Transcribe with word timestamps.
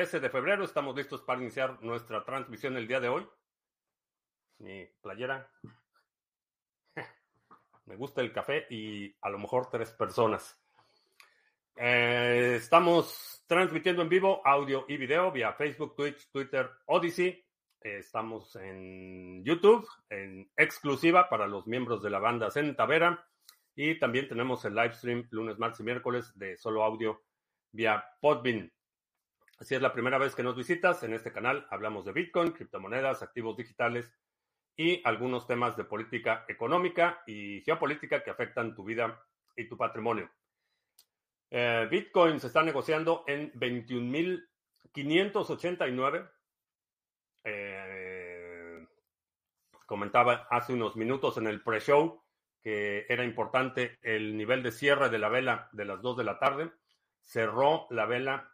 13 0.00 0.20
de 0.20 0.30
febrero. 0.30 0.64
Estamos 0.64 0.96
listos 0.96 1.20
para 1.20 1.42
iniciar 1.42 1.76
nuestra 1.82 2.24
transmisión 2.24 2.74
el 2.78 2.88
día 2.88 3.00
de 3.00 3.10
hoy. 3.10 3.28
Mi 4.56 4.86
playera. 5.02 5.46
Me 7.84 7.96
gusta 7.96 8.22
el 8.22 8.32
café 8.32 8.66
y 8.70 9.14
a 9.20 9.28
lo 9.28 9.38
mejor 9.38 9.68
tres 9.70 9.90
personas. 9.90 10.58
Eh, 11.76 12.54
estamos 12.56 13.44
transmitiendo 13.46 14.00
en 14.00 14.08
vivo 14.08 14.40
audio 14.42 14.86
y 14.88 14.96
video 14.96 15.30
vía 15.30 15.52
Facebook, 15.52 15.94
Twitch, 15.94 16.30
Twitter, 16.30 16.70
Odyssey. 16.86 17.44
Eh, 17.82 17.98
estamos 17.98 18.56
en 18.56 19.44
YouTube, 19.44 19.86
en 20.08 20.50
exclusiva 20.56 21.28
para 21.28 21.46
los 21.46 21.66
miembros 21.66 22.02
de 22.02 22.08
la 22.08 22.20
banda 22.20 22.50
Centavera. 22.50 23.28
Y 23.76 23.98
también 23.98 24.28
tenemos 24.28 24.64
el 24.64 24.74
live 24.74 24.94
stream 24.94 25.28
lunes, 25.30 25.58
martes 25.58 25.80
y 25.80 25.82
miércoles 25.82 26.32
de 26.38 26.56
solo 26.56 26.84
audio 26.84 27.22
vía 27.70 28.02
Podbean. 28.22 28.72
Si 29.60 29.74
es 29.74 29.82
la 29.82 29.92
primera 29.92 30.16
vez 30.16 30.34
que 30.34 30.42
nos 30.42 30.56
visitas, 30.56 31.02
en 31.02 31.12
este 31.12 31.32
canal 31.32 31.66
hablamos 31.68 32.06
de 32.06 32.12
Bitcoin, 32.12 32.52
criptomonedas, 32.52 33.22
activos 33.22 33.58
digitales 33.58 34.10
y 34.74 35.02
algunos 35.04 35.46
temas 35.46 35.76
de 35.76 35.84
política 35.84 36.46
económica 36.48 37.22
y 37.26 37.60
geopolítica 37.60 38.22
que 38.22 38.30
afectan 38.30 38.74
tu 38.74 38.84
vida 38.84 39.22
y 39.54 39.68
tu 39.68 39.76
patrimonio. 39.76 40.30
Eh, 41.50 41.86
Bitcoin 41.90 42.40
se 42.40 42.46
está 42.46 42.62
negociando 42.62 43.22
en 43.26 43.52
21.589. 43.52 46.30
Eh, 47.44 48.86
comentaba 49.84 50.46
hace 50.50 50.72
unos 50.72 50.96
minutos 50.96 51.36
en 51.36 51.48
el 51.48 51.62
pre-show 51.62 52.24
que 52.62 53.04
era 53.08 53.24
importante 53.24 53.98
el 54.02 54.36
nivel 54.36 54.62
de 54.62 54.70
cierre 54.70 55.08
de 55.10 55.18
la 55.18 55.28
vela 55.28 55.68
de 55.72 55.84
las 55.84 56.00
2 56.00 56.16
de 56.16 56.24
la 56.24 56.38
tarde. 56.38 56.70
Cerró 57.20 57.88
la 57.90 58.06
vela 58.06 58.50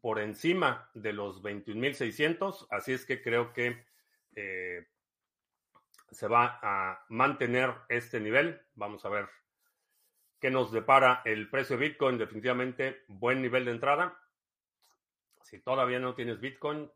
por 0.00 0.18
encima 0.18 0.90
de 0.94 1.12
los 1.12 1.42
21.600, 1.42 2.66
así 2.70 2.92
es 2.92 3.04
que 3.04 3.22
creo 3.22 3.52
que 3.52 3.84
eh, 4.34 4.86
se 6.10 6.28
va 6.28 6.58
a 6.62 7.04
mantener 7.08 7.74
este 7.88 8.20
nivel. 8.20 8.60
Vamos 8.74 9.04
a 9.04 9.08
ver 9.08 9.28
qué 10.40 10.50
nos 10.50 10.72
depara 10.72 11.22
el 11.24 11.50
precio 11.50 11.76
de 11.76 11.88
Bitcoin. 11.88 12.18
Definitivamente 12.18 13.04
buen 13.08 13.42
nivel 13.42 13.64
de 13.64 13.72
entrada. 13.72 14.18
Si 15.42 15.60
todavía 15.60 15.98
no 15.98 16.14
tienes 16.14 16.40
Bitcoin, 16.40 16.90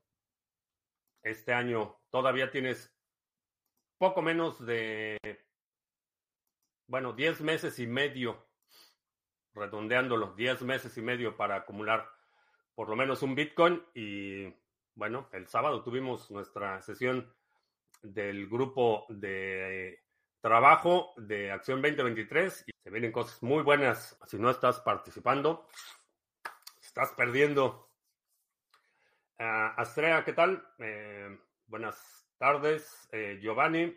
este 1.23 1.53
año 1.53 2.01
todavía 2.11 2.51
tienes 2.51 2.95
poco 3.99 4.23
menos 4.23 4.65
de, 4.65 5.19
bueno, 6.87 7.13
10 7.13 7.43
meses 7.43 7.79
y 7.79 7.87
medio, 7.87 8.49
redondeando 9.55 10.17
los 10.17 10.35
10 10.37 10.63
meses 10.63 10.97
y 10.97 11.03
medio 11.03 11.37
para 11.37 11.57
acumular 11.57 12.11
por 12.81 12.89
lo 12.89 12.97
menos 12.97 13.23
un 13.23 13.35
Bitcoin. 13.35 13.85
Y 13.93 14.47
bueno, 14.95 15.29
el 15.33 15.47
sábado 15.49 15.83
tuvimos 15.83 16.31
nuestra 16.31 16.81
sesión 16.81 17.31
del 18.01 18.49
grupo 18.49 19.05
de 19.11 20.03
trabajo 20.41 21.13
de 21.19 21.53
Acción 21.53 21.83
2023 21.83 22.65
y 22.69 22.71
se 22.83 22.89
vienen 22.89 23.13
cosas 23.13 23.43
muy 23.43 23.63
buenas. 23.63 24.19
Si 24.27 24.39
no 24.39 24.49
estás 24.49 24.81
participando, 24.81 25.69
estás 26.81 27.13
perdiendo. 27.13 27.91
Uh, 29.39 29.77
Astrea, 29.77 30.25
¿qué 30.25 30.33
tal? 30.33 30.67
Eh, 30.79 31.39
buenas 31.67 32.33
tardes. 32.39 33.11
Eh, 33.13 33.41
Giovanni, 33.43 33.95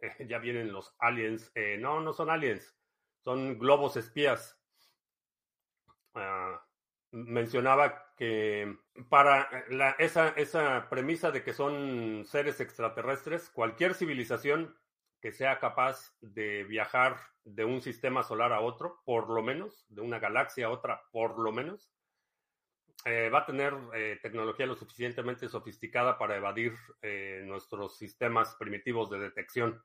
ya 0.26 0.38
vienen 0.38 0.72
los 0.72 0.96
aliens. 0.98 1.52
Eh, 1.54 1.78
no, 1.78 2.00
no 2.00 2.12
son 2.12 2.28
aliens, 2.28 2.76
son 3.20 3.56
globos 3.56 3.96
espías. 3.96 4.60
Uh, 6.16 6.58
mencionaba 7.14 8.12
que 8.16 8.76
para 9.08 9.48
la, 9.70 9.90
esa, 9.92 10.30
esa 10.30 10.88
premisa 10.90 11.30
de 11.30 11.44
que 11.44 11.52
son 11.52 12.24
seres 12.26 12.60
extraterrestres, 12.60 13.50
cualquier 13.50 13.94
civilización 13.94 14.76
que 15.20 15.32
sea 15.32 15.58
capaz 15.58 16.14
de 16.20 16.64
viajar 16.64 17.16
de 17.44 17.64
un 17.64 17.80
sistema 17.80 18.22
solar 18.22 18.52
a 18.52 18.60
otro, 18.60 19.00
por 19.04 19.30
lo 19.30 19.42
menos, 19.42 19.86
de 19.88 20.02
una 20.02 20.18
galaxia 20.18 20.66
a 20.66 20.70
otra, 20.70 21.02
por 21.12 21.38
lo 21.38 21.52
menos, 21.52 21.90
eh, 23.04 23.30
va 23.30 23.40
a 23.40 23.46
tener 23.46 23.74
eh, 23.94 24.18
tecnología 24.20 24.66
lo 24.66 24.74
suficientemente 24.74 25.48
sofisticada 25.48 26.18
para 26.18 26.36
evadir 26.36 26.74
eh, 27.00 27.42
nuestros 27.44 27.96
sistemas 27.96 28.56
primitivos 28.56 29.08
de 29.10 29.18
detección. 29.18 29.82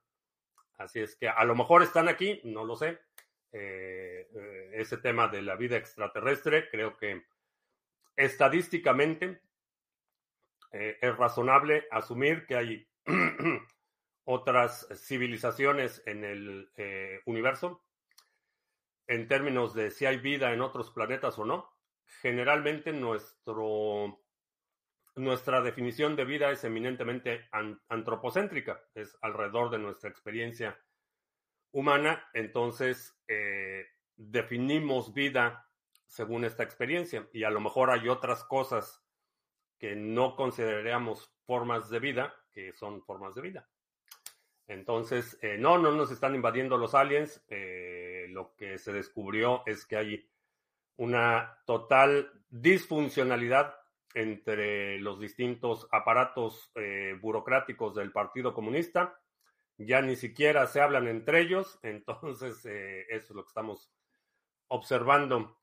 Así 0.78 1.00
es 1.02 1.16
que 1.16 1.30
a 1.30 1.44
lo 1.44 1.56
mejor 1.56 1.84
están 1.84 2.08
aquí, 2.08 2.42
no 2.44 2.64
lo 2.64 2.76
sé, 2.76 3.00
eh, 3.52 4.30
eh, 4.34 4.72
ese 4.74 4.98
tema 4.98 5.28
de 5.28 5.42
la 5.42 5.56
vida 5.56 5.78
extraterrestre. 5.78 6.70
Creo 6.70 6.98
que 6.98 7.26
estadísticamente 8.16 9.42
eh, 10.72 10.98
es 11.02 11.18
razonable 11.18 11.88
asumir 11.90 12.46
que 12.46 12.56
hay 12.56 12.88
otras 14.26 14.88
civilizaciones 14.96 16.04
en 16.06 16.24
el 16.24 16.72
eh, 16.76 17.22
universo. 17.26 17.84
En 19.08 19.28
términos 19.28 19.74
de 19.74 19.90
si 19.90 20.06
hay 20.06 20.18
vida 20.18 20.54
en 20.54 20.62
otros 20.62 20.92
planetas 20.92 21.40
o 21.40 21.46
no, 21.46 21.72
generalmente 22.22 22.94
nuestro, 22.94 24.22
nuestra 25.16 25.62
definición 25.62 26.16
de 26.16 26.26
vida 26.26 26.52
es 26.52 26.64
eminentemente 26.64 27.48
an 27.52 27.82
antropocéntrica, 27.90 28.84
es 28.94 29.18
alrededor 29.22 29.72
de 29.72 29.80
nuestra 29.80 30.12
experiencia 30.12 30.78
humana, 31.72 32.24
entonces 32.34 33.18
eh, 33.28 33.86
definimos 34.16 35.14
vida 35.14 35.68
según 36.08 36.44
esta 36.44 36.64
experiencia 36.64 37.28
y 37.34 37.44
a 37.44 37.50
lo 37.50 37.60
mejor 37.60 37.92
hay 37.92 38.10
otras 38.10 38.44
cosas 38.44 39.04
que 39.78 39.96
no 39.96 40.36
consideraríamos 40.36 41.32
formas 41.46 41.90
de 41.90 42.00
vida 42.00 42.34
que 42.52 42.74
son 42.74 43.04
formas 43.04 43.36
de 43.36 43.42
vida. 43.42 43.70
Entonces, 44.68 45.38
eh, 45.42 45.58
no, 45.58 45.78
no 45.78 45.92
nos 45.92 46.12
están 46.12 46.36
invadiendo 46.36 46.78
los 46.78 46.94
aliens. 46.94 47.44
Eh, 47.48 48.28
lo 48.30 48.56
que 48.56 48.78
se 48.78 48.92
descubrió 48.92 49.64
es 49.66 49.86
que 49.86 49.98
hay 49.98 50.30
una 50.98 51.60
total 51.66 52.32
disfuncionalidad 52.50 53.76
entre 54.14 55.00
los 55.00 55.20
distintos 55.20 55.88
aparatos 55.92 56.72
burocráticos 57.22 57.96
del 57.96 58.12
Partido 58.12 58.54
Comunista 58.54 59.20
ya 59.86 60.02
ni 60.02 60.16
siquiera 60.16 60.68
se 60.68 60.82
hablan 60.82 61.08
entre 61.08 61.42
ellos, 61.42 61.80
entonces 61.84 62.66
eh, 62.66 63.06
eso 63.10 63.28
es 63.34 63.36
lo 63.36 63.44
que 63.44 63.50
estamos 63.50 63.92
observando. 64.68 65.58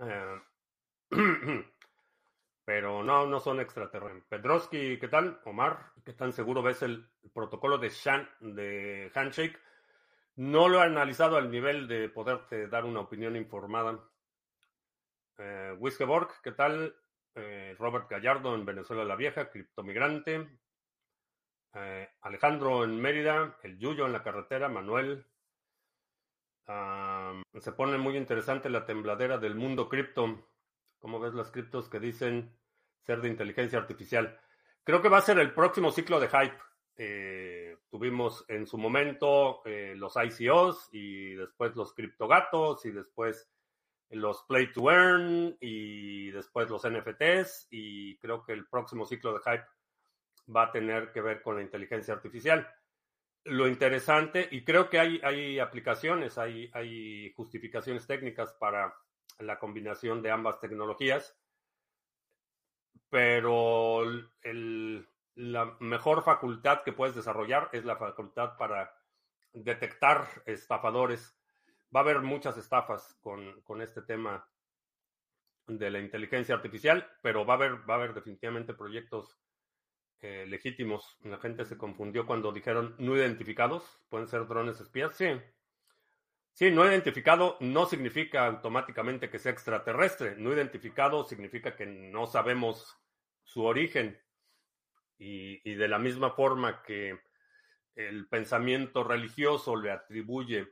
Eh, 0.00 0.40
pero 2.64 3.04
no, 3.04 3.26
no 3.26 3.38
son 3.40 3.60
extraterrestres. 3.60 4.24
Pedroski, 4.24 4.98
¿qué 4.98 5.08
tal? 5.08 5.40
Omar, 5.44 5.92
¿qué 6.04 6.12
tan 6.12 6.32
seguro 6.32 6.62
ves 6.62 6.82
el 6.82 7.08
protocolo 7.32 7.78
de, 7.78 7.90
Shan, 7.90 8.28
de 8.40 9.10
Handshake? 9.14 9.58
No 10.34 10.68
lo 10.68 10.80
he 10.80 10.84
analizado 10.84 11.36
al 11.36 11.50
nivel 11.50 11.86
de 11.88 12.08
poderte 12.08 12.66
dar 12.66 12.84
una 12.84 13.00
opinión 13.00 13.36
informada. 13.36 13.98
Eh, 15.38 15.76
Wiskeborg, 15.78 16.28
¿qué 16.42 16.52
tal? 16.52 16.94
Eh, 17.34 17.76
Robert 17.78 18.10
Gallardo 18.10 18.54
en 18.54 18.64
Venezuela 18.64 19.04
la 19.04 19.16
Vieja, 19.16 19.50
criptomigrante. 19.50 20.48
Eh, 21.78 22.08
Alejandro 22.22 22.84
en 22.84 22.98
Mérida, 22.98 23.58
el 23.62 23.78
Yuyo 23.78 24.06
en 24.06 24.12
la 24.12 24.22
carretera, 24.22 24.68
Manuel. 24.68 25.26
Se 27.60 27.72
pone 27.72 27.98
muy 27.98 28.16
interesante 28.16 28.70
la 28.70 28.86
tembladera 28.86 29.36
del 29.38 29.54
mundo 29.54 29.88
cripto. 29.88 30.48
¿Cómo 30.98 31.20
ves 31.20 31.34
las 31.34 31.50
criptos 31.50 31.88
que 31.88 32.00
dicen 32.00 32.56
ser 33.02 33.20
de 33.20 33.28
inteligencia 33.28 33.78
artificial? 33.78 34.40
Creo 34.84 35.02
que 35.02 35.10
va 35.10 35.18
a 35.18 35.22
ser 35.22 35.38
el 35.38 35.52
próximo 35.52 35.92
ciclo 35.92 36.18
de 36.18 36.28
hype. 36.28 36.58
Eh, 36.96 37.76
tuvimos 37.90 38.46
en 38.48 38.66
su 38.66 38.78
momento 38.78 39.60
eh, 39.66 39.94
los 39.96 40.14
ICOs 40.16 40.88
y 40.92 41.34
después 41.34 41.76
los 41.76 41.92
criptogatos 41.92 42.86
y 42.86 42.90
después 42.90 43.50
los 44.08 44.44
play 44.44 44.72
to 44.72 44.90
earn 44.90 45.56
y 45.60 46.30
después 46.30 46.70
los 46.70 46.88
NFTs 46.88 47.68
y 47.70 48.16
creo 48.18 48.42
que 48.44 48.54
el 48.54 48.66
próximo 48.66 49.04
ciclo 49.04 49.34
de 49.34 49.40
hype 49.40 49.66
va 50.54 50.64
a 50.64 50.72
tener 50.72 51.12
que 51.12 51.20
ver 51.20 51.42
con 51.42 51.56
la 51.56 51.62
inteligencia 51.62 52.14
artificial. 52.14 52.68
Lo 53.44 53.68
interesante, 53.68 54.48
y 54.50 54.64
creo 54.64 54.90
que 54.90 54.98
hay, 54.98 55.20
hay 55.22 55.58
aplicaciones, 55.58 56.36
hay, 56.38 56.70
hay 56.74 57.32
justificaciones 57.34 58.06
técnicas 58.06 58.52
para 58.54 58.94
la 59.38 59.58
combinación 59.58 60.22
de 60.22 60.30
ambas 60.30 60.58
tecnologías, 60.60 61.38
pero 63.08 64.02
el, 64.42 65.08
la 65.34 65.76
mejor 65.80 66.24
facultad 66.24 66.82
que 66.82 66.92
puedes 66.92 67.14
desarrollar 67.14 67.68
es 67.72 67.84
la 67.84 67.96
facultad 67.96 68.56
para 68.56 68.92
detectar 69.52 70.26
estafadores. 70.44 71.38
Va 71.94 72.00
a 72.00 72.02
haber 72.02 72.20
muchas 72.20 72.56
estafas 72.56 73.16
con, 73.20 73.60
con 73.62 73.80
este 73.80 74.02
tema 74.02 74.48
de 75.66 75.90
la 75.90 76.00
inteligencia 76.00 76.54
artificial, 76.54 77.08
pero 77.22 77.44
va 77.44 77.54
a 77.54 77.56
haber, 77.56 77.88
va 77.88 77.94
a 77.94 77.96
haber 77.98 78.14
definitivamente 78.14 78.74
proyectos 78.74 79.38
eh, 80.22 80.46
legítimos. 80.46 81.18
La 81.22 81.38
gente 81.38 81.64
se 81.64 81.76
confundió 81.76 82.26
cuando 82.26 82.52
dijeron 82.52 82.94
no 82.98 83.16
identificados. 83.16 84.00
Pueden 84.08 84.28
ser 84.28 84.46
drones 84.46 84.80
espías. 84.80 85.16
Sí. 85.16 85.26
Sí, 86.52 86.70
no 86.70 86.86
identificado 86.86 87.58
no 87.60 87.84
significa 87.84 88.46
automáticamente 88.46 89.28
que 89.28 89.38
sea 89.38 89.52
extraterrestre. 89.52 90.36
No 90.36 90.52
identificado 90.52 91.24
significa 91.24 91.76
que 91.76 91.86
no 91.86 92.26
sabemos 92.26 92.96
su 93.42 93.64
origen. 93.64 94.18
Y, 95.18 95.74
de 95.74 95.88
la 95.88 95.98
misma 95.98 96.30
forma 96.30 96.82
que 96.82 97.18
el 97.94 98.28
pensamiento 98.28 99.02
religioso 99.04 99.76
le 99.76 99.90
atribuye 99.90 100.68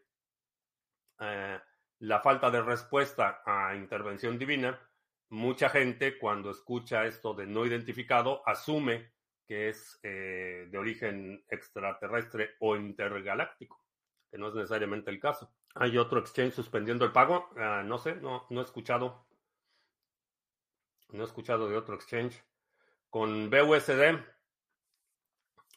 eh, 1.21 1.59
la 2.01 2.21
falta 2.21 2.51
de 2.51 2.63
respuesta 2.63 3.43
a 3.47 3.75
intervención 3.75 4.39
divina, 4.39 4.79
mucha 5.31 5.71
gente 5.71 6.19
cuando 6.19 6.51
escucha 6.51 7.07
esto 7.07 7.33
de 7.35 7.47
no 7.47 7.65
identificado 7.65 8.43
asume 8.47 9.13
que 9.47 9.69
es 9.69 9.99
eh, 10.03 10.69
de 10.71 10.79
origen 10.79 11.45
extraterrestre 11.49 12.55
o 12.61 12.77
intergaláctico, 12.77 13.81
que 14.31 14.39
no 14.39 14.49
es 14.49 14.55
necesariamente 14.55 15.11
el 15.11 15.21
caso. 15.21 15.53
Hay 15.75 15.99
otro 15.99 16.21
exchange 16.21 16.55
suspendiendo 16.55 17.05
el 17.05 17.13
pago. 17.13 17.51
Ah, 17.57 17.83
no 17.85 17.99
sé, 17.99 18.17
no, 18.17 18.47
no 18.51 18.61
he 18.61 18.65
escuchado. 18.65 19.27
No 21.11 21.23
he 21.23 21.27
escuchado 21.27 21.69
de 21.69 21.77
otro 21.77 21.95
exchange. 21.95 22.43
Con 23.11 23.51
BUSD, 23.51 24.19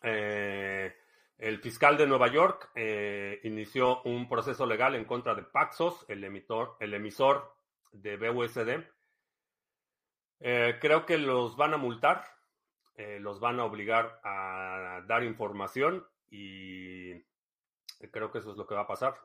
eh, 0.04 0.96
el 1.38 1.60
fiscal 1.60 1.98
de 1.98 2.08
Nueva 2.08 2.28
York 2.28 2.72
eh, 2.74 3.40
inició 3.44 4.02
un 4.04 4.28
proceso 4.28 4.66
legal 4.66 4.96
en 4.96 5.06
contra 5.06 5.36
de 5.36 5.44
Paxos, 5.44 6.06
el, 6.08 6.24
el 6.24 6.94
emisor 6.94 7.56
de 7.92 8.18
BUSD. 8.18 8.86
Creo 10.40 11.06
que 11.06 11.18
los 11.18 11.58
van 11.58 11.74
a 11.74 11.78
multar, 11.78 12.37
los 12.98 13.40
van 13.40 13.60
a 13.60 13.66
obligar 13.66 14.20
a 14.24 15.04
dar 15.08 15.24
información 15.24 16.06
y 16.30 17.14
creo 18.12 18.32
que 18.32 18.40
eso 18.40 18.52
es 18.52 18.58
lo 18.58 18.66
que 18.66 18.76
va 18.76 18.82
a 18.82 18.88
pasar 18.88 19.16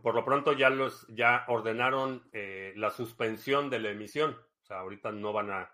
por 0.00 0.14
lo 0.14 0.24
pronto 0.24 0.52
ya 0.52 0.70
los 0.70 1.06
ya 1.08 1.44
ordenaron 1.48 2.26
eh, 2.32 2.72
la 2.76 2.90
suspensión 2.90 3.68
de 3.68 3.80
la 3.80 3.90
emisión. 3.90 4.38
O 4.62 4.64
sea, 4.64 4.78
ahorita 4.78 5.12
no 5.12 5.32
van 5.32 5.50
a 5.50 5.70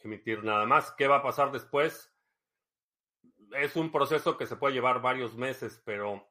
emitir 0.00 0.44
nada 0.44 0.66
más. 0.66 0.92
¿Qué 0.92 1.06
va 1.06 1.16
a 1.16 1.22
pasar 1.22 1.50
después? 1.50 2.12
Es 3.52 3.76
un 3.76 3.90
proceso 3.90 4.36
que 4.36 4.46
se 4.46 4.56
puede 4.56 4.74
llevar 4.74 5.00
varios 5.00 5.34
meses, 5.36 5.80
pero 5.84 6.28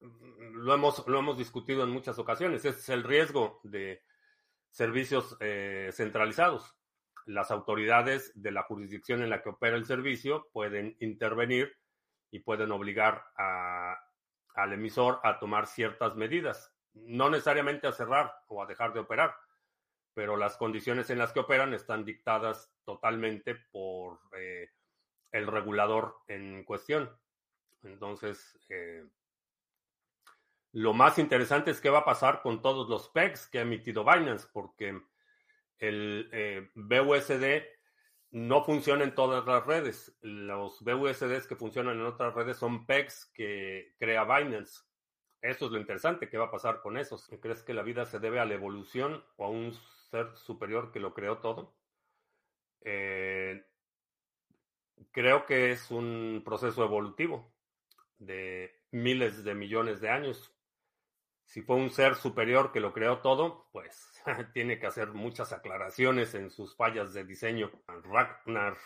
lo 0.00 0.72
hemos, 0.72 1.06
lo 1.06 1.18
hemos 1.18 1.36
discutido 1.36 1.84
en 1.84 1.90
muchas 1.90 2.18
ocasiones. 2.18 2.64
Es 2.64 2.88
el 2.88 3.04
riesgo 3.04 3.60
de 3.62 4.02
servicios 4.70 5.36
eh, 5.40 5.90
centralizados. 5.92 6.74
Las 7.30 7.50
autoridades 7.50 8.32
de 8.34 8.50
la 8.50 8.64
jurisdicción 8.64 9.22
en 9.22 9.30
la 9.30 9.42
que 9.42 9.50
opera 9.50 9.76
el 9.76 9.86
servicio 9.86 10.48
pueden 10.52 10.96
intervenir 11.00 11.76
y 12.30 12.40
pueden 12.40 12.72
obligar 12.72 13.24
a 13.36 13.98
al 14.54 14.72
emisor 14.72 15.20
a 15.22 15.38
tomar 15.38 15.66
ciertas 15.66 16.16
medidas, 16.16 16.74
no 16.92 17.30
necesariamente 17.30 17.86
a 17.86 17.92
cerrar 17.92 18.34
o 18.48 18.62
a 18.62 18.66
dejar 18.66 18.92
de 18.92 19.00
operar, 19.00 19.34
pero 20.14 20.36
las 20.36 20.56
condiciones 20.56 21.10
en 21.10 21.18
las 21.18 21.32
que 21.32 21.40
operan 21.40 21.72
están 21.72 22.04
dictadas 22.04 22.70
totalmente 22.84 23.54
por 23.54 24.20
eh, 24.36 24.68
el 25.32 25.46
regulador 25.46 26.16
en 26.26 26.64
cuestión. 26.64 27.10
Entonces, 27.82 28.58
eh, 28.68 29.06
lo 30.72 30.92
más 30.92 31.18
interesante 31.18 31.70
es 31.70 31.80
qué 31.80 31.90
va 31.90 32.00
a 32.00 32.04
pasar 32.04 32.42
con 32.42 32.60
todos 32.60 32.88
los 32.88 33.08
PEGs 33.08 33.48
que 33.48 33.58
ha 33.58 33.62
emitido 33.62 34.04
Binance, 34.04 34.48
porque 34.52 35.00
el 35.80 36.28
eh, 36.32 36.70
BUSD 36.74 37.64
no 38.32 38.62
funciona 38.64 39.04
en 39.04 39.14
todas 39.14 39.44
las 39.46 39.66
redes. 39.66 40.16
Los 40.20 40.82
BUSDs 40.82 41.46
que 41.46 41.56
funcionan 41.56 41.96
en 41.96 42.06
otras 42.06 42.34
redes 42.34 42.58
son 42.58 42.86
PEGs 42.86 43.32
que 43.34 43.94
crea 43.98 44.24
Binance. 44.24 44.82
Eso 45.42 45.66
es 45.66 45.72
lo 45.72 45.78
interesante. 45.78 46.28
¿Qué 46.28 46.38
va 46.38 46.46
a 46.46 46.50
pasar 46.50 46.80
con 46.80 46.96
esos? 46.96 47.28
¿Crees 47.40 47.62
que 47.62 47.74
la 47.74 47.82
vida 47.82 48.04
se 48.04 48.20
debe 48.20 48.38
a 48.38 48.44
la 48.44 48.54
evolución 48.54 49.24
o 49.36 49.46
a 49.46 49.48
un 49.48 49.72
ser 50.10 50.36
superior 50.36 50.92
que 50.92 51.00
lo 51.00 51.14
creó 51.14 51.38
todo? 51.38 51.74
Eh, 52.82 53.64
creo 55.10 55.46
que 55.46 55.72
es 55.72 55.90
un 55.90 56.42
proceso 56.44 56.84
evolutivo 56.84 57.52
de 58.18 58.82
miles 58.90 59.44
de 59.44 59.54
millones 59.54 60.00
de 60.00 60.10
años. 60.10 60.54
Si 61.50 61.62
fue 61.62 61.74
un 61.74 61.90
ser 61.90 62.14
superior 62.14 62.70
que 62.70 62.78
lo 62.78 62.92
creó 62.92 63.18
todo, 63.18 63.66
pues 63.72 64.22
tiene 64.54 64.78
que 64.78 64.86
hacer 64.86 65.08
muchas 65.08 65.52
aclaraciones 65.52 66.32
en 66.36 66.48
sus 66.48 66.76
fallas 66.76 67.12
de 67.12 67.24
diseño. 67.24 67.72
Ragnar 68.04 68.76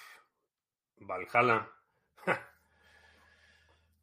Valhalla. 0.97 1.71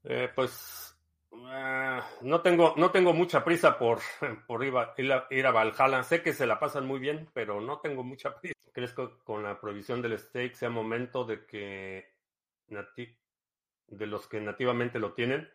Eh, 0.04 0.32
pues 0.34 0.98
eh, 1.32 2.00
no, 2.22 2.42
tengo, 2.42 2.74
no 2.76 2.90
tengo 2.90 3.14
mucha 3.14 3.44
prisa 3.44 3.78
por, 3.78 4.00
por 4.48 4.64
ir, 4.64 4.76
a, 4.76 4.96
ir, 5.30 5.46
a, 5.46 5.52
Valhalla. 5.52 6.02
Sé 6.02 6.24
que 6.24 6.34
se 6.34 6.48
la 6.48 6.60
pasan 6.60 6.88
muy 6.88 7.00
bien, 7.00 7.30
pero 7.34 7.62
no 7.62 7.82
tengo 7.82 8.04
mucha 8.04 8.36
prisa. 8.40 8.56
¿Crees 8.74 8.94
que 8.94 9.08
con 9.24 9.44
la 9.44 9.62
prohibición 9.62 10.02
del 10.02 10.18
stake 10.18 10.56
sea 10.56 10.72
momento 10.72 11.24
de 11.24 11.46
que 11.46 12.16
de 13.88 14.08
los 14.08 14.28
que 14.28 14.42
nativamente 14.42 14.98
lo 14.98 15.14
tienen? 15.14 15.48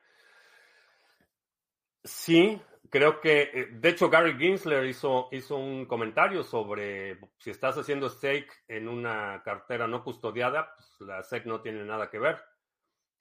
Sí, 2.04 2.62
creo 2.90 3.20
que, 3.20 3.42
eh, 3.42 3.68
de 3.72 3.88
hecho, 3.88 4.10
Gary 4.10 4.36
Ginsler 4.38 4.84
hizo, 4.86 5.28
hizo 5.32 5.56
un 5.56 5.86
comentario 5.86 6.42
sobre 6.42 7.18
si 7.38 7.50
estás 7.50 7.76
haciendo 7.78 8.08
stake 8.08 8.52
en 8.68 8.88
una 8.88 9.42
cartera 9.44 9.86
no 9.86 10.02
custodiada, 10.02 10.74
pues 10.76 11.08
la 11.08 11.22
SEC 11.22 11.46
no 11.46 11.60
tiene 11.60 11.84
nada 11.84 12.10
que 12.10 12.18
ver. 12.18 12.42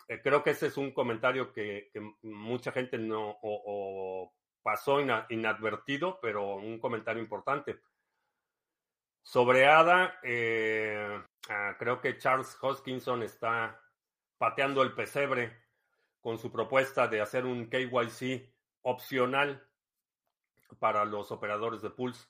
Eh, 0.07 0.21
creo 0.21 0.43
que 0.43 0.51
ese 0.51 0.67
es 0.67 0.77
un 0.77 0.91
comentario 0.91 1.51
que, 1.51 1.91
mucha 2.21 2.71
gente 2.71 2.97
no 2.97 3.39
pasó 4.65 4.99
inadvertido, 5.29 6.19
pero 6.19 6.55
un 6.55 6.79
comentario 6.79 7.21
importante. 7.21 7.79
Sobre 9.21 9.67
ADA, 9.67 10.19
eh, 10.23 11.21
ah, 11.49 11.75
creo 11.79 11.99
que 11.99 12.17
Charles 12.17 12.57
Hoskinson 12.61 13.23
está 13.23 13.79
pateando 14.37 14.83
el 14.83 14.93
pesebre 14.93 15.55
con 16.19 16.37
su 16.37 16.51
propuesta 16.51 17.07
de 17.07 17.21
hacer 17.21 17.45
un 17.45 17.67
KYC 17.67 18.54
opcional 18.85 19.67
para 20.79 21.05
los 21.05 21.31
operadores 21.31 21.81
de 21.81 21.89
Pulse. 21.89 22.27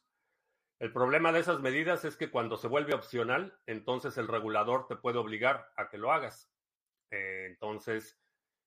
El 0.80 0.92
problema 0.92 1.32
de 1.32 1.40
esas 1.40 1.60
medidas 1.60 2.06
es 2.06 2.16
que 2.16 2.32
cuando 2.32 2.58
se 2.58 2.68
vuelve 2.68 2.94
opcional, 2.94 3.58
entonces 3.66 4.18
el 4.18 4.28
regulador 4.28 4.88
te 4.88 4.96
puede 4.96 5.18
obligar 5.18 5.72
a 5.76 5.90
que 5.90 5.98
lo 5.98 6.12
hagas. 6.12 6.50
Eh, 7.12 7.48
entonces, 7.50 8.18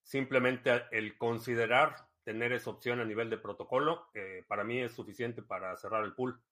simplemente 0.03 0.85
el 0.91 1.17
considerar 1.17 1.97
tener 2.25 2.53
esa 2.53 2.71
opción 2.71 3.01
a 3.01 3.07
nivel 3.07 3.31
de 3.31 3.39
protocolo, 3.39 4.11
eh, 4.15 4.45
para 4.47 4.65
mí 4.65 4.81
es 4.81 4.93
suficiente 4.93 5.43
para 5.43 5.75
cerrar 5.77 6.05
el 6.05 6.15
pool. 6.15 6.43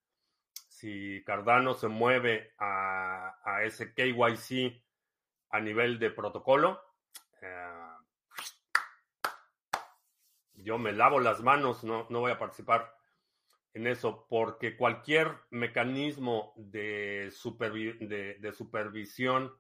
Si 0.68 1.22
Cardano 1.25 1.75
se 1.75 1.88
mueve 1.88 2.54
a, 2.58 3.37
a 3.44 3.62
ese 3.62 3.92
KYC 3.92 4.82
a 5.50 5.60
nivel 5.60 5.99
de 5.99 6.10
protocolo, 6.10 6.82
eh, 7.42 7.95
yo 10.66 10.78
me 10.78 10.92
lavo 10.92 11.20
las 11.20 11.44
manos, 11.44 11.85
no, 11.85 12.08
no 12.11 12.18
voy 12.18 12.32
a 12.32 12.40
participar 12.40 12.92
en 13.73 13.87
eso, 13.87 14.26
porque 14.28 14.76
cualquier 14.76 15.30
mecanismo 15.50 16.54
de, 16.56 17.30
de, 17.30 18.52
supervisión, 18.52 19.56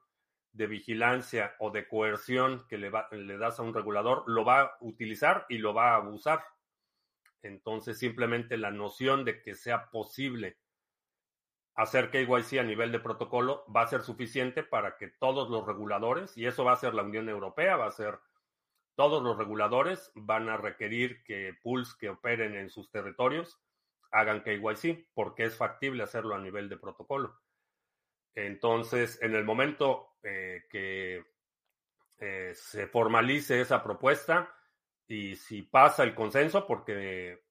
de 0.50 0.66
vigilancia 0.66 1.54
o 1.60 1.70
de 1.70 1.86
coerción 1.86 2.66
que 2.68 2.76
le, 2.76 2.90
le 3.12 3.38
das 3.38 3.60
a 3.60 3.62
un 3.62 3.72
regulador, 3.72 4.24
lo 4.26 4.44
va 4.44 4.62
a 4.62 4.76
utilizar 4.80 5.46
y 5.48 5.58
lo 5.58 5.74
va 5.74 5.92
a 5.92 5.96
abusar. 5.96 6.44
Entonces, 7.40 8.00
simplemente 8.00 8.56
la 8.56 8.72
noción 8.72 9.24
de 9.24 9.42
que 9.42 9.54
sea 9.54 9.90
posible 9.90 10.58
hacer 11.76 12.10
KYC 12.10 12.58
a 12.58 12.64
nivel 12.64 12.90
de 12.90 12.98
protocolo 12.98 13.64
va 13.72 13.82
a 13.82 13.86
ser 13.86 14.00
suficiente 14.00 14.64
para 14.64 14.96
que 14.96 15.06
todos 15.06 15.50
los 15.50 15.64
reguladores, 15.64 16.36
y 16.36 16.46
eso 16.46 16.64
va 16.64 16.72
a 16.72 16.76
ser 16.76 16.94
la 16.94 17.04
Unión 17.04 17.28
Europea, 17.28 17.76
va 17.76 17.86
a 17.86 17.92
ser 17.92 18.18
todos 18.96 19.22
los 19.22 19.36
reguladores 19.36 20.10
van 20.14 20.48
a 20.48 20.56
requerir 20.56 21.22
que 21.22 21.54
pools 21.62 21.94
que 21.94 22.08
operen 22.08 22.56
en 22.56 22.70
sus 22.70 22.90
territorios 22.90 23.60
hagan 24.10 24.42
KYC, 24.42 25.10
porque 25.14 25.44
es 25.44 25.56
factible 25.56 26.02
hacerlo 26.02 26.34
a 26.34 26.40
nivel 26.40 26.68
de 26.68 26.78
protocolo. 26.78 27.38
Entonces, 28.34 29.20
en 29.22 29.34
el 29.34 29.44
momento 29.44 30.16
eh, 30.22 30.64
que 30.70 31.24
eh, 32.18 32.52
se 32.54 32.86
formalice 32.86 33.60
esa 33.60 33.82
propuesta 33.82 34.54
y 35.06 35.36
si 35.36 35.62
pasa 35.62 36.02
el 36.02 36.14
consenso, 36.14 36.66
porque 36.66 37.44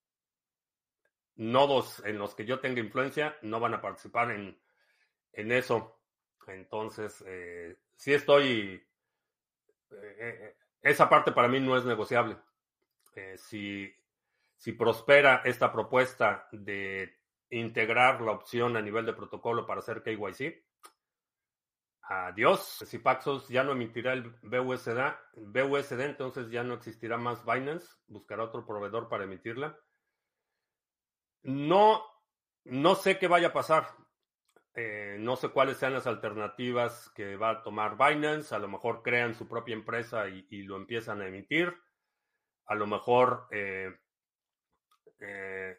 nodos 1.35 2.03
en 2.05 2.17
los 2.17 2.33
que 2.33 2.45
yo 2.45 2.59
tenga 2.59 2.79
influencia 2.79 3.37
no 3.43 3.59
van 3.59 3.75
a 3.75 3.81
participar 3.81 4.31
en, 4.31 4.59
eso. 5.51 6.01
Entonces, 6.47 7.23
eh, 7.27 7.77
sí 7.95 8.13
estoy 8.13 8.83
esa 10.85 11.09
parte 11.09 11.31
para 11.31 11.47
mí 11.47 11.59
no 11.59 11.75
es 11.75 11.83
negociable. 11.83 12.37
Eh, 13.15 13.37
si, 13.37 13.91
si 14.55 14.71
prospera 14.71 15.41
esta 15.43 15.71
propuesta 15.71 16.47
de 16.51 17.17
integrar 17.49 18.21
la 18.21 18.31
opción 18.31 18.77
a 18.77 18.81
nivel 18.81 19.05
de 19.05 19.13
protocolo 19.13 19.65
para 19.65 19.79
hacer 19.79 20.03
KYC, 20.03 20.63
Adiós. 22.07 22.83
Si 22.85 22.99
Paxos 22.99 23.47
ya 23.47 23.63
no 23.63 23.71
emitirá 23.71 24.13
el 24.13 24.29
BUSD, 24.43 24.99
BUSD, 25.37 26.01
entonces 26.01 26.51
ya 26.51 26.63
no 26.63 26.75
existirá 26.75 27.17
más 27.17 27.43
Binance. 27.43 27.87
Buscará 28.05 28.43
otro 28.43 28.63
proveedor 28.63 29.09
para 29.09 29.23
emitirla. 29.23 29.75
No, 31.41 32.03
no 32.63 32.93
sé 32.93 33.17
qué 33.17 33.27
vaya 33.27 33.47
a 33.47 33.53
pasar. 33.53 33.87
Eh, 34.77 35.15
no 35.19 35.37
sé 35.37 35.49
cuáles 35.49 35.77
sean 35.77 35.93
las 35.93 36.05
alternativas 36.05 37.09
que 37.15 37.37
va 37.37 37.49
a 37.51 37.63
tomar 37.63 37.97
Binance. 37.97 38.53
A 38.53 38.59
lo 38.59 38.67
mejor 38.67 39.01
crean 39.03 39.33
su 39.33 39.47
propia 39.47 39.73
empresa 39.73 40.27
y, 40.27 40.63
lo 40.63 40.75
empiezan 40.75 41.21
a 41.21 41.27
emitir. 41.27 41.73
A 42.65 42.75
lo 42.75 42.85
mejor 42.85 43.47
eh, 43.51 43.95
eh, 45.19 45.77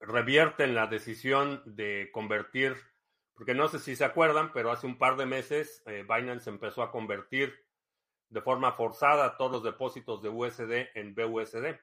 revierten 0.00 0.74
la 0.74 0.88
decisión 0.88 1.62
de 1.64 2.10
convertir 2.12 2.76
porque 3.34 3.54
no 3.54 3.68
sé 3.68 3.78
si 3.80 3.96
se 3.96 4.04
acuerdan, 4.04 4.52
pero 4.52 4.70
hace 4.70 4.86
un 4.86 4.96
par 4.96 5.16
de 5.16 5.26
meses 5.26 5.82
Binance 5.84 6.48
empezó 6.48 6.84
a 6.84 6.92
convertir 6.92 7.52
de 8.28 8.40
forma 8.40 8.72
forzada 8.72 9.36
todos 9.36 9.50
los 9.50 9.64
depósitos 9.64 10.22
de 10.22 10.28
USD 10.28 10.90
en 10.94 11.14
BUSD. 11.14 11.80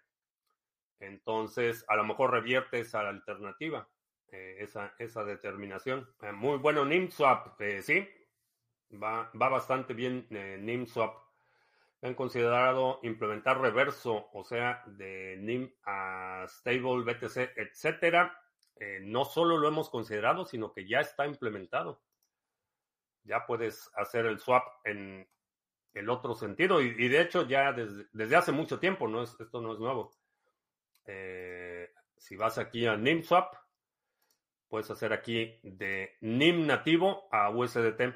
Entonces, 0.99 1.83
a 1.89 1.95
lo 1.97 2.05
mejor 2.05 2.31
revierte 2.31 2.79
esa 2.79 3.01
alternativa, 3.01 3.89
eh, 4.31 4.57
esa, 4.59 4.93
esa 4.97 5.23
determinación. 5.23 6.07
Eh, 6.21 6.31
muy 6.31 6.57
bueno 6.57 6.85
NIMSwap, 6.85 7.59
sí, 7.81 8.07
va, 8.91 9.29
va 9.39 9.49
bastante 9.49 9.93
bien 9.93 10.27
NIMSwap. 10.29 11.15
Han 12.03 12.15
considerado 12.15 12.99
implementar 13.03 13.61
reverso, 13.61 14.29
o 14.33 14.43
sea, 14.43 14.83
de 14.87 15.37
NIM 15.37 15.71
a 15.83 16.45
Stable, 16.47 17.03
BTC, 17.03 17.55
etcétera. 17.55 18.35
Eh, 18.75 18.99
no 19.03 19.23
solo 19.23 19.57
lo 19.57 19.67
hemos 19.67 19.91
considerado, 19.91 20.43
sino 20.43 20.73
que 20.73 20.87
ya 20.87 20.99
está 20.99 21.27
implementado. 21.27 22.01
Ya 23.23 23.45
puedes 23.45 23.91
hacer 23.95 24.25
el 24.25 24.39
swap 24.39 24.65
en 24.83 25.29
el 25.93 26.09
otro 26.09 26.33
sentido 26.33 26.81
y, 26.81 27.07
de 27.07 27.21
hecho 27.21 27.47
ya 27.47 27.71
desde, 27.73 28.35
hace 28.35 28.51
mucho 28.51 28.79
tiempo, 28.79 29.07
no 29.07 29.21
es, 29.21 29.39
esto 29.39 29.61
no 29.61 29.73
es 29.73 29.79
nuevo. 29.79 30.11
Eh, 31.05 31.93
si 32.17 32.35
vas 32.35 32.57
aquí 32.57 32.87
a 32.87 32.97
NIMSwap, 32.97 33.53
puedes 34.71 34.89
hacer 34.89 35.13
aquí 35.13 35.59
de 35.61 36.17
NIM 36.21 36.65
nativo 36.65 37.27
a 37.31 37.51
USDT. 37.51 38.15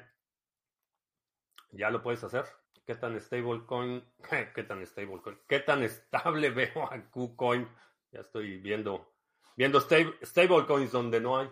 Ya 1.70 1.90
lo 1.90 2.02
puedes 2.02 2.24
hacer. 2.24 2.46
¿Qué 2.84 2.96
tan 2.96 3.20
stablecoin? 3.20 4.02
¿Qué 4.54 4.64
tan 4.64 4.84
stablecoin? 4.84 5.38
¿Qué 5.46 5.60
tan 5.60 5.84
estable 5.84 6.50
veo 6.58 6.90
a 6.90 7.00
KuCoin? 7.10 7.68
Ya 8.10 8.20
estoy 8.20 8.58
viendo 8.58 9.12
Viendo 9.56 9.80
stablecoins 9.80 10.92
donde 10.92 11.18
no 11.18 11.38
hay, 11.38 11.48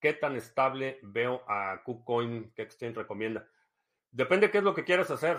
¿qué 0.00 0.12
tan 0.12 0.36
estable 0.36 1.00
veo 1.02 1.42
a 1.48 1.82
KuCoin? 1.82 2.52
¿Qué 2.54 2.62
exchange 2.62 2.94
recomienda? 2.94 3.48
Depende 4.12 4.52
qué 4.52 4.58
es 4.58 4.64
lo 4.64 4.72
que 4.72 4.84
quieras 4.84 5.10
hacer. 5.10 5.38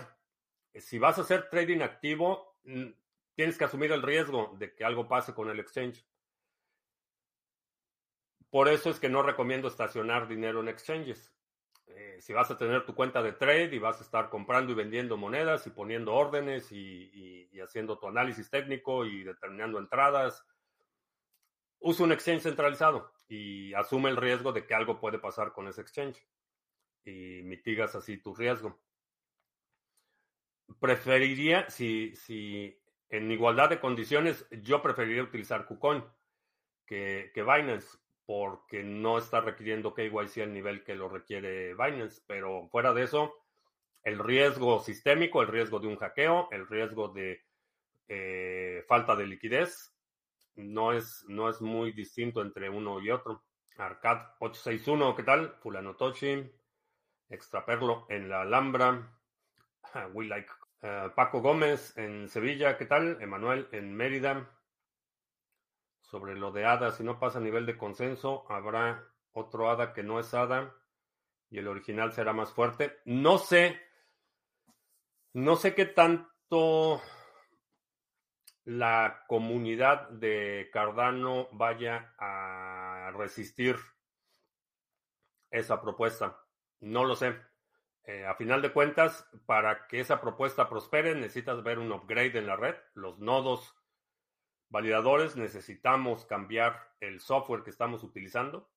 Si 0.74 0.98
vas 0.98 1.16
a 1.16 1.22
hacer 1.22 1.48
trading 1.48 1.80
activo, 1.80 2.58
mm, 2.64 2.88
tienes 3.34 3.56
que 3.56 3.64
asumir 3.64 3.92
el 3.92 4.02
riesgo 4.02 4.54
de 4.58 4.74
que 4.74 4.84
algo 4.84 5.08
pase 5.08 5.32
con 5.32 5.48
el 5.48 5.58
exchange. 5.58 6.06
Por 8.50 8.68
eso 8.68 8.90
es 8.90 9.00
que 9.00 9.08
no 9.08 9.22
recomiendo 9.22 9.68
estacionar 9.68 10.28
dinero 10.28 10.60
en 10.60 10.68
exchanges. 10.68 11.32
Eh, 11.88 12.18
si 12.20 12.32
vas 12.32 12.50
a 12.50 12.56
tener 12.56 12.84
tu 12.84 12.94
cuenta 12.94 13.22
de 13.22 13.32
trade 13.32 13.74
y 13.74 13.78
vas 13.78 14.00
a 14.00 14.04
estar 14.04 14.28
comprando 14.28 14.72
y 14.72 14.74
vendiendo 14.74 15.16
monedas 15.16 15.66
y 15.66 15.70
poniendo 15.70 16.14
órdenes 16.14 16.70
y 16.72 17.48
haciendo 17.60 17.98
tu 17.98 18.08
análisis 18.08 18.50
técnico 18.50 19.06
y 19.06 19.22
determinando 19.22 19.78
entradas 19.78 20.44
usa 21.80 22.04
un 22.04 22.12
exchange 22.12 22.42
centralizado 22.42 23.12
y 23.28 23.74
asume 23.74 24.10
el 24.10 24.16
riesgo 24.16 24.52
de 24.52 24.66
que 24.66 24.74
algo 24.74 25.00
puede 25.00 25.18
pasar 25.18 25.52
con 25.52 25.68
ese 25.68 25.82
exchange 25.82 26.26
y 27.04 27.42
mitigas 27.44 27.94
así 27.94 28.18
tu 28.18 28.34
riesgo. 28.34 28.80
Preferiría, 30.80 31.70
si, 31.70 32.14
si 32.16 32.76
en 33.08 33.30
igualdad 33.30 33.70
de 33.70 33.80
condiciones, 33.80 34.46
yo 34.50 34.82
preferiría 34.82 35.22
utilizar 35.22 35.64
KuCoin 35.66 36.04
que, 36.84 37.30
que 37.32 37.42
Binance 37.42 37.98
porque 38.26 38.82
no 38.82 39.18
está 39.18 39.40
requiriendo 39.40 39.94
KYC 39.94 40.42
al 40.42 40.52
nivel 40.52 40.82
que 40.82 40.96
lo 40.96 41.08
requiere 41.08 41.74
Binance, 41.74 42.22
pero 42.26 42.68
fuera 42.68 42.92
de 42.92 43.04
eso, 43.04 43.34
el 44.02 44.18
riesgo 44.18 44.80
sistémico, 44.80 45.42
el 45.42 45.48
riesgo 45.48 45.78
de 45.78 45.86
un 45.86 45.96
hackeo, 45.96 46.48
el 46.50 46.66
riesgo 46.66 47.08
de 47.08 47.40
eh, 48.08 48.84
falta 48.86 49.16
de 49.16 49.26
liquidez 49.26 49.96
no 50.56 50.92
es, 50.92 51.24
no 51.28 51.48
es 51.48 51.60
muy 51.60 51.92
distinto 51.92 52.42
entre 52.42 52.68
uno 52.68 53.00
y 53.00 53.10
otro. 53.10 53.44
Arcad 53.76 54.34
861, 54.40 55.14
¿qué 55.14 55.22
tal? 55.22 55.54
Fulano 55.60 55.96
Tochi, 55.96 56.50
Extraperlo 57.28 58.06
en 58.08 58.28
la 58.28 58.42
Alhambra, 58.42 59.12
We 60.12 60.26
Like. 60.26 60.50
Eh, 60.82 61.10
Paco 61.14 61.40
Gómez 61.40 61.96
en 61.96 62.28
Sevilla, 62.28 62.76
¿qué 62.76 62.86
tal? 62.86 63.18
Emanuel 63.20 63.68
en 63.72 63.94
Mérida. 63.94 64.48
Sobre 66.06 66.36
lo 66.36 66.52
de 66.52 66.64
ADA, 66.64 66.92
si 66.92 67.02
no 67.02 67.18
pasa 67.18 67.38
a 67.38 67.42
nivel 67.42 67.66
de 67.66 67.76
consenso, 67.76 68.44
habrá 68.48 69.04
otro 69.32 69.70
ADA 69.70 69.92
que 69.92 70.02
no 70.02 70.20
es 70.20 70.32
ADA 70.32 70.74
y 71.50 71.58
el 71.58 71.68
original 71.68 72.12
será 72.12 72.32
más 72.32 72.52
fuerte. 72.52 72.98
No 73.04 73.38
sé, 73.38 73.80
no 75.32 75.56
sé 75.56 75.74
qué 75.74 75.84
tanto 75.84 77.02
la 78.64 79.24
comunidad 79.28 80.08
de 80.10 80.70
Cardano 80.72 81.48
vaya 81.52 82.14
a 82.18 83.12
resistir 83.16 83.76
esa 85.50 85.80
propuesta. 85.80 86.38
No 86.80 87.04
lo 87.04 87.16
sé. 87.16 87.36
Eh, 88.04 88.24
a 88.24 88.34
final 88.34 88.62
de 88.62 88.72
cuentas, 88.72 89.28
para 89.46 89.86
que 89.88 90.00
esa 90.00 90.20
propuesta 90.20 90.68
prospere, 90.68 91.14
necesitas 91.14 91.62
ver 91.62 91.78
un 91.78 91.92
upgrade 91.92 92.38
en 92.38 92.46
la 92.46 92.56
red. 92.56 92.76
Los 92.94 93.18
nodos 93.18 93.74
validadores 94.68 95.36
necesitamos 95.36 96.24
cambiar 96.24 96.94
el 97.00 97.20
software 97.20 97.62
que 97.62 97.70
estamos 97.70 98.02
utilizando. 98.02 98.70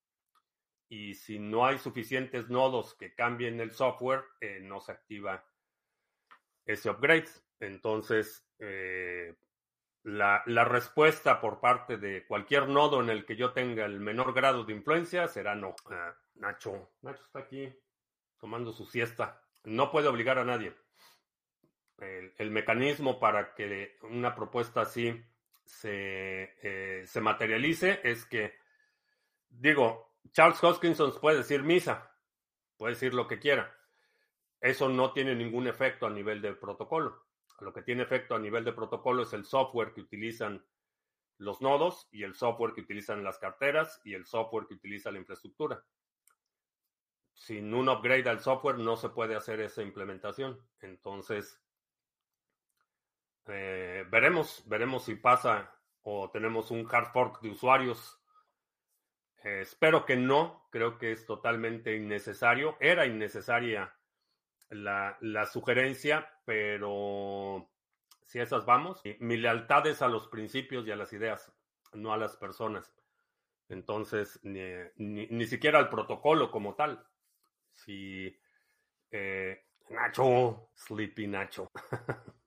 Y 0.90 1.14
si 1.14 1.38
no 1.38 1.66
hay 1.66 1.78
suficientes 1.78 2.50
nodos 2.50 2.96
que 2.96 3.14
cambien 3.14 3.60
el 3.60 3.72
software, 3.72 4.24
eh, 4.42 4.60
no 4.62 4.80
se 4.80 4.92
activa 4.92 5.46
ese 6.66 6.90
upgrade. 6.90 7.30
Entonces, 7.60 8.48
eh, 8.60 9.36
la, 10.04 10.44
respuesta 10.66 11.42
por 11.42 11.60
parte 11.60 11.98
de 11.98 12.26
cualquier 12.26 12.68
nodo 12.70 13.02
en 13.02 13.10
el 13.10 13.26
que 13.26 13.36
yo 13.36 13.52
tenga 13.52 13.86
el 13.86 14.00
menor 14.00 14.34
grado 14.34 14.64
de 14.64 14.74
influencia 14.74 15.28
será 15.28 15.56
no. 15.56 15.76
Ah, 15.92 16.16
Nacho, 16.36 16.92
Nacho 17.02 17.24
está 17.24 17.40
aquí 17.40 17.72
tomando 18.40 18.72
su 18.72 18.86
siesta. 18.86 19.42
No 19.64 19.92
puede 19.92 20.08
obligar 20.08 20.38
a 20.40 20.46
nadie. 20.46 20.74
El, 21.98 22.52
mecanismo 22.52 23.20
para 23.20 23.54
que 23.54 23.98
una 24.04 24.34
propuesta 24.34 24.82
así 24.82 25.22
se, 25.70 26.56
eh, 26.64 27.06
se 27.06 27.22
materialice 27.22 28.02
es 28.04 28.26
que, 28.26 28.56
digo, 29.50 30.16
Charles 30.32 30.62
Hoskinson 30.64 31.14
puede 31.22 31.38
decir 31.38 31.62
misa, 31.62 32.12
puede 32.76 32.96
decir 32.96 33.14
lo 33.14 33.28
que 33.28 33.40
quiera. 33.40 33.78
Eso 34.60 34.90
no 34.90 35.14
tiene 35.14 35.36
ningún 35.36 35.68
efecto 35.68 36.08
a 36.08 36.10
nivel 36.10 36.42
del 36.42 36.58
protocolo. 36.58 37.24
Lo 37.60 37.72
que 37.72 37.84
tiene 37.84 38.04
efecto 38.04 38.36
a 38.36 38.40
nivel 38.40 38.66
de 38.66 38.74
protocolo 38.74 39.24
es 39.24 39.34
el 39.34 39.46
software 39.46 39.94
que 39.94 40.02
utilizan 40.02 40.66
los 41.38 41.62
nodos 41.62 42.08
y 42.12 42.24
el 42.24 42.34
software 42.34 42.74
que 42.74 42.82
utilizan 42.82 43.24
las 43.24 43.38
carteras 43.38 44.02
y 44.04 44.16
el 44.16 44.26
software 44.26 44.66
que 44.66 44.74
utiliza 44.74 45.12
la 45.12 45.20
infraestructura. 45.20 45.86
Sin 47.34 47.74
un 47.74 47.90
upgrade 47.90 48.28
al 48.28 48.40
software 48.40 48.80
no 48.80 48.98
se 48.98 49.10
puede 49.10 49.36
hacer 49.36 49.62
esa 49.62 49.84
implementación. 49.84 50.60
Entonces, 50.82 51.62
eh, 53.50 54.06
veremos, 54.10 54.64
veremos 54.68 55.06
si 55.06 55.16
pasa 55.16 55.74
o 56.02 56.30
tenemos 56.32 56.72
un 56.72 56.88
hard 56.90 57.12
fork 57.12 57.42
de 57.42 57.50
usuarios. 57.50 58.20
Eh, 59.44 59.62
espero 59.62 60.06
que 60.06 60.16
no, 60.16 60.68
creo 60.72 60.98
que 60.98 61.12
es 61.12 61.26
totalmente 61.26 61.96
innecesario. 61.96 62.78
Era 62.80 63.06
innecesaria 63.06 63.96
la, 64.70 65.46
sugerencia, 65.52 66.30
pero 66.46 67.70
si 68.26 68.40
esas 68.40 68.66
vamos, 68.66 69.02
mi 69.20 69.38
lealtad 69.38 69.88
es 69.88 70.02
a 70.02 70.08
los 70.08 70.28
principios 70.28 70.86
y 70.86 70.92
a 70.92 70.96
las 70.96 71.12
ideas, 71.14 71.52
no 71.94 72.14
a 72.14 72.18
las 72.18 72.38
personas. 72.38 72.94
Entonces, 73.68 74.40
ni, 74.44 74.62
ni, 74.98 75.46
siquiera 75.46 75.80
al 75.80 75.90
protocolo 75.90 76.50
como 76.50 76.76
tal. 76.76 77.06
Si 77.72 78.36
eh, 79.12 79.66
Nacho, 79.90 80.70
Sleepy 80.76 81.28
Nacho. 81.28 81.72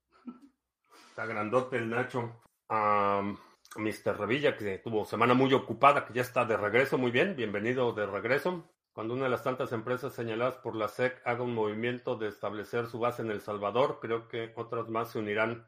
Está 1.13 1.27
grandote 1.27 1.77
el 1.77 1.91
Nacho. 1.91 2.41
Mr. 2.71 4.19
Revilla, 4.19 4.57
que 4.57 4.79
tuvo 4.79 5.05
semana 5.05 5.35
muy 5.35 5.53
ocupada, 5.53 6.07
que 6.07 6.15
ya 6.15 6.23
está 6.23 6.47
de 6.47 6.57
regreso. 6.57 6.97
Muy 6.97 7.11
bien, 7.11 7.37
bienvenido 7.37 7.93
de 7.93 8.07
regreso. 8.07 8.73
Cuando 8.95 9.13
una 9.13 9.25
de 9.25 9.29
las 9.29 9.45
tantas 9.45 9.73
empresas 9.73 10.15
señaladas 10.15 10.57
por 10.57 10.75
la 10.75 10.89
SEC 10.89 11.21
haga 11.27 11.43
un 11.43 11.55
movimiento 11.55 12.17
de 12.17 12.29
establecer 12.29 12.87
su 12.87 12.99
base 12.99 13.21
en 13.21 13.31
El 13.31 13.43
Salvador, 13.43 13.99
creo 14.01 14.27
que 14.27 14.55
otras 14.57 14.89
más 14.89 15.11
se 15.11 15.19
unirán. 15.19 15.67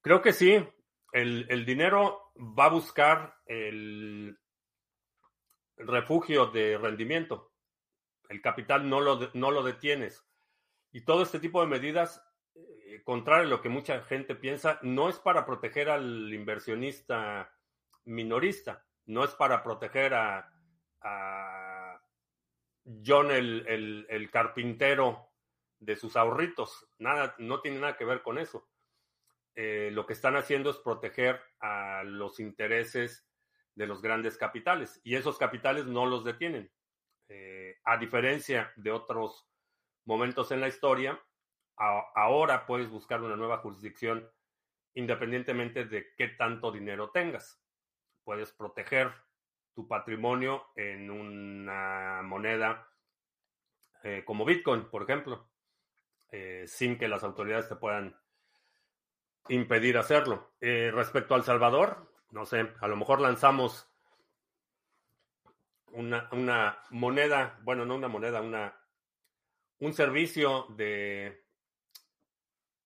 Creo 0.00 0.22
que 0.22 0.32
sí. 0.32 0.64
El, 1.10 1.66
dinero 1.66 2.30
va 2.36 2.66
a 2.66 2.70
buscar 2.70 3.34
el 3.46 4.38
refugio 5.78 6.46
de 6.46 6.78
rendimiento. 6.78 7.50
el 8.28 8.40
capital 8.40 8.88
no 8.88 9.00
lo, 9.00 9.32
no 9.34 9.50
lo 9.50 9.64
detienes. 9.64 10.24
Y 10.92 11.00
todo 11.00 11.24
este 11.24 11.40
tipo 11.40 11.60
de 11.60 11.66
medidas, 11.66 12.23
eh, 12.54 13.02
contrario 13.04 13.46
a 13.46 13.50
lo 13.50 13.60
que 13.60 13.68
mucha 13.68 14.02
gente 14.02 14.34
piensa, 14.34 14.78
no 14.82 15.08
es 15.08 15.18
para 15.18 15.44
proteger 15.44 15.90
al 15.90 16.32
inversionista 16.32 17.52
minorista, 18.04 18.84
no 19.06 19.24
es 19.24 19.30
para 19.34 19.62
proteger 19.62 20.14
a, 20.14 20.50
John 23.04 23.30
el, 23.30 24.28
carpintero 24.30 25.30
de 25.78 25.96
sus 25.96 26.16
ahorritos. 26.16 26.86
Nada, 26.98 27.34
no 27.38 27.60
tiene 27.60 27.78
nada 27.78 27.96
que 27.96 28.04
ver 28.04 28.22
con 28.22 28.38
eso. 28.38 28.68
Eh, 29.54 29.90
lo 29.92 30.06
que 30.06 30.14
están 30.14 30.36
haciendo 30.36 30.70
es 30.70 30.78
proteger 30.78 31.40
a 31.60 32.02
los 32.04 32.40
intereses 32.40 33.26
de 33.74 33.86
los 33.86 34.00
grandes 34.02 34.36
capitales 34.36 35.00
y 35.04 35.16
esos 35.16 35.38
capitales 35.38 35.86
no 35.86 36.06
los 36.06 36.24
detienen. 36.24 36.70
Eh, 37.28 37.78
a 37.84 37.96
diferencia 37.96 38.72
de 38.76 38.90
otros 38.90 39.46
momentos 40.04 40.50
en 40.52 40.60
la 40.60 40.68
historia, 40.68 41.22
ahora 41.76 42.66
puedes 42.66 42.88
buscar 42.88 43.22
una 43.22 43.36
nueva 43.36 43.58
jurisdicción 43.58 44.30
independientemente 44.94 45.84
de 45.84 46.14
qué 46.16 46.28
tanto 46.28 46.70
dinero 46.70 47.10
tengas. 47.10 47.60
Puedes 48.22 48.52
proteger 48.52 49.12
tu 49.74 49.88
patrimonio 49.88 50.66
en 50.76 51.10
una 51.10 52.22
moneda 52.22 52.88
eh, 54.04 54.22
como 54.24 54.44
Bitcoin, 54.44 54.88
por 54.88 55.02
ejemplo, 55.02 55.48
eh, 56.30 56.64
sin 56.68 56.96
que 56.96 57.08
las 57.08 57.24
autoridades 57.24 57.68
te 57.68 57.76
puedan 57.76 58.16
impedir 59.48 59.98
hacerlo. 59.98 60.52
respecto 60.60 61.34
al 61.34 61.44
Salvador, 61.44 62.10
no 62.30 62.46
sé, 62.46 62.72
a 62.80 62.88
lo 62.88 62.96
mejor 62.96 63.20
lanzamos 63.20 63.88
una, 65.94 66.82
moneda, 66.90 67.58
bueno, 67.62 67.84
no 67.84 67.94
una 67.94 68.08
moneda, 68.08 68.40
una, 68.40 68.76
un 69.78 69.92
servicio 69.92 70.66
de 70.70 71.43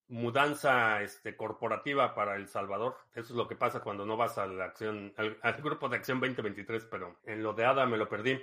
mudanza 0.08 1.02
este, 1.02 1.36
corporativa 1.36 2.14
para 2.14 2.36
El 2.36 2.48
Salvador. 2.48 2.96
Eso 3.12 3.32
es 3.32 3.36
lo 3.36 3.46
que 3.46 3.56
pasa 3.56 3.80
cuando 3.80 4.06
no 4.06 4.16
vas 4.16 4.38
a 4.38 4.46
la 4.46 4.66
acción, 4.66 5.12
al, 5.16 5.62
grupo 5.62 5.88
de 5.88 5.96
acción 5.96 6.20
2023, 6.20 6.86
pero 6.86 7.18
en 7.24 7.42
lo 7.42 7.52
de 7.52 7.64
ADA 7.64 7.86
me 7.86 7.98
lo 7.98 8.08
perdí. 8.08 8.40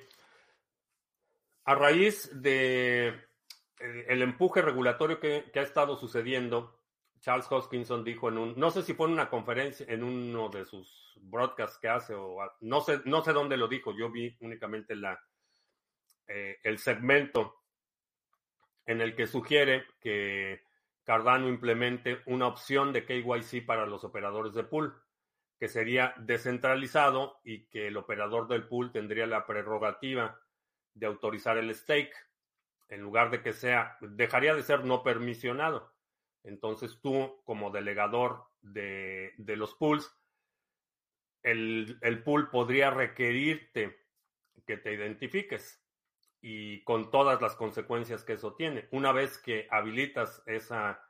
A 1.66 1.74
raíz 1.74 2.30
de 2.42 3.08
eh, 3.08 4.06
el, 4.08 4.22
empuje 4.22 4.62
regulatorio 4.62 5.20
que, 5.20 5.52
ha 5.56 5.62
estado 5.62 5.98
sucediendo, 5.98 6.80
Charles 7.20 7.48
Hoskinson 7.50 8.04
dijo 8.04 8.30
en 8.30 8.38
un, 8.38 8.54
no 8.56 8.70
sé 8.70 8.84
si 8.84 8.94
fue 8.94 9.08
en 9.08 9.14
una 9.14 9.30
conferencia, 9.30 9.86
en 9.90 10.04
uno 10.04 10.50
de 10.50 10.66
sus 10.66 11.16
broadcasts 11.22 11.80
que 11.80 11.90
hace, 11.90 12.14
o 12.14 12.38
no 12.62 12.82
sé, 12.82 13.02
no 13.06 13.24
sé 13.24 13.34
dónde 13.34 13.58
lo 13.58 13.68
dijo, 13.68 13.92
yo 13.98 14.12
vi 14.12 14.38
únicamente 14.42 14.96
la, 14.96 15.20
eh, 16.28 16.60
el 16.62 16.78
segmento 16.78 17.56
en 18.86 19.02
el 19.02 19.16
que 19.16 19.26
sugiere 19.26 19.86
que 20.00 20.65
Cardano 21.06 21.48
implemente 21.48 22.22
una 22.26 22.48
opción 22.48 22.92
de 22.92 23.06
KYC 23.06 23.64
para 23.66 23.86
los 23.86 24.04
operadores 24.04 24.56
de 24.56 24.64
pool, 24.64 25.00
que 25.60 25.70
sería 25.70 26.16
descentralizado 26.18 27.40
y 27.44 27.68
que 27.68 27.88
el 27.88 27.98
operador 27.98 28.48
del 28.48 28.68
pool 28.68 28.92
tendría 28.92 29.28
la 29.28 29.46
prerrogativa 29.46 30.42
de 30.96 31.06
autorizar 31.06 31.58
el 31.58 31.74
stake, 31.76 32.16
en 32.90 33.02
lugar 33.02 33.30
de 33.30 33.44
que 33.44 33.54
sea, 33.54 33.98
dejaría 34.02 34.56
de 34.56 34.64
ser 34.64 34.84
no 34.84 35.04
permisionado. 35.04 35.94
Entonces 36.44 37.00
tú, 37.02 37.42
como 37.46 37.70
delegador 37.70 38.48
de, 38.62 39.34
los 39.38 39.76
pools, 39.76 40.12
el, 41.44 42.00
el, 42.02 42.24
pool 42.24 42.50
podría 42.50 42.90
requerirte 42.90 43.96
que 44.66 44.78
te 44.78 44.94
identifiques 44.94 45.85
y 46.48 46.84
con 46.84 47.10
todas 47.10 47.42
las 47.42 47.56
consecuencias 47.56 48.24
que 48.24 48.34
eso 48.34 48.54
tiene. 48.54 48.88
Una 48.92 49.12
vez 49.12 49.40
que 49.40 49.68
habilitas 49.72 50.44
esa 50.46 51.04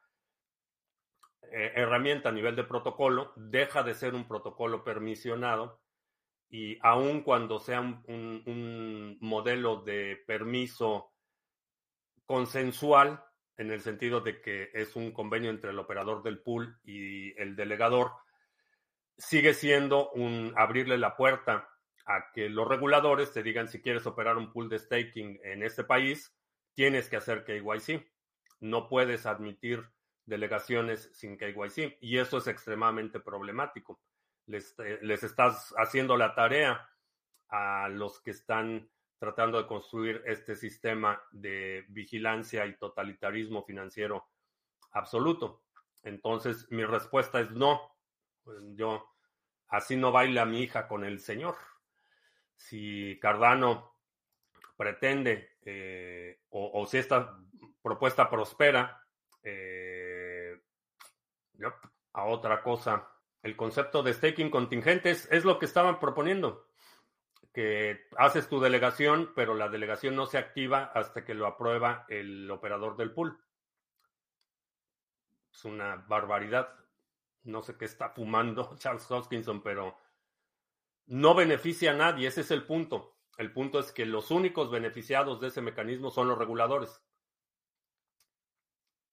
eh, 1.41 1.73
herramienta 1.75 2.29
a 2.29 2.31
nivel 2.31 2.55
de 2.55 2.63
protocolo, 2.63 3.33
deja 3.35 3.83
de 3.83 3.95
ser 3.95 4.15
un 4.15 4.29
protocolo 4.29 4.85
permisionado 4.85 5.81
y 6.49 6.79
aun 6.81 7.21
cuando 7.21 7.59
sea 7.59 7.81
un 7.81 9.17
modelo 9.19 9.81
de 9.81 10.23
permiso 10.25 11.11
consensual, 12.25 13.21
en 13.57 13.71
el 13.71 13.81
sentido 13.81 14.21
de 14.21 14.39
que 14.39 14.69
es 14.73 14.95
un 14.95 15.11
convenio 15.11 15.49
entre 15.49 15.71
el 15.71 15.79
operador 15.79 16.23
del 16.23 16.39
pool 16.39 16.79
y 16.81 17.37
el 17.37 17.57
delegador, 17.57 18.13
sigue 19.17 19.53
siendo 19.53 20.11
un 20.11 20.53
abrirle 20.55 20.97
la 20.97 21.17
puerta 21.17 21.74
a 22.05 22.31
que 22.31 22.49
los 22.49 22.67
reguladores 22.67 23.31
te 23.31 23.43
digan 23.43 23.67
si 23.67 23.81
quieres 23.81 24.05
operar 24.05 24.37
un 24.37 24.51
pool 24.51 24.69
de 24.69 24.79
staking 24.79 25.39
en 25.43 25.63
este 25.63 25.83
país, 25.83 26.35
tienes 26.73 27.09
que 27.09 27.17
hacer 27.17 27.43
KYC. 27.43 28.05
No 28.59 28.87
puedes 28.87 29.25
admitir 29.25 29.89
delegaciones 30.25 31.09
sin 31.13 31.37
KYC 31.37 31.97
y 32.01 32.17
eso 32.17 32.37
es 32.37 32.47
extremadamente 32.47 33.19
problemático. 33.19 34.01
Les, 34.47 34.77
eh, 34.79 34.99
les 35.01 35.23
estás 35.23 35.73
haciendo 35.77 36.17
la 36.17 36.35
tarea 36.35 36.89
a 37.49 37.89
los 37.89 38.21
que 38.21 38.31
están 38.31 38.89
tratando 39.17 39.57
de 39.57 39.67
construir 39.67 40.21
este 40.25 40.55
sistema 40.55 41.21
de 41.31 41.85
vigilancia 41.89 42.65
y 42.65 42.77
totalitarismo 42.77 43.63
financiero 43.63 44.27
absoluto. 44.91 45.63
Entonces, 46.03 46.67
mi 46.69 46.85
respuesta 46.85 47.39
es 47.39 47.51
no. 47.51 47.95
Yo, 48.75 49.07
así 49.67 49.95
no 49.95 50.11
baila 50.11 50.45
mi 50.45 50.61
hija 50.61 50.87
con 50.87 51.03
el 51.03 51.19
Señor. 51.19 51.55
Si 52.55 53.19
Cardano 53.21 53.95
pretende, 54.77 55.57
eh, 55.61 56.41
o, 56.49 56.85
si 56.85 56.97
esta 56.97 57.37
propuesta 57.81 58.29
prospera, 58.29 59.01
eh, 59.43 60.59
a 62.13 62.25
otra 62.25 62.61
cosa. 62.61 63.11
El 63.41 63.55
concepto 63.55 64.01
de 64.01 64.13
staking 64.13 64.49
contingentes 64.49 65.27
es 65.31 65.45
lo 65.45 65.59
que 65.59 65.65
estaban 65.65 65.99
proponiendo 65.99 66.67
que 67.55 68.07
haces 68.17 68.49
tu 68.49 68.59
delegación, 68.59 69.31
pero 69.33 69.55
la 69.55 69.69
delegación 69.69 70.13
no 70.13 70.25
se 70.25 70.37
activa 70.37 70.91
hasta 70.93 71.23
que 71.23 71.33
lo 71.33 71.47
aprueba 71.47 72.05
el 72.09 72.51
operador 72.51 72.97
del 72.97 73.13
pool. 73.13 73.39
Es 75.53 75.63
una 75.63 75.95
barbaridad. 75.95 76.67
No 77.43 77.61
sé 77.61 77.77
qué 77.77 77.85
está 77.85 78.09
fumando 78.09 78.75
Charles 78.77 79.09
Hoskinson, 79.09 79.63
pero 79.63 79.97
no 81.07 81.35
beneficia 81.35 81.91
a 81.91 81.95
nadie. 81.95 82.27
Ese 82.27 82.41
es 82.41 82.51
el 82.51 82.65
punto. 82.65 83.17
El 83.37 83.51
punto 83.51 83.79
es 83.79 83.91
que 83.91 84.05
los 84.05 84.31
únicos 84.31 84.71
beneficiados 84.71 85.41
de 85.41 85.47
ese 85.47 85.61
mecanismo 85.61 86.09
son 86.11 86.27
los 86.27 86.37
reguladores. 86.37 87.01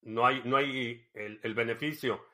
No 0.03 0.27
hay, 0.27 0.43
no 0.45 0.57
hay 0.57 1.09
el, 1.15 1.41
el 1.43 1.55
beneficio 1.55 2.25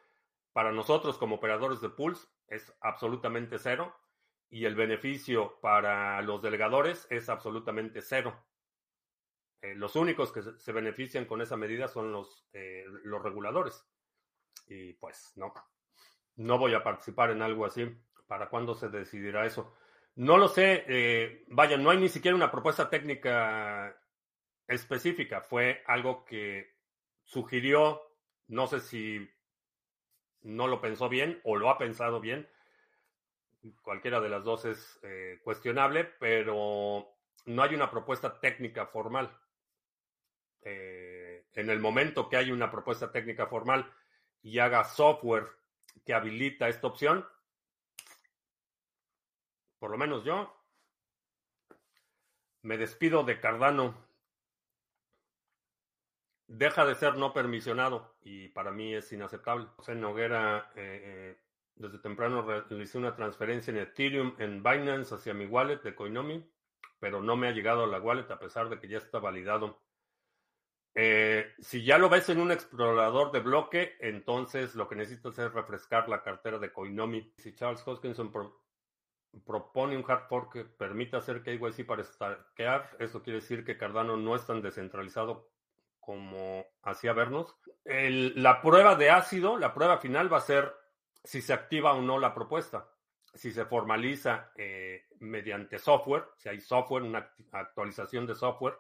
para 0.53 0.73
nosotros 0.73 1.18
como 1.18 1.37
operadores 1.37 1.81
de 1.81 1.90
pools 1.90 2.29
es 2.49 2.75
absolutamente 2.81 3.59
cero 3.59 3.94
y 4.51 4.64
el 4.64 4.75
beneficio 4.75 5.61
para 5.61 6.21
los 6.23 6.42
delegadores 6.42 7.07
es 7.11 7.29
absolutamente 7.29 8.01
cero. 8.01 8.44
Eh, 9.61 9.75
los 9.75 9.97
únicos 9.97 10.33
que 10.33 10.42
se 10.42 10.73
benefician 10.73 11.27
con 11.27 11.42
esa 11.42 11.57
medida 11.57 11.88
son 11.88 12.12
los, 12.12 12.47
eh, 12.53 12.85
los 13.05 13.23
reguladores. 13.23 13.87
Y 14.66 14.94
pues 14.94 15.33
no, 15.37 15.53
no 16.37 16.59
voy 16.59 16.75
a 16.75 16.83
participar 16.83 17.31
en 17.31 17.42
algo 17.42 17.66
así. 17.66 17.87
¿Para 18.29 18.49
cuándo 18.49 18.77
se 18.77 18.88
decidirá 18.88 19.45
eso? 19.47 19.75
No 20.14 20.37
lo 20.37 20.47
sé. 20.47 20.85
Eh, 20.87 21.45
vaya, 21.49 21.77
no 21.77 21.91
hay 21.91 21.99
ni 21.99 22.09
siquiera 22.09 22.37
una 22.37 22.53
propuesta 22.53 22.88
técnica 22.88 24.01
específica. 24.69 25.41
Fue 25.41 25.83
algo 25.87 26.25
que 26.25 26.77
sugirió, 27.25 28.01
no 28.47 28.69
sé 28.69 28.81
si 28.81 29.29
no 30.43 30.69
lo 30.69 30.81
pensó 30.81 31.09
bien 31.09 31.41
o 31.43 31.57
lo 31.57 31.71
ha 31.71 31.79
pensado 31.79 32.21
bien, 32.21 32.49
cualquiera 33.83 34.21
de 34.21 34.29
las 34.29 34.45
dos 34.45 34.64
es 34.64 34.99
eh, 35.03 35.41
cuestionable, 35.43 36.05
pero 36.05 37.09
no 37.47 37.62
hay 37.62 37.75
una 37.75 37.91
propuesta 37.91 38.38
técnica 38.41 38.87
formal. 38.87 39.37
Eh, 40.62 41.47
en 41.55 41.71
el 41.71 41.81
momento 41.81 42.29
que 42.29 42.37
hay 42.37 42.51
una 42.51 42.71
propuesta 42.71 43.11
técnica 43.11 43.47
formal 43.47 43.93
y 44.43 44.59
haga 44.59 44.85
software 44.85 45.49
que 46.05 46.14
habilita 46.14 46.69
esta 46.69 46.87
opción, 46.87 47.27
por 49.79 49.91
lo 49.91 49.99
menos 49.99 50.25
yo 50.25 50.55
me 52.62 52.77
despido 52.77 53.25
de 53.25 53.41
Cardano. 53.41 53.95
Deja 56.47 56.87
de 56.87 56.95
ser 56.95 57.17
no 57.17 57.33
permisionado 57.33 58.17
y 58.23 58.49
para 58.49 58.73
mí 58.73 58.95
es 58.95 59.12
inaceptable. 59.12 59.67
José 59.77 59.95
Noguera 59.95 60.73
eh, 60.77 61.38
desde 61.75 61.99
temprano 61.99 62.43
realicé 62.43 62.99
una 62.99 63.14
transferencia 63.14 63.71
en 63.71 63.79
Ethereum 63.79 64.35
en 64.38 64.62
Binance 64.62 65.14
hacia 65.14 65.35
mi 65.35 65.47
wallet 65.47 65.83
de 65.83 65.95
Coinomi, 65.95 66.51
pero 66.99 67.23
no 67.23 67.37
me 67.37 67.49
ha 67.49 67.53
llegado 67.53 67.85
a 67.85 67.87
la 67.87 68.01
wallet 68.01 68.31
a 68.31 68.38
pesar 68.38 68.69
de 68.69 68.81
que 68.81 68.88
ya 68.88 68.99
está 68.99 69.19
validado. 69.19 69.81
Eh, 70.95 71.55
si 71.61 71.85
ya 71.85 71.99
lo 71.99 72.09
ves 72.09 72.29
en 72.29 72.41
un 72.41 72.51
explorador 72.51 73.31
de 73.31 73.41
bloque, 73.41 73.97
entonces 74.01 74.75
lo 74.75 74.88
que 74.88 74.97
necesitas 74.97 75.38
es 75.38 75.53
refrescar 75.53 76.09
la 76.09 76.23
cartera 76.23 76.59
de 76.59 76.73
Coinomi. 76.73 77.33
Si 77.37 77.55
Charles 77.55 77.87
Hoskinson 77.87 78.33
propone 79.45 79.97
un 79.97 80.05
hard 80.09 80.29
fork 80.29 80.53
que 80.53 80.64
permita 80.64 81.19
hacer 81.19 81.43
KYC 81.43 81.87
para 81.87 82.05
stackear. 82.05 82.97
Eso 82.99 83.23
quiere 83.23 83.41
decir 83.41 83.64
que 83.64 83.77
Cardano 83.77 84.17
no 84.17 84.35
es 84.35 84.47
tan 84.47 84.62
descentralizado 84.62 85.51
como 86.01 86.64
hacía 86.83 87.12
vernos. 87.12 87.55
la 87.85 88.62
prueba 88.62 88.95
de 88.95 89.11
ácido, 89.11 89.59
la 89.59 89.75
prueba 89.75 89.99
final 89.99 90.33
va 90.33 90.38
a 90.38 90.43
ser 90.43 90.75
si 91.23 91.43
se 91.43 91.53
activa 91.53 91.93
o 91.93 92.01
no 92.01 92.19
la 92.19 92.35
propuesta. 92.35 92.88
Si 93.35 93.53
se 93.53 93.67
formaliza 93.67 94.51
eh, 94.57 95.07
mediante 95.21 95.79
software, 95.79 96.25
si 96.37 96.49
hay 96.49 96.61
software, 96.61 97.03
una 97.03 97.31
actualización 97.53 98.27
de 98.27 98.35
software 98.35 98.79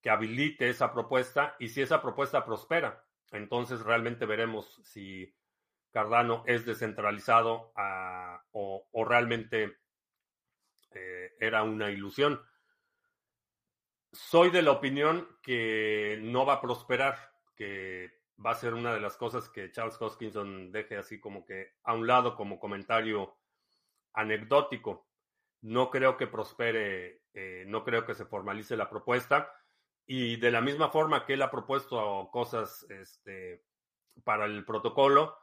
que 0.00 0.10
habilite 0.10 0.68
esa 0.68 0.92
propuesta 0.92 1.56
y 1.58 1.68
si 1.68 1.82
esa 1.82 2.00
propuesta 2.00 2.44
prospera. 2.44 3.04
Entonces 3.32 3.80
realmente 3.80 4.24
veremos 4.24 4.80
si 4.84 5.34
Cardano 5.90 6.42
es 6.46 6.64
descentralizado 6.66 7.72
ah, 7.76 8.42
o, 8.52 8.86
realmente 9.04 9.78
eh, 10.90 11.36
era 11.40 11.62
una 11.62 11.90
ilusión. 11.90 12.40
Soy 14.12 14.50
de 14.50 14.62
la 14.62 14.72
opinión 14.72 15.28
que 15.42 16.18
no 16.22 16.46
va 16.46 16.54
a 16.54 16.60
prosperar, 16.60 17.16
que 17.56 18.18
va 18.44 18.52
a 18.52 18.56
ser 18.56 18.74
una 18.74 18.94
de 18.94 19.00
las 19.00 19.16
cosas 19.16 19.48
que 19.48 19.70
Charles 19.72 20.00
Hoskinson 20.00 20.70
deje 20.70 20.96
así 20.96 21.20
como 21.20 21.44
que 21.44 21.74
a 21.84 21.94
un 21.94 22.06
lado 22.06 22.36
como 22.36 22.58
comentario 22.58 23.36
anecdótico. 24.12 25.08
No 25.62 25.90
creo 25.90 26.16
que 26.16 26.26
prospere, 26.26 27.22
eh, 27.34 27.64
no 27.66 27.84
creo 27.84 28.04
que 28.06 28.14
se 28.14 28.26
formalice 28.26 28.76
la 28.76 28.88
propuesta. 28.88 29.52
Y 30.06 30.36
de 30.36 30.50
la 30.50 30.60
misma 30.60 30.88
forma 30.90 31.26
que 31.26 31.34
él 31.34 31.42
ha 31.42 31.50
propuesto 31.50 32.30
cosas 32.32 32.86
este, 32.88 33.64
para 34.24 34.46
el 34.46 34.64
protocolo, 34.64 35.36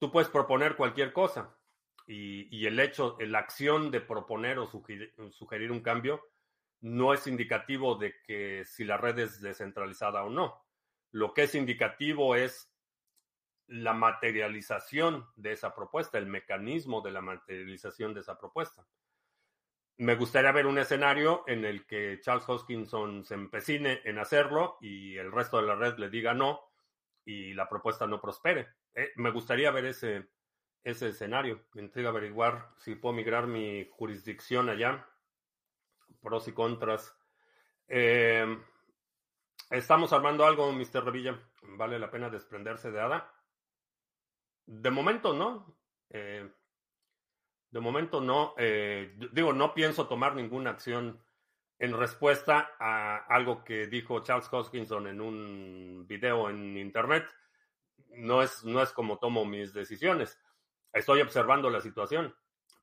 tú 0.00 0.10
puedes 0.10 0.30
proponer 0.30 0.74
cualquier 0.74 1.12
cosa. 1.12 1.56
Y, 2.06 2.66
el 2.66 2.80
hecho, 2.80 3.16
la 3.20 3.38
acción 3.38 3.92
de 3.92 4.00
proponer 4.00 4.58
o 4.58 4.66
sugerir, 4.66 5.70
un 5.70 5.80
cambio 5.80 6.20
no 6.80 7.14
es 7.14 7.28
indicativo 7.28 7.94
de 7.94 8.16
que 8.26 8.64
si 8.64 8.82
la 8.82 8.96
red 8.96 9.20
es 9.20 9.40
descentralizada 9.40 10.24
o 10.24 10.30
no. 10.30 10.64
Lo 11.12 11.32
que 11.32 11.44
es 11.44 11.54
indicativo 11.54 12.34
es 12.34 12.72
la 13.68 13.92
materialización 13.92 15.28
de 15.36 15.52
esa 15.52 15.72
propuesta, 15.72 16.18
el 16.18 16.26
mecanismo 16.26 17.00
de 17.00 17.12
la 17.12 17.20
materialización 17.20 18.12
de 18.12 18.20
esa 18.20 18.36
propuesta. 18.36 18.84
Me 19.98 20.16
gustaría 20.16 20.50
ver 20.50 20.66
un 20.66 20.78
escenario 20.78 21.44
en 21.46 21.64
el 21.64 21.86
que 21.86 22.18
Charles 22.20 22.48
Hoskinson 22.48 23.24
se 23.24 23.34
empecine 23.34 24.00
en 24.04 24.18
hacerlo 24.18 24.78
y 24.80 25.16
el 25.16 25.30
resto 25.30 25.58
de 25.58 25.68
la 25.68 25.76
red 25.76 25.96
le 25.98 26.10
diga 26.10 26.34
no 26.34 26.60
y 27.24 27.54
la 27.54 27.68
propuesta 27.68 28.08
no 28.08 28.20
prospere. 28.20 28.79
Eh, 28.94 29.12
me 29.16 29.30
gustaría 29.30 29.70
ver 29.70 29.86
ese, 29.86 30.28
ese 30.82 31.08
escenario. 31.08 31.66
Me 31.74 31.82
intriga 31.82 32.10
averiguar 32.10 32.70
si 32.78 32.94
puedo 32.94 33.14
migrar 33.14 33.46
mi 33.46 33.88
jurisdicción 33.90 34.68
allá. 34.68 35.06
Pros 36.22 36.48
y 36.48 36.52
contras. 36.52 37.16
Eh, 37.88 38.58
estamos 39.70 40.12
armando 40.12 40.44
algo, 40.44 40.72
Mr. 40.72 41.04
Revilla. 41.04 41.38
¿Vale 41.62 41.98
la 41.98 42.10
pena 42.10 42.30
desprenderse 42.30 42.90
de 42.90 43.00
ADA? 43.00 43.32
De 44.66 44.90
momento 44.90 45.32
no. 45.32 45.76
Eh, 46.10 46.50
de 47.70 47.80
momento 47.80 48.20
no. 48.20 48.54
digo, 49.32 49.52
no 49.52 49.74
pienso 49.74 50.08
tomar 50.08 50.34
ninguna 50.34 50.70
acción 50.70 51.22
en 51.80 51.96
respuesta 51.96 52.72
a 52.78 53.16
algo 53.28 53.64
que 53.64 53.86
dijo 53.86 54.20
Charles 54.22 54.48
Hoskinson 54.52 55.06
en 55.06 55.20
un 55.20 56.04
video 56.06 56.50
en 56.50 56.76
internet. 56.76 57.24
No 58.10 58.42
es, 58.42 58.64
no 58.64 58.82
es 58.82 58.92
como 58.92 59.18
tomo 59.18 59.44
mis 59.44 59.72
decisiones. 59.72 60.38
Estoy 60.92 61.20
observando 61.20 61.70
la 61.70 61.80
situación. 61.80 62.34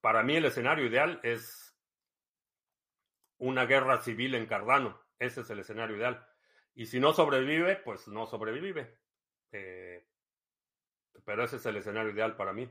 Para 0.02 0.24
mí 0.24 0.36
el 0.36 0.46
escenario 0.46 0.86
ideal 0.86 1.20
es 1.24 1.78
una 3.38 3.66
guerra 3.66 4.00
civil 4.02 4.36
en 4.36 4.46
Cardano. 4.46 5.00
Ese 5.20 5.42
es 5.42 5.50
el 5.50 5.60
escenario 5.60 5.98
ideal. 5.98 6.26
Y 6.74 6.86
si 6.86 7.00
no 7.00 7.14
sobrevive, 7.14 7.78
pues 7.78 8.08
no 8.08 8.26
sobrevive. 8.28 9.00
Eh, 9.52 10.08
pero 11.26 11.44
ese 11.44 11.58
es 11.58 11.66
el 11.66 11.78
escenario 11.78 12.12
ideal 12.12 12.36
para 12.36 12.54
mí. 12.54 12.70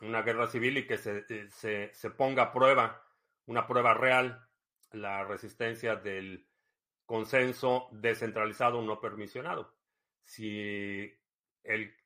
Una 0.00 0.22
guerra 0.22 0.46
civil 0.46 0.78
y 0.78 0.86
que 0.86 0.98
se, 0.98 1.24
eh, 1.28 1.48
se, 1.50 1.92
se 1.92 2.10
ponga 2.10 2.44
a 2.44 2.52
prueba, 2.52 3.04
una 3.46 3.66
prueba 3.66 3.94
real 3.94 4.48
la 4.92 5.24
resistencia 5.24 5.96
del 5.96 6.48
consenso 7.04 7.88
descentralizado 7.92 8.80
no 8.82 9.00
permisionado. 9.00 9.74
Si 10.24 11.12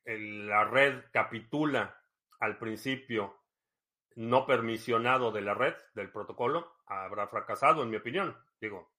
la 0.05 0.63
red 0.65 1.05
capitula 1.11 2.01
al 2.39 2.57
principio 2.57 3.37
no 4.15 4.45
permisionado 4.45 5.31
de 5.31 5.41
la 5.41 5.53
red, 5.53 5.75
del 5.93 6.11
protocolo, 6.11 6.77
habrá 6.85 7.27
fracasado, 7.27 7.83
en 7.83 7.89
mi 7.89 7.97
opinión. 7.97 8.35
Digo, 8.59 8.91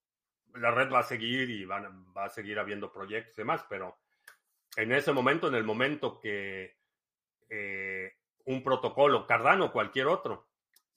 la 0.55 0.71
red 0.71 0.91
va 0.91 1.01
a 1.01 1.05
seguir 1.05 1.51
y 1.51 1.65
va 1.65 1.83
a 2.17 2.29
seguir 2.31 2.59
habiendo 2.59 2.93
proyectos 2.93 3.39
y 3.39 3.43
demás, 3.43 3.65
pero 3.69 3.99
en 4.77 4.93
ese 4.93 5.13
momento, 5.13 5.49
en 5.49 5.55
el 5.55 5.65
momento 5.65 6.21
que 6.21 6.79
eh, 7.49 8.15
un 8.45 8.63
protocolo, 8.63 9.27
Cardano 9.27 9.67
o 9.67 9.73
cualquier 9.73 10.07
otro, 10.07 10.49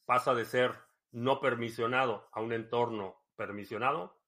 pasa 0.06 0.34
de 0.34 0.46
ser 0.46 0.74
no 1.12 1.40
permisionado 1.40 2.30
a 2.32 2.42
un 2.42 2.54
entorno 2.54 3.24
permisionado. 3.36 4.20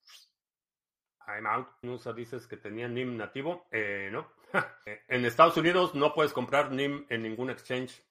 I'm 1.27 1.45
out. 1.47 1.67
Nusa 1.81 2.13
dices 2.13 2.47
que 2.47 2.57
tenía 2.57 2.87
NIM 2.87 3.17
nativo. 3.17 3.67
Eh, 3.71 4.09
no. 4.11 4.27
en 5.07 5.25
Estados 5.25 5.57
Unidos 5.57 5.95
no 5.95 6.13
puedes 6.13 6.33
comprar 6.33 6.71
NIM 6.71 7.05
en 7.09 7.23
ningún 7.23 7.49
exchange. 7.49 8.03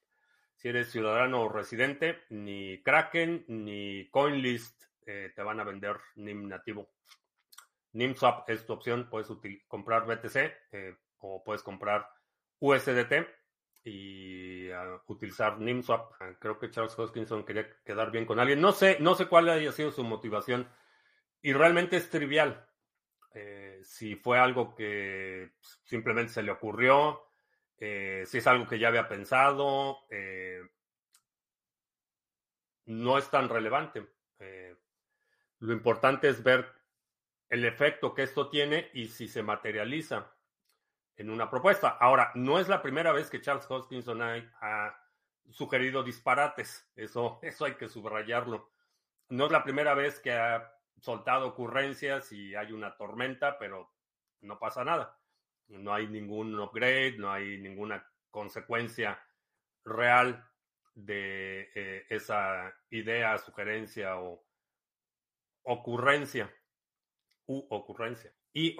Si 0.56 0.68
eres 0.68 0.90
ciudadano 0.90 1.42
o 1.42 1.48
residente, 1.48 2.22
ni 2.30 2.82
Kraken 2.82 3.44
ni 3.48 4.08
CoinList 4.10 4.84
eh, 5.06 5.32
te 5.34 5.42
van 5.42 5.60
a 5.60 5.64
vender 5.64 5.96
NIM 6.16 6.48
nativo. 6.48 6.90
NIMSwap 7.92 8.48
es 8.50 8.66
tu 8.66 8.72
opción. 8.72 9.08
Puedes 9.08 9.28
comprar 9.68 10.06
BTC 10.06 10.36
eh, 10.72 10.96
o 11.18 11.42
puedes 11.44 11.62
comprar 11.62 12.08
USDT 12.60 13.12
y 13.84 14.70
utilizar 15.06 15.60
NIMSwap. 15.60 16.12
Ah, 16.20 16.32
creo 16.38 16.58
que 16.58 16.70
Charles 16.70 16.98
Hoskinson 16.98 17.44
quería 17.44 17.68
quedar 17.84 18.10
bien 18.10 18.26
con 18.26 18.40
alguien. 18.40 18.60
No 18.60 18.72
sé, 18.72 18.96
no 19.00 19.14
sé 19.14 19.26
cuál 19.26 19.48
haya 19.48 19.72
sido 19.72 19.90
su 19.90 20.02
motivación. 20.02 20.68
Y 21.42 21.52
realmente 21.52 21.96
es 21.96 22.08
trivial. 22.08 22.66
Eh, 23.34 23.80
si 23.82 24.14
fue 24.14 24.38
algo 24.38 24.76
que 24.76 25.54
simplemente 25.84 26.32
se 26.32 26.42
le 26.42 26.52
ocurrió, 26.52 27.24
eh, 27.76 28.22
si 28.26 28.38
es 28.38 28.46
algo 28.46 28.68
que 28.68 28.78
ya 28.78 28.88
había 28.88 29.08
pensado, 29.08 30.06
eh, 30.08 30.62
no 32.86 33.18
es 33.18 33.28
tan 33.30 33.48
relevante. 33.48 34.06
lo 35.60 35.72
importante 35.72 36.28
es 36.28 36.42
ver 36.42 36.70
el 37.48 37.64
efecto 37.64 38.14
que 38.14 38.24
esto 38.24 38.50
tiene 38.50 38.90
y 38.92 39.06
si 39.06 39.28
se 39.28 39.42
materializa 39.42 40.34
en 41.16 41.30
una 41.30 41.48
propuesta. 41.48 41.88
Ahora, 41.88 42.30
no 42.34 42.58
es 42.58 42.68
la 42.68 42.82
primera 42.82 43.12
vez 43.12 43.30
que 43.30 43.40
Charles 43.40 43.66
Hoskinson 43.68 44.20
ha, 44.22 45.00
sugerido 45.50 46.02
disparates, 46.02 46.90
eso, 46.96 47.38
eso 47.42 47.64
hay 47.64 47.74
que 47.74 47.88
subrayarlo. 47.88 48.70
No 49.28 49.46
es 49.46 49.52
la 49.52 49.64
primera 49.64 49.94
vez 49.94 50.20
que 50.20 50.32
ha 50.32 50.73
soltado 51.00 51.48
ocurrencias 51.48 52.32
y 52.32 52.54
hay 52.54 52.72
una 52.72 52.96
tormenta, 52.96 53.58
pero 53.58 53.92
no 54.40 54.58
pasa 54.58 54.84
nada. 54.84 55.18
No 55.68 55.94
hay 55.94 56.06
ningún 56.06 56.58
upgrade, 56.58 57.16
no 57.18 57.32
hay 57.32 57.58
ninguna 57.58 58.06
consecuencia 58.30 59.18
real 59.84 60.44
de 60.94 61.70
eh, 61.74 62.06
esa 62.08 62.72
idea, 62.90 63.36
sugerencia 63.38 64.18
o 64.20 64.44
ocurrencia 65.64 66.52
u 67.46 67.66
ocurrencia. 67.70 68.32
Y 68.52 68.76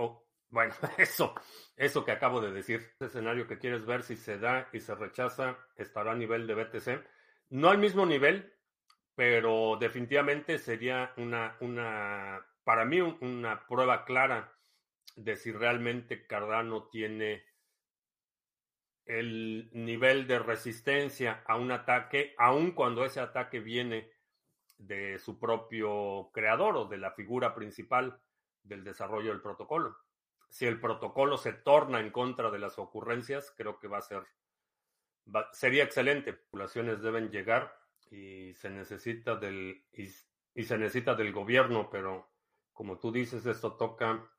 bueno, 0.48 0.74
eso, 0.98 1.35
eso 1.77 2.05
que 2.05 2.12
acabo 2.12 2.40
de 2.40 2.53
decir, 2.53 2.81
ese 2.94 3.07
escenario 3.07 3.46
que 3.46 3.59
quieres 3.59 3.85
ver 3.85 4.03
si 4.03 4.16
se 4.16 4.38
da 4.38 4.68
y 4.72 4.81
se 4.81 4.94
rechaza, 4.94 5.59
estará 5.77 6.12
a 6.12 6.16
nivel 6.16 6.46
de 6.46 6.55
BTC. 6.55 7.05
No 7.50 7.70
al 7.70 7.79
mismo 7.79 8.07
nivel, 8.07 8.55
pero 9.14 9.77
definitivamente 9.79 10.59
sería 10.59 11.12
una, 11.16 11.57
una 11.61 12.44
para 12.64 12.85
mí, 12.85 13.00
una 13.00 13.66
prueba 13.66 14.05
clara 14.05 14.53
de 15.16 15.37
si 15.37 15.53
realmente 15.53 16.27
Cardano 16.27 16.88
tiene 16.88 17.44
el 19.07 19.70
nivel 19.72 20.27
de 20.27 20.38
resistencia 20.38 21.42
a 21.46 21.57
un 21.57 21.70
ataque, 21.70 22.35
aun 22.38 22.72
cuando 22.72 23.05
ese 23.05 23.20
ataque 23.20 23.61
viene 23.61 24.11
de 24.79 25.18
su 25.18 25.38
propio 25.38 26.31
creador 26.33 26.77
o 26.77 26.85
de 26.87 26.96
la 26.96 27.12
figura 27.12 27.55
principal 27.55 28.20
del 28.62 28.83
desarrollo 28.83 29.31
del 29.31 29.42
protocolo 29.42 29.96
si 30.55 30.66
el 30.66 30.79
protocolo 30.79 31.37
se 31.37 31.53
torna 31.53 31.98
en 31.98 32.12
contra 32.12 32.48
de 32.48 32.61
las 32.61 32.79
ocurrencias, 32.79 33.53
creo 33.57 33.81
que 33.81 33.88
va 33.88 33.98
a 33.98 34.03
ser, 34.03 34.24
sería 35.50 35.83
excelente. 35.83 36.33
Populaciones 36.33 37.03
deben 37.03 37.29
llegar 37.31 37.77
y 38.14 38.55
se 38.55 38.70
necesita 38.70 39.35
del, 39.35 39.85
y, 39.92 40.07
se 40.62 40.79
necesita 40.79 41.14
del 41.14 41.33
gobierno, 41.33 41.88
pero 41.90 42.31
como 42.72 42.98
tú 42.98 43.11
dices, 43.11 43.44
esto 43.46 43.77
toca 43.77 44.31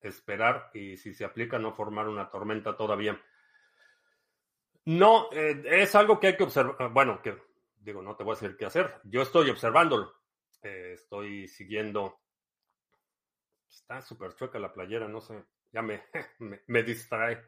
esperar 0.00 0.70
y 0.72 0.96
si 0.96 1.12
se 1.12 1.26
aplica 1.26 1.58
no 1.58 1.74
formar 1.74 2.08
una 2.08 2.30
tormenta 2.30 2.76
todavía. 2.76 3.20
No, 4.86 5.28
eh, 5.32 5.62
es 5.66 5.94
algo 5.94 6.18
que 6.18 6.28
hay 6.28 6.36
que 6.36 6.44
observar, 6.44 6.90
bueno, 6.92 7.20
que 7.20 7.36
digo, 7.76 8.00
no 8.00 8.16
te 8.16 8.24
voy 8.24 8.32
a 8.32 8.40
decir 8.40 8.56
qué 8.56 8.64
hacer. 8.64 9.00
Yo 9.04 9.20
estoy 9.20 9.50
observándolo. 9.50 10.14
Eh, 10.62 10.92
estoy 10.94 11.46
siguiendo. 11.46 12.20
Está 13.68 14.00
súper 14.00 14.34
chueca 14.34 14.58
la 14.58 14.72
playera, 14.72 15.08
no 15.08 15.20
sé. 15.20 15.44
Ya 15.72 15.82
me, 15.82 16.02
me, 16.66 16.82
distrae. 16.82 17.44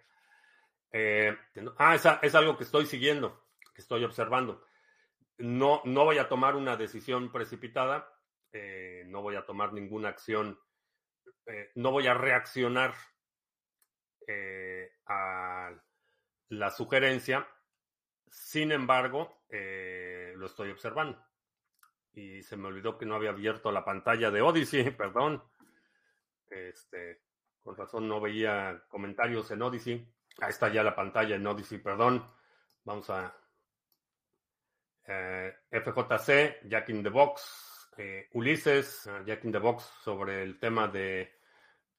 Eh, 0.93 1.35
ah, 1.79 1.95
es, 1.95 2.07
es, 2.21 2.35
algo 2.35 2.57
que 2.59 2.65
estoy 2.65 2.85
siguiendo, 2.85 3.47
que 3.75 3.81
estoy 3.81 4.05
observando. 4.05 4.63
No, 5.43 5.83
no 5.85 6.05
voy 6.05 6.19
a 6.19 6.29
tomar 6.29 6.55
una 6.55 6.77
decisión 6.77 7.33
precipitada. 7.33 8.09
Eh, 8.53 9.03
no 9.07 9.23
voy 9.23 9.35
a 9.35 9.45
tomar 9.45 9.73
ninguna 9.73 10.09
acción. 10.09 10.59
no 11.75 11.91
voy 11.91 12.07
a 12.07 12.15
reaccionar 12.15 12.95
a 15.07 15.71
la 16.49 16.71
sugerencia. 16.71 17.49
Sin 18.31 18.71
embargo, 18.71 19.43
lo 19.49 20.47
estoy 20.47 20.71
observando. 20.71 21.19
Y 22.15 22.43
se 22.43 22.57
me 22.57 22.69
olvidó 22.69 22.97
que 22.97 23.07
no 23.07 23.17
había 23.17 23.31
abierto 23.31 23.73
la 23.73 23.85
pantalla 23.85 24.31
de 24.31 24.43
Odyssey, 24.43 24.91
perdón. 24.97 25.43
Este, 26.51 27.23
con 27.63 27.77
razón 27.77 28.07
no 28.07 28.21
veía 28.21 28.85
comentarios 28.89 29.51
en 29.51 29.63
Odyssey. 29.63 30.07
Ahí 30.41 30.51
está 30.51 30.69
ya 30.69 30.83
la 30.83 30.95
pantalla 30.95 31.35
en 31.35 31.47
Odyssey, 31.47 31.79
perdón. 31.79 32.25
Vamos 32.85 33.11
a 33.11 33.35
eh, 35.07 35.53
FJC, 35.71 36.69
Jack 36.69 36.89
in 36.91 37.03
the 37.03 37.09
Box, 37.11 37.89
eh, 37.97 38.29
Ulises, 38.33 39.07
uh, 39.07 39.25
Jack 39.25 39.45
in 39.45 39.53
the 39.53 39.59
Box 39.59 39.85
sobre 40.03 40.43
el 40.43 40.59
tema 40.59 40.89
de 40.89 41.33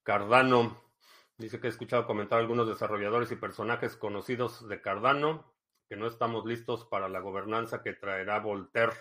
Cardano. 0.03 0.83
Dice 1.37 1.59
que 1.59 1.67
he 1.67 1.69
escuchado 1.69 2.05
comentar 2.05 2.39
algunos 2.39 2.67
desarrolladores 2.67 3.31
y 3.31 3.35
personajes 3.35 3.95
conocidos 3.95 4.67
de 4.67 4.81
Cardano 4.81 5.53
que 5.87 5.95
no 5.95 6.07
estamos 6.07 6.45
listos 6.45 6.85
para 6.85 7.09
la 7.09 7.19
gobernanza 7.19 7.81
que 7.81 7.93
traerá 7.93 8.39
Voltaire. 8.39 8.93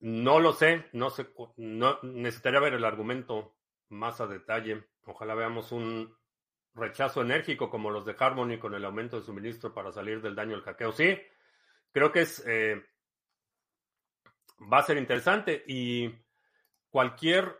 No 0.00 0.40
lo 0.40 0.52
sé, 0.52 0.86
no 0.92 1.10
sé, 1.10 1.28
no, 1.56 1.98
necesitaría 2.02 2.60
ver 2.60 2.74
el 2.74 2.84
argumento 2.84 3.56
más 3.88 4.20
a 4.20 4.26
detalle. 4.26 4.84
Ojalá 5.04 5.34
veamos 5.34 5.72
un 5.72 6.16
rechazo 6.74 7.22
enérgico 7.22 7.70
como 7.70 7.90
los 7.90 8.04
de 8.04 8.16
Harmony 8.18 8.58
con 8.58 8.74
el 8.74 8.84
aumento 8.84 9.18
de 9.18 9.26
suministro 9.26 9.72
para 9.72 9.92
salir 9.92 10.20
del 10.20 10.34
daño 10.34 10.52
del 10.52 10.62
hackeo. 10.62 10.92
Sí, 10.92 11.16
creo 11.92 12.10
que 12.10 12.22
es 12.22 12.44
eh, 12.46 12.82
va 14.60 14.78
a 14.78 14.82
ser 14.82 14.96
interesante 14.96 15.64
y 15.66 16.14
cualquier 16.90 17.58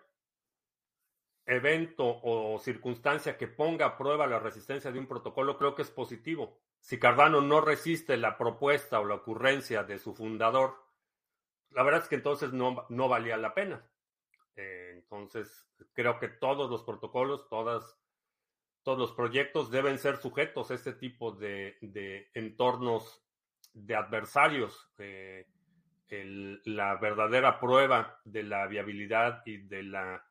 evento 1.47 2.21
o 2.23 2.59
circunstancia 2.59 3.37
que 3.37 3.49
ponga 3.49 3.87
a 3.87 3.99
prueba 3.99 4.27
la 4.27 4.39
resistencia 4.39 4.91
de 4.91 4.99
un 4.99 5.07
protocolo 5.07 5.59
creo 5.59 5.75
que 5.75 5.83
es 5.83 5.91
positivo. 5.91 6.61
Si 6.81 6.99
Cardano 6.99 7.41
no 7.41 7.61
resiste 7.61 8.17
la 8.17 8.37
propuesta 8.39 9.01
o 9.01 9.05
la 9.05 9.17
ocurrencia 9.17 9.85
de 9.85 9.99
su 9.99 10.15
fundador, 10.15 10.77
la 11.71 11.83
verdad 11.83 12.03
es 12.03 12.09
que 12.09 12.17
entonces 12.17 12.53
no, 12.53 12.87
no 12.89 13.09
valía 13.09 13.37
la 13.37 13.55
pena. 13.55 13.85
Eh, 14.57 14.93
entonces, 14.95 15.67
creo 15.93 16.19
que 16.19 16.29
todos 16.29 16.71
los 16.71 16.83
protocolos, 16.85 17.49
todas, 17.49 17.99
todos 18.83 18.99
los 18.99 19.13
proyectos 19.13 19.71
deben 19.71 19.99
ser 19.99 20.19
sujetos 20.19 20.71
a 20.71 20.75
este 20.75 20.93
tipo 20.93 21.33
de, 21.33 21.77
de 21.81 22.31
entornos 22.35 23.25
de 23.73 23.97
adversarios. 23.97 24.93
Eh, 24.99 25.47
la 26.09 26.97
verdadera 26.97 27.59
prueba 27.59 28.21
de 28.25 28.43
la 28.43 28.67
viabilidad 28.67 29.43
y 29.47 29.59
de 29.59 29.83
la 29.83 30.25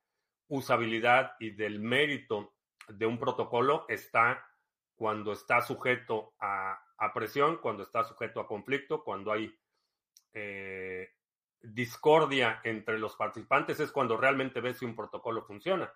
usabilidad 0.48 1.36
y 1.40 1.52
del 1.52 1.80
mérito 1.80 2.54
de 2.88 3.06
un 3.06 3.18
protocolo 3.18 3.86
está 3.90 4.46
cuando 4.96 5.34
está 5.34 5.62
sujeto 5.62 6.34
a, 6.40 6.80
presión, 7.14 7.58
cuando 7.58 7.84
está 7.84 8.04
sujeto 8.04 8.40
a 8.40 8.48
conflicto, 8.48 9.04
cuando 9.04 9.32
hay 9.32 9.54
eh, 10.34 11.10
discordia 11.62 12.62
entre 12.64 12.98
los 12.98 13.16
participantes 13.16 13.80
es 13.80 13.92
cuando 13.92 14.18
realmente 14.18 14.62
ves 14.62 14.78
si 14.78 14.86
un 14.86 14.96
protocolo 14.96 15.44
funciona. 15.44 15.92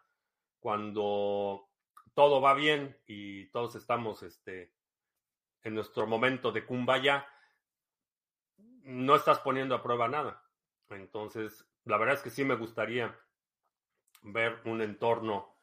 Cuando 0.60 1.70
todo 2.13 2.42
va 2.42 2.54
bien 2.54 2.98
y 3.06 3.46
todos 3.52 3.76
estamos 3.76 4.24
este, 4.24 4.74
en 5.63 5.76
nuestro 5.76 6.08
momento 6.08 6.52
de 6.52 6.66
kumbaya, 6.66 7.28
no 8.88 9.15
estás 9.15 9.39
poniendo 9.39 9.76
a 9.76 9.84
prueba 9.84 10.08
nada. 10.08 10.41
Entonces, 10.89 11.67
la 11.84 11.97
verdad 11.97 12.15
es 12.15 12.21
que 12.21 12.30
sí 12.30 12.43
me 12.43 12.56
gustaría 12.56 13.15
ver 14.21 14.62
un 14.65 14.82
entorno 14.82 15.58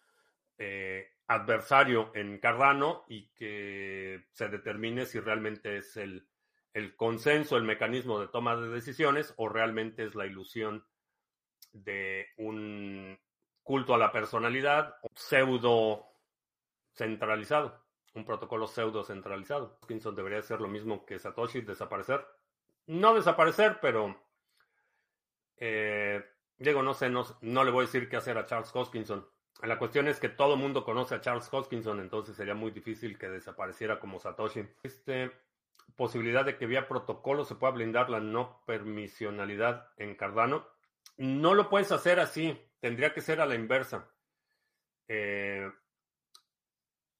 eh, 0.58 1.14
adversario 1.26 2.12
en 2.14 2.38
Cardano 2.38 3.04
y 3.08 3.28
que 3.30 4.26
se 4.32 4.48
determine 4.48 5.06
si 5.06 5.20
realmente 5.20 5.78
es 5.78 5.96
el 5.96 6.96
consenso, 6.96 7.56
el 7.56 7.64
mecanismo 7.64 8.20
de 8.20 8.28
toma 8.28 8.56
de 8.56 8.68
decisiones, 8.68 9.32
o 9.38 9.48
realmente 9.48 10.04
es 10.04 10.14
la 10.14 10.26
ilusión 10.26 10.86
de 11.72 12.26
un 12.36 13.18
culto 13.62 13.94
a 13.94 13.98
la 13.98 14.12
personalidad 14.12 14.96
pseudo 15.14 16.06
centralizado, 16.92 17.84
un 18.14 18.24
protocolo 18.24 18.66
pseudo 18.66 19.02
centralizado. 19.02 19.78
Debería 20.14 20.42
ser 20.42 20.60
lo 20.60 20.68
mismo 20.68 21.06
que 21.06 21.18
Satoshi, 21.18 21.62
desaparecer. 21.62 22.24
No 22.86 23.14
desaparecer, 23.14 23.78
pero 23.80 24.20
eh, 25.56 26.22
digo, 26.58 26.82
no 26.82 26.94
sé, 26.94 27.08
no, 27.08 27.24
no, 27.40 27.64
le 27.64 27.70
voy 27.70 27.84
a 27.84 27.86
decir 27.86 28.08
qué 28.08 28.16
hacer 28.16 28.36
a 28.38 28.46
Charles 28.46 28.70
Hoskinson. 28.74 29.26
La 29.62 29.78
cuestión 29.78 30.08
es 30.08 30.20
que 30.20 30.28
todo 30.28 30.54
el 30.54 30.60
mundo 30.60 30.84
conoce 30.84 31.14
a 31.14 31.20
Charles 31.20 31.48
Hoskinson, 31.50 32.00
entonces 32.00 32.36
sería 32.36 32.54
muy 32.54 32.70
difícil 32.70 33.18
que 33.18 33.28
desapareciera 33.28 33.98
como 33.98 34.18
Satoshi. 34.18 34.68
Este, 34.82 35.32
posibilidad 35.96 36.44
de 36.44 36.56
que 36.56 36.66
vía 36.66 36.88
protocolo 36.88 37.44
se 37.44 37.54
pueda 37.54 37.72
blindar 37.72 38.10
la 38.10 38.20
no 38.20 38.62
permisionalidad 38.66 39.92
en 39.96 40.16
Cardano. 40.16 40.66
No 41.16 41.54
lo 41.54 41.68
puedes 41.68 41.92
hacer 41.92 42.20
así, 42.20 42.58
tendría 42.80 43.14
que 43.14 43.20
ser 43.20 43.40
a 43.40 43.46
la 43.46 43.54
inversa. 43.54 44.10
Eh, 45.08 45.70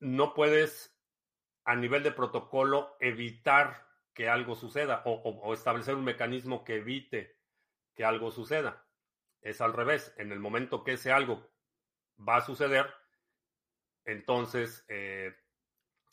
no 0.01 0.35
puedes 0.35 0.95
a 1.65 1.77
nivel 1.77 2.03
de 2.03 2.13
protocolo 2.13 2.97
evitar 3.01 3.87
que 4.15 4.29
algo 4.29 4.55
suceda 4.55 5.03
o, 5.05 5.53
establecer 5.53 5.95
un 5.95 6.05
mecanismo 6.05 6.65
que 6.65 6.77
evite 6.77 7.37
que 7.95 8.05
algo 8.05 8.31
suceda. 8.31 8.87
Es 9.43 9.61
al 9.61 9.73
revés, 9.73 10.15
en 10.17 10.33
el 10.33 10.41
momento 10.41 10.85
que 10.85 10.93
ese 10.93 11.13
algo 11.13 11.51
va 12.17 12.37
a 12.37 12.41
suceder, 12.41 12.93
entonces 14.05 14.85
eh, 14.89 15.35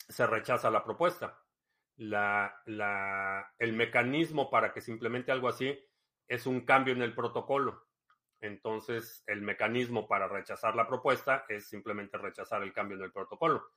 se 0.08 0.26
rechaza 0.26 0.70
la 0.70 0.84
propuesta 0.84 1.42
la, 1.96 2.60
la, 2.66 3.54
el 3.58 3.72
mecanismo 3.74 4.50
para 4.50 4.72
que 4.72 4.80
se 4.80 4.90
implemente 4.90 5.32
algo 5.32 5.48
así 5.48 5.78
es 6.28 6.46
un 6.46 6.62
cambio 6.62 6.94
en 6.94 7.02
el 7.02 7.14
protocolo. 7.14 7.86
Entonces, 8.40 9.22
el 9.26 9.42
mecanismo 9.42 10.08
para 10.08 10.26
rechazar 10.26 10.74
la 10.74 10.88
propuesta 10.88 11.44
es 11.48 11.68
simplemente 11.68 12.18
rechazar 12.18 12.62
el 12.62 12.72
cambio 12.72 12.96
en 12.96 13.04
el 13.04 13.12
protocolo. 13.12 13.70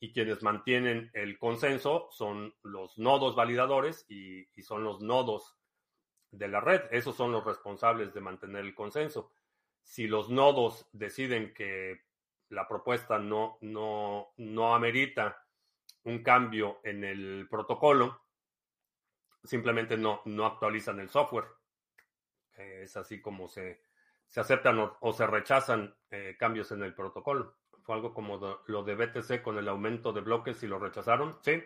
Y 0.00 0.12
quienes 0.12 0.42
mantienen 0.42 1.10
el 1.12 1.38
consenso 1.38 2.08
son 2.10 2.54
los 2.62 2.98
nodos 2.98 3.36
validadores 3.36 4.06
y, 4.08 4.46
son 4.62 4.82
los 4.82 5.00
nodos 5.00 5.58
de 6.30 6.48
la 6.48 6.60
red. 6.60 6.82
Esos 6.90 7.16
son 7.16 7.32
los 7.32 7.44
responsables 7.44 8.14
de 8.14 8.20
mantener 8.20 8.64
el 8.64 8.74
consenso. 8.74 9.30
Si 9.82 10.06
los 10.06 10.30
nodos 10.30 10.88
deciden 10.92 11.52
que 11.52 12.00
la 12.48 12.66
propuesta 12.66 13.18
no, 13.18 13.58
no, 13.60 14.32
no 14.38 14.74
amerita 14.74 15.46
un 16.04 16.22
cambio 16.22 16.80
en 16.82 17.04
el 17.04 17.46
protocolo, 17.50 18.22
simplemente 19.44 19.96
no, 19.96 20.22
no 20.24 20.46
actualizan 20.46 20.98
el 21.00 21.10
software. 21.10 21.46
es 22.56 22.96
así 22.96 23.20
como 23.20 23.48
se, 23.48 23.82
se 24.30 24.40
aceptan 24.40 24.78
o, 25.00 25.12
se 25.12 25.26
rechazan 25.26 25.94
eh, 26.10 26.36
cambios 26.38 26.70
en 26.72 26.82
el 26.82 26.94
protocolo. 26.94 27.59
Fue 27.82 27.94
algo 27.94 28.14
como 28.14 28.60
lo 28.66 28.82
de 28.84 28.94
BTC 28.94 29.42
con 29.42 29.58
el 29.58 29.68
aumento 29.68 30.12
de 30.12 30.20
bloques 30.20 30.62
y 30.62 30.66
lo 30.66 30.78
rechazaron. 30.78 31.38
Sí. 31.42 31.62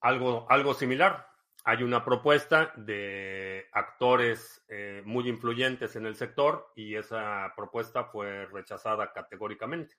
Algo, 0.00 0.46
algo 0.50 0.74
similar. 0.74 1.28
Hay 1.64 1.84
una 1.84 2.04
propuesta 2.04 2.72
de 2.76 3.68
actores 3.72 4.64
eh, 4.68 5.02
muy 5.04 5.28
influyentes 5.28 5.94
en 5.94 6.06
el 6.06 6.16
sector 6.16 6.72
y 6.74 6.96
esa 6.96 7.52
propuesta 7.56 8.04
fue 8.04 8.46
rechazada 8.46 9.12
categóricamente. 9.12 9.96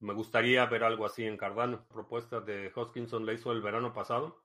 Me 0.00 0.12
gustaría 0.12 0.66
ver 0.66 0.82
algo 0.82 1.06
así 1.06 1.24
en 1.24 1.36
Cardano. 1.36 1.86
Propuesta 1.86 2.40
de 2.40 2.72
Hoskinson 2.74 3.24
la 3.24 3.32
hizo 3.32 3.52
el 3.52 3.62
verano 3.62 3.94
pasado, 3.94 4.42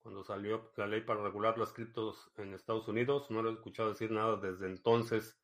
cuando 0.00 0.24
salió 0.24 0.72
la 0.76 0.86
ley 0.86 1.00
para 1.02 1.22
regular 1.22 1.56
las 1.56 1.72
criptos 1.72 2.30
en 2.36 2.54
Estados 2.54 2.88
Unidos. 2.88 3.30
No 3.30 3.40
lo 3.40 3.50
he 3.50 3.54
escuchado 3.54 3.90
decir 3.90 4.10
nada 4.10 4.36
desde 4.36 4.66
entonces. 4.66 5.38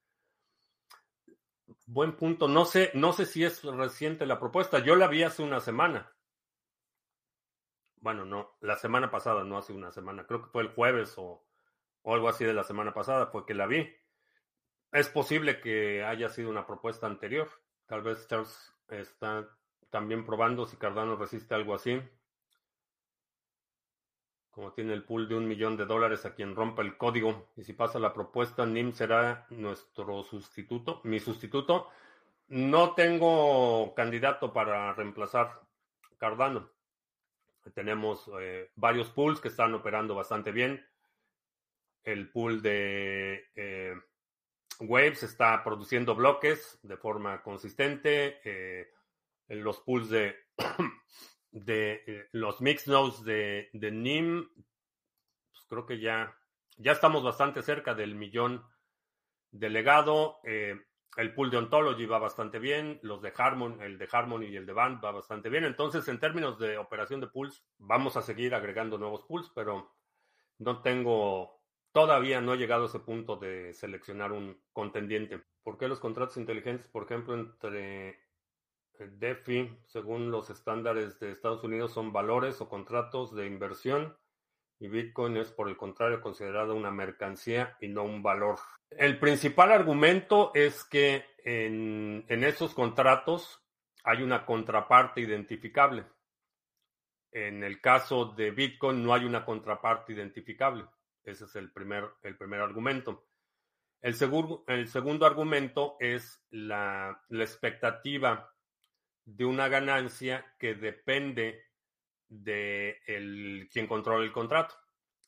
Buen 1.87 2.16
punto. 2.16 2.48
No 2.48 2.64
sé, 2.64 2.90
no 2.94 3.12
sé 3.12 3.27
si 3.27 3.44
es 3.44 3.62
reciente 3.62 4.27
la 4.27 4.38
propuesta. 4.38 4.79
Yo 4.81 4.96
la 4.96 5.09
vi 5.09 5.22
hace 5.22 5.42
una 5.42 5.61
semana. 5.61 6.14
Bueno, 8.05 8.27
no, 8.27 8.57
la 8.61 8.77
semana 8.77 9.11
pasada, 9.11 9.44
no 9.44 9.57
hace 9.57 9.72
una 9.72 9.90
semana. 9.90 10.27
Creo 10.27 10.42
que 10.42 10.50
fue 10.50 10.62
el 10.62 10.68
jueves 10.68 11.14
o, 11.16 11.42
algo 12.05 12.29
así 12.29 12.44
de 12.44 12.53
la 12.53 12.64
semana 12.64 12.92
pasada, 12.92 13.29
fue 13.29 13.46
que 13.46 13.55
la 13.55 13.66
vi. 13.66 13.90
Es 14.92 15.09
posible 15.09 15.61
que 15.61 16.05
haya 16.05 16.29
sido 16.29 16.50
una 16.50 16.66
propuesta 16.66 17.07
anterior. 17.07 17.48
Tal 17.87 18.03
vez 18.03 18.29
Charles 18.29 18.74
está 18.88 19.48
también 19.88 20.27
probando 20.27 20.66
si 20.66 20.77
Cardano 20.77 21.16
resiste 21.16 21.55
algo 21.55 21.74
así. 21.74 21.98
Como 24.54 24.72
tiene 24.72 24.92
el 24.92 25.02
pool 25.02 25.28
de 25.28 25.34
un 25.34 25.48
millón 25.48 25.76
de 25.76 25.84
dólares 25.84 26.24
a 26.24 26.34
quien 26.34 26.54
rompa 26.54 26.82
el 26.82 26.96
código. 26.96 27.48
Y 27.56 27.64
si 27.64 27.72
pasa 27.72 27.98
la 27.98 28.12
propuesta, 28.12 28.64
NIM 28.64 28.92
será 28.92 29.46
nuestro 29.50 30.22
sustituto. 30.22 31.00
Mi 31.02 31.18
sustituto. 31.18 31.88
No 32.48 32.94
tengo 32.94 33.94
candidato 33.94 34.52
para 34.52 34.92
reemplazar 34.92 35.60
Cardano. 36.18 36.70
Tenemos 37.74 38.30
eh, 38.40 38.70
varios 38.76 39.10
pools 39.10 39.40
que 39.40 39.48
están 39.48 39.74
operando 39.74 40.14
bastante 40.14 40.52
bien. 40.52 40.86
El 42.04 42.30
pool 42.30 42.62
de 42.62 43.50
eh, 43.56 43.94
Waves 44.80 45.22
está 45.24 45.64
produciendo 45.64 46.14
bloques 46.14 46.78
de 46.82 46.96
forma 46.96 47.42
consistente. 47.42 48.40
Eh, 48.44 48.92
los 49.48 49.80
pools 49.80 50.10
de 50.10 50.36
de 51.54 52.02
eh, 52.06 52.28
los 52.32 52.60
mix 52.60 52.88
nodes 52.88 53.24
de, 53.24 53.70
de 53.72 53.90
NIM, 53.92 54.48
pues 55.52 55.64
creo 55.68 55.86
que 55.86 56.00
ya, 56.00 56.36
ya 56.76 56.92
estamos 56.92 57.22
bastante 57.22 57.62
cerca 57.62 57.94
del 57.94 58.16
millón 58.16 58.64
de 59.52 59.70
legado. 59.70 60.38
Eh, 60.42 60.74
el 61.16 61.32
pool 61.32 61.50
de 61.50 61.58
Ontology 61.58 62.06
va 62.06 62.18
bastante 62.18 62.58
bien, 62.58 62.98
los 63.02 63.22
de 63.22 63.32
Harmon, 63.36 63.80
el 63.82 63.98
de 63.98 64.08
Harmony 64.10 64.46
y 64.46 64.56
el 64.56 64.66
de 64.66 64.72
Band 64.72 65.02
va 65.02 65.12
bastante 65.12 65.48
bien. 65.48 65.64
Entonces, 65.64 66.08
en 66.08 66.18
términos 66.18 66.58
de 66.58 66.76
operación 66.76 67.20
de 67.20 67.28
pools, 67.28 67.64
vamos 67.78 68.16
a 68.16 68.22
seguir 68.22 68.52
agregando 68.52 68.98
nuevos 68.98 69.22
pools, 69.22 69.52
pero 69.54 69.94
no 70.58 70.82
tengo, 70.82 71.62
todavía 71.92 72.40
no 72.40 72.54
he 72.54 72.58
llegado 72.58 72.82
a 72.82 72.86
ese 72.86 72.98
punto 72.98 73.36
de 73.36 73.72
seleccionar 73.74 74.32
un 74.32 74.60
contendiente. 74.72 75.40
¿Por 75.62 75.78
qué 75.78 75.86
los 75.86 76.00
contratos 76.00 76.36
inteligentes, 76.36 76.88
por 76.88 77.04
ejemplo, 77.04 77.34
entre 77.34 78.23
DeFi, 78.98 79.78
según 79.87 80.30
los 80.30 80.50
estándares 80.50 81.18
de 81.18 81.33
Estados 81.33 81.64
Unidos, 81.64 81.92
son 81.92 82.12
valores 82.12 82.61
o 82.61 82.68
contratos 82.68 83.35
de 83.35 83.46
inversión 83.46 84.16
y 84.78 84.88
Bitcoin 84.88 85.37
es, 85.37 85.50
por 85.50 85.68
el 85.68 85.76
contrario, 85.76 86.20
considerado 86.20 86.74
una 86.74 86.90
mercancía 86.90 87.76
y 87.80 87.88
no 87.88 88.02
un 88.02 88.22
valor. 88.22 88.59
El 88.90 89.18
principal 89.18 89.72
argumento 89.72 90.50
es 90.54 90.85
que 90.85 91.24
en, 91.44 92.24
esos 92.28 92.74
contratos 92.74 93.62
hay 94.02 94.22
una 94.22 94.44
contraparte 94.44 95.20
identificable. 95.20 96.04
En 97.33 97.64
el 97.64 97.80
caso 97.80 98.26
de 98.26 98.50
Bitcoin 98.50 99.02
no 99.02 99.14
hay 99.14 99.24
una 99.24 99.44
contraparte 99.44 100.12
identificable. 100.12 100.85
Ese 101.22 101.44
es 101.46 101.57
el 101.57 101.72
primer, 101.72 102.11
el 102.22 102.37
primer 102.37 102.61
argumento. 102.61 103.26
El, 104.00 104.14
el 104.66 104.88
segundo 104.88 105.26
argumento 105.26 105.96
es 105.98 106.44
la, 106.50 107.22
la 107.28 107.44
expectativa 107.44 108.53
de 109.24 109.44
una 109.44 109.68
ganancia 109.68 110.54
que 110.58 110.74
depende 110.74 111.62
de 112.28 113.00
el, 113.06 113.68
quien 113.72 113.87
controla 113.87 114.24
el 114.24 114.32
contrato. 114.32 114.74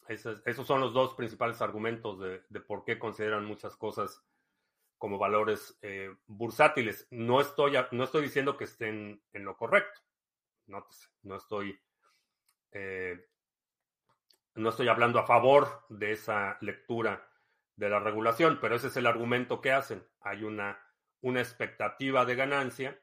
Esos, 0.08 0.66
son 0.66 0.80
los 0.80 0.92
dos 0.92 1.14
principales 1.14 1.60
argumentos 1.60 2.20
de, 2.20 2.60
por 2.60 2.84
qué 2.84 2.98
consideran 2.98 3.44
muchas 3.44 3.76
cosas 3.76 4.22
como 4.98 5.18
valores 5.18 5.78
eh, 5.82 6.14
bursátiles. 6.26 7.08
No 7.10 7.40
estoy, 7.40 7.74
no 7.90 8.04
estoy 8.04 8.22
diciendo 8.22 8.56
que 8.56 8.64
estén 8.64 9.22
en 9.32 9.44
lo 9.44 9.56
correcto. 9.56 10.00
No, 10.66 10.86
no 11.22 11.36
estoy 11.36 11.78
eh, 12.72 13.26
no 14.56 14.70
estoy 14.70 14.88
hablando 14.88 15.18
a 15.18 15.26
favor 15.26 15.84
de 15.88 16.12
esa 16.12 16.56
lectura 16.60 17.28
de 17.76 17.90
la 17.90 18.00
regulación, 18.00 18.58
pero 18.60 18.74
ese 18.74 18.88
es 18.88 18.96
el 18.96 19.06
argumento 19.06 19.60
que 19.60 19.72
hacen. 19.72 20.06
Hay 20.20 20.44
una, 20.44 20.78
una 21.20 21.40
expectativa 21.40 22.24
de 22.24 22.34
ganancia 22.34 23.00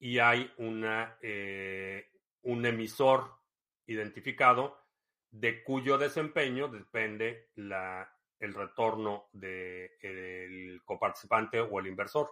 y 0.00 0.18
hay 0.18 0.52
una, 0.58 1.18
eh, 1.20 2.10
un 2.42 2.64
emisor 2.64 3.34
identificado 3.86 4.78
de 5.30 5.62
cuyo 5.62 5.98
desempeño 5.98 6.68
depende 6.68 7.50
la, 7.56 8.10
el 8.38 8.54
retorno 8.54 9.28
del 9.32 10.82
coparticipante 10.84 11.60
o 11.60 11.80
el 11.80 11.86
inversor. 11.88 12.30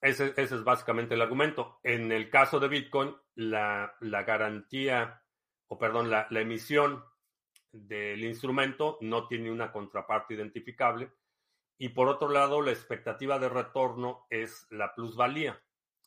Ese, 0.00 0.32
ese, 0.36 0.54
es 0.56 0.64
básicamente 0.64 1.14
el 1.14 1.22
argumento. 1.22 1.78
En 1.82 2.10
el 2.12 2.30
caso 2.30 2.58
de 2.58 2.68
Bitcoin, 2.68 3.14
la, 3.34 3.94
la 4.00 4.22
garantía, 4.22 5.22
o 5.68 5.78
perdón, 5.78 6.10
la, 6.10 6.26
la, 6.30 6.40
emisión 6.40 7.04
del 7.70 8.24
instrumento 8.24 8.98
no 9.02 9.26
tiene 9.26 9.50
una 9.50 9.72
contraparte 9.72 10.34
identificable. 10.34 11.10
Y 11.76 11.90
por 11.90 12.08
otro 12.08 12.28
lado, 12.28 12.62
la 12.62 12.72
expectativa 12.72 13.38
de 13.38 13.48
retorno 13.48 14.26
es 14.30 14.66
la 14.70 14.94
plusvalía 14.94 15.60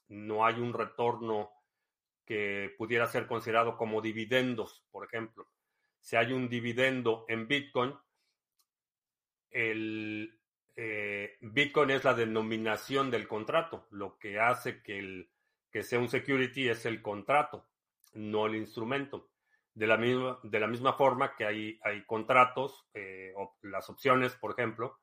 no 0.09 0.45
hay 0.45 0.55
un 0.55 0.73
retorno 0.73 1.51
que 2.25 2.73
pudiera 2.77 3.07
ser 3.07 3.27
considerado 3.27 3.77
como 3.77 4.01
dividendos, 4.01 4.85
por 4.91 5.05
ejemplo. 5.05 5.47
Si 5.99 6.15
hay 6.15 6.33
un 6.33 6.49
dividendo 6.49 7.25
en 7.27 7.47
Bitcoin, 7.47 7.93
el 9.49 10.39
eh, 10.75 11.37
Bitcoin 11.41 11.91
es 11.91 12.03
la 12.03 12.13
denominación 12.13 13.11
del 13.11 13.27
contrato. 13.27 13.87
Lo 13.91 14.17
que 14.17 14.39
hace 14.39 14.81
que, 14.81 14.99
el, 14.99 15.29
que 15.71 15.83
sea 15.83 15.99
un 15.99 16.09
security 16.09 16.69
es 16.69 16.85
el 16.85 17.01
contrato, 17.01 17.67
no 18.13 18.45
el 18.47 18.55
instrumento. 18.55 19.29
De 19.73 19.87
la 19.87 19.97
misma, 19.97 20.39
de 20.43 20.59
la 20.59 20.67
misma 20.67 20.93
forma 20.93 21.35
que 21.35 21.45
hay, 21.45 21.79
hay 21.83 22.05
contratos, 22.05 22.87
eh, 22.93 23.33
o 23.35 23.57
las 23.63 23.89
opciones, 23.89 24.35
por 24.35 24.51
ejemplo, 24.51 24.99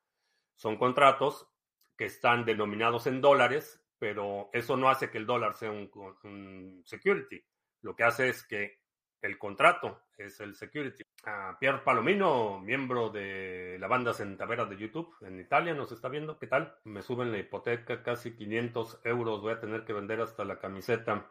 son 0.55 0.77
contratos 0.77 1.49
que 1.97 2.05
están 2.05 2.45
denominados 2.45 3.07
en 3.07 3.21
dólares 3.21 3.85
pero 4.01 4.49
eso 4.55 4.79
no 4.79 4.89
hace 4.89 5.11
que 5.11 5.19
el 5.19 5.27
dólar 5.27 5.55
sea 5.55 5.71
un, 5.71 6.83
security. 6.87 7.45
Lo 7.83 7.95
que 7.95 8.03
hace 8.03 8.31
es 8.31 8.43
que 8.45 8.81
el 9.21 9.39
contrato 9.39 10.05
es 10.17 10.41
el 10.41 10.57
security. 10.57 11.05
A 11.25 11.59
Pierre 11.61 11.83
Palomino, 11.85 12.59
miembro 12.61 13.11
de 13.11 13.77
la 13.79 13.89
banda 13.89 14.15
Centavera 14.15 14.65
de 14.65 14.79
YouTube 14.79 15.15
en 15.21 15.39
Italia, 15.39 15.75
nos 15.75 15.93
está 15.93 16.09
viendo. 16.09 16.39
¿Qué 16.39 16.47
tal? 16.47 16.75
Me 16.85 17.03
suben 17.03 17.31
la 17.31 17.39
hipoteca 17.39 18.03
casi 18.03 18.35
500 18.35 19.03
euros. 19.05 19.43
Voy 19.43 19.53
a 19.53 19.61
tener 19.61 19.85
que 19.85 19.93
vender 19.93 20.23
hasta 20.23 20.47
la 20.47 20.59
camiseta. 20.59 21.31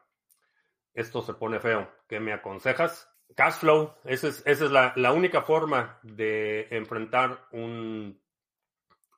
Esto 0.93 1.23
se 1.23 1.33
pone 1.33 1.59
feo. 1.59 1.91
¿Qué 2.07 2.19
me 2.19 2.33
aconsejas? 2.33 3.11
Cash 3.35 3.61
flow. 3.61 3.95
Esa 4.03 4.27
es, 4.27 4.43
esa 4.45 4.65
es 4.65 4.71
la, 4.71 5.11
única 5.11 5.41
forma 5.41 5.99
de 6.03 6.67
enfrentar 6.69 7.47
un, 7.51 8.21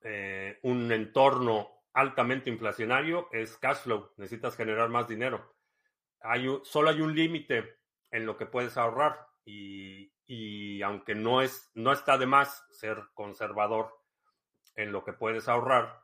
eh, 0.04 0.58
un 0.64 0.90
entorno 0.94 1.81
altamente 1.94 2.50
inflacionario 2.50 3.30
es 3.32 3.58
cash 3.58 3.84
flow. 3.84 4.12
Necesitas 4.18 4.56
generar 4.56 4.90
más 4.90 5.08
dinero. 5.08 5.56
Hay, 6.22 6.48
solo 6.64 6.90
hay 6.90 7.02
un 7.02 7.16
límite 7.16 7.78
en 8.12 8.26
lo 8.26 8.38
que 8.38 8.46
puedes 8.46 8.78
ahorrar 8.78 9.28
y, 9.46 10.82
aunque 10.84 11.16
no, 11.16 11.42
es, 11.42 11.72
no 11.74 11.92
está 11.92 12.18
de 12.18 12.26
más 12.26 12.66
ser 12.72 13.04
conservador 13.14 13.92
en 14.76 14.92
lo 14.92 15.04
que 15.04 15.14
puedes 15.14 15.48
ahorrar, 15.48 16.02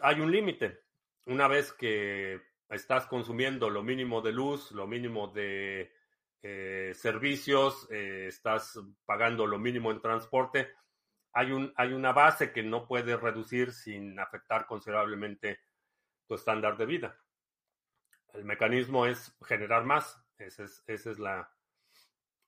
hay 0.00 0.20
un 0.20 0.30
límite. 0.30 0.80
Una 1.26 1.48
vez 1.48 1.72
que 1.72 2.40
estás 2.68 3.06
consumiendo 3.06 3.68
lo 3.68 3.82
mínimo 3.82 4.22
de 4.22 4.32
luz, 4.32 4.72
lo 4.72 4.86
mínimo 4.86 5.28
de 5.28 5.92
eh, 6.42 6.92
servicios, 6.94 7.86
eh, 7.90 8.26
estás 8.28 8.78
pagando 9.04 9.46
lo 9.46 9.58
mínimo 9.58 9.90
en 9.90 10.00
transporte, 10.00 10.72
hay, 11.32 11.52
un, 11.52 11.72
hay 11.76 11.92
una 11.92 12.12
base 12.12 12.52
que 12.52 12.62
no 12.62 12.86
puedes 12.86 13.20
reducir 13.20 13.72
sin 13.72 14.18
afectar 14.18 14.66
considerablemente 14.66 15.60
tu 16.26 16.34
estándar 16.34 16.76
de 16.76 16.86
vida. 16.86 17.18
El 18.34 18.44
mecanismo 18.44 19.06
es 19.06 19.36
generar 19.46 19.84
más. 19.84 20.22
Esa 20.38 20.64
es, 20.64 20.82
esa 20.86 21.10
es 21.10 21.18
la, 21.18 21.50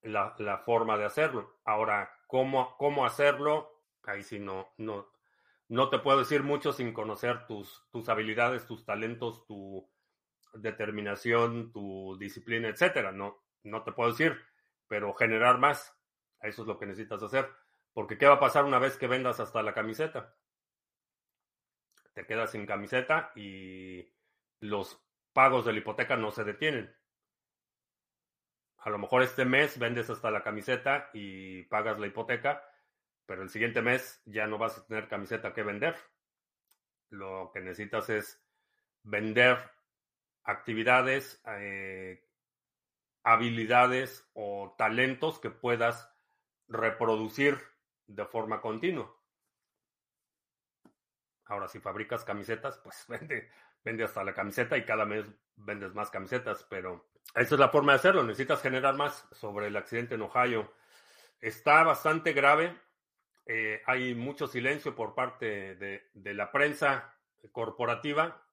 la, 0.03 0.59
forma 0.65 0.97
de 0.97 1.05
hacerlo. 1.05 1.61
Ahora, 1.65 2.11
¿cómo, 2.27 2.77
cómo 2.77 3.07
hacerlo? 3.07 3.83
Ahí 4.03 4.23
sí 4.23 4.39
no, 4.39 4.73
no, 4.79 5.11
no 5.69 5.89
te 5.89 5.99
puedo 5.99 6.19
decir 6.19 6.43
mucho 6.43 6.73
sin 6.73 6.93
conocer 6.93 7.47
tus, 7.47 7.87
tus 7.91 8.09
habilidades, 8.09 8.67
tus 8.67 8.85
talentos, 8.85 9.47
tu 9.47 9.89
determinación, 10.55 11.73
tu 11.73 12.17
disciplina, 12.19 12.69
etcétera. 12.69 13.13
No, 13.13 13.45
no 13.63 13.83
te 13.83 13.93
puedo 13.93 14.11
decir, 14.11 14.39
pero 14.89 15.15
generar 15.15 15.59
más. 15.59 15.95
Eso 16.41 16.63
es 16.63 16.69
lo 16.69 16.79
que 16.79 16.87
necesitas 16.87 17.23
hacer. 17.23 17.49
Porque 17.95 18.19
¿qué 18.19 18.27
va 18.27 18.35
a 18.35 18.41
pasar 18.41 18.65
una 18.65 18.81
vez 18.81 18.99
que 18.99 19.07
vendas 19.07 19.41
hasta 19.41 19.63
la 19.63 19.73
camiseta? 19.73 20.37
Te 22.13 22.27
quedas 22.27 22.51
sin 22.51 22.67
camiseta 22.67 23.33
y 23.37 24.13
los 24.61 25.01
pagos 25.33 25.65
de 25.65 25.73
la 25.73 25.79
hipoteca 25.79 26.17
no 26.17 26.31
se 26.33 26.45
detienen. 26.45 26.95
A 28.79 28.91
lo 28.91 28.99
mejor 28.99 29.23
este 29.23 29.45
mes 29.45 29.79
vendes 29.79 30.11
hasta 30.11 30.31
la 30.31 30.43
camiseta 30.43 31.09
y 31.15 31.63
pagas 31.65 31.99
la 31.99 32.09
hipoteca, 32.09 32.69
pero 33.27 33.43
el 33.43 33.49
siguiente 33.49 33.81
mes 33.81 34.21
ya 34.27 34.47
no 34.47 34.59
vas 34.59 34.77
a 34.77 34.87
tener 34.87 35.09
camiseta 35.09 35.55
que 35.55 35.63
vender. 35.63 35.97
Lo 37.11 37.51
que 37.55 37.61
necesitas 37.61 38.11
es 38.11 38.45
vender 39.05 39.59
actividades, 40.43 41.41
eh, 41.47 42.29
habilidades 43.23 44.29
o 44.35 44.75
talentos 44.77 45.39
que 45.39 45.51
puedas 45.51 46.13
reproducir 46.69 47.74
de 48.07 48.25
forma 48.27 48.61
continua. 48.61 49.15
Ahora, 51.47 51.69
si 51.69 51.81
fabricas 51.81 52.25
camisetas, 52.25 52.79
pues 52.79 53.05
vende, 53.09 53.51
vende 53.85 54.05
hasta 54.05 54.25
la 54.25 54.35
camiseta 54.35 54.77
y 54.77 54.85
cada 54.85 55.05
mes 55.05 55.27
vendes 55.57 55.95
más 55.95 56.11
camisetas, 56.11 56.67
pero 56.69 57.11
esa 57.35 57.55
es 57.55 57.61
la 57.61 57.69
forma 57.69 57.93
de 57.93 57.97
hacerlo. 57.97 58.23
Necesitas 58.23 58.63
generar 58.63 58.95
más 58.95 59.27
sobre 59.33 59.67
el 59.67 59.77
accidente 59.77 60.15
en 60.15 60.23
Ohio. 60.23 60.73
Está 61.41 61.83
bastante 61.83 62.33
grave. 62.33 62.77
Eh, 63.47 63.83
hay 63.87 64.15
mucho 64.15 64.47
silencio 64.47 64.95
por 64.95 65.15
parte 65.15 65.75
de, 65.75 66.35
la 66.35 66.51
prensa 66.51 67.15
corporativa, 67.53 68.47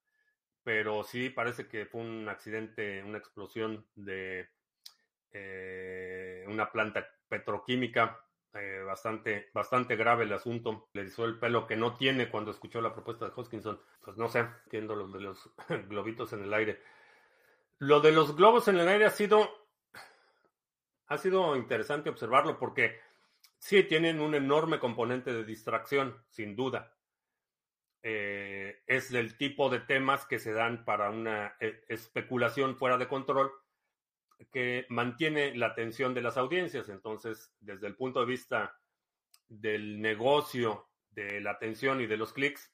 pero 0.64 1.04
sí 1.04 1.30
parece 1.30 1.68
que 1.68 1.86
fue 1.86 2.02
un 2.02 2.28
accidente, 2.28 3.04
una 3.04 3.18
explosión 3.18 3.88
de 3.96 4.50
eh, 5.32 6.44
una 6.48 6.72
planta 6.72 7.08
petroquímica. 7.30 8.20
Eh, 8.54 8.84
bastante, 8.86 9.50
bastante 9.54 9.96
grave 9.96 10.26
el 10.26 10.34
asunto. 10.34 10.90
Le 10.94 11.06
hizo 11.06 11.24
el 11.26 11.40
pelo 11.40 11.66
que 11.68 11.78
no 11.78 11.96
tiene 11.96 12.30
cuando 12.30 12.52
escuchó 12.52 12.82
la 12.82 12.94
propuesta 12.94 13.26
de 13.26 13.32
Hoskinson. 13.36 13.80
Pues 14.04 14.18
no 14.18 14.28
sé, 14.28 14.40
entiendo 14.66 14.96
los 14.96 15.14
de 15.14 15.22
los 15.22 15.50
globitos 15.88 16.34
en 16.34 16.44
el 16.44 16.54
aire. 16.54 16.82
Lo 17.80 18.02
de 18.02 18.12
los 18.12 18.36
globos 18.36 18.68
en 18.68 18.78
el 18.78 18.88
aire 18.88 19.06
ha 19.06 19.10
sido, 19.10 19.50
ha 21.08 21.18
sido 21.18 21.56
interesante 21.56 22.10
observarlo 22.10 22.60
porque 22.60 23.00
sí 23.58 23.84
tienen 23.84 24.20
un 24.20 24.36
enorme 24.36 24.80
componente 24.80 25.34
de 25.34 25.46
distracción, 25.46 26.22
sin 26.30 26.56
duda. 26.56 26.94
Eh, 28.04 28.84
es 28.86 29.12
del 29.12 29.38
tipo 29.38 29.70
de 29.70 29.80
temas 29.80 30.26
que 30.26 30.40
se 30.40 30.52
dan 30.52 30.84
para 30.84 31.10
una 31.10 31.56
eh, 31.60 31.86
especulación 31.88 32.76
fuera 32.76 32.98
de 32.98 33.08
control 33.08 33.52
que 34.52 34.86
mantiene 34.90 35.56
la 35.56 35.68
atención 35.68 36.14
de 36.14 36.22
las 36.22 36.38
audiencias. 36.38 36.90
Entonces, 36.90 37.54
desde 37.60 37.88
el 37.88 37.96
punto 37.96 38.22
de 38.22 38.26
vista 38.26 38.78
del 39.48 40.02
negocio, 40.02 40.90
de 41.10 41.42
la 41.42 41.52
atención 41.52 42.02
y 42.02 42.08
de 42.08 42.18
los 42.18 42.34
clics, 42.34 42.74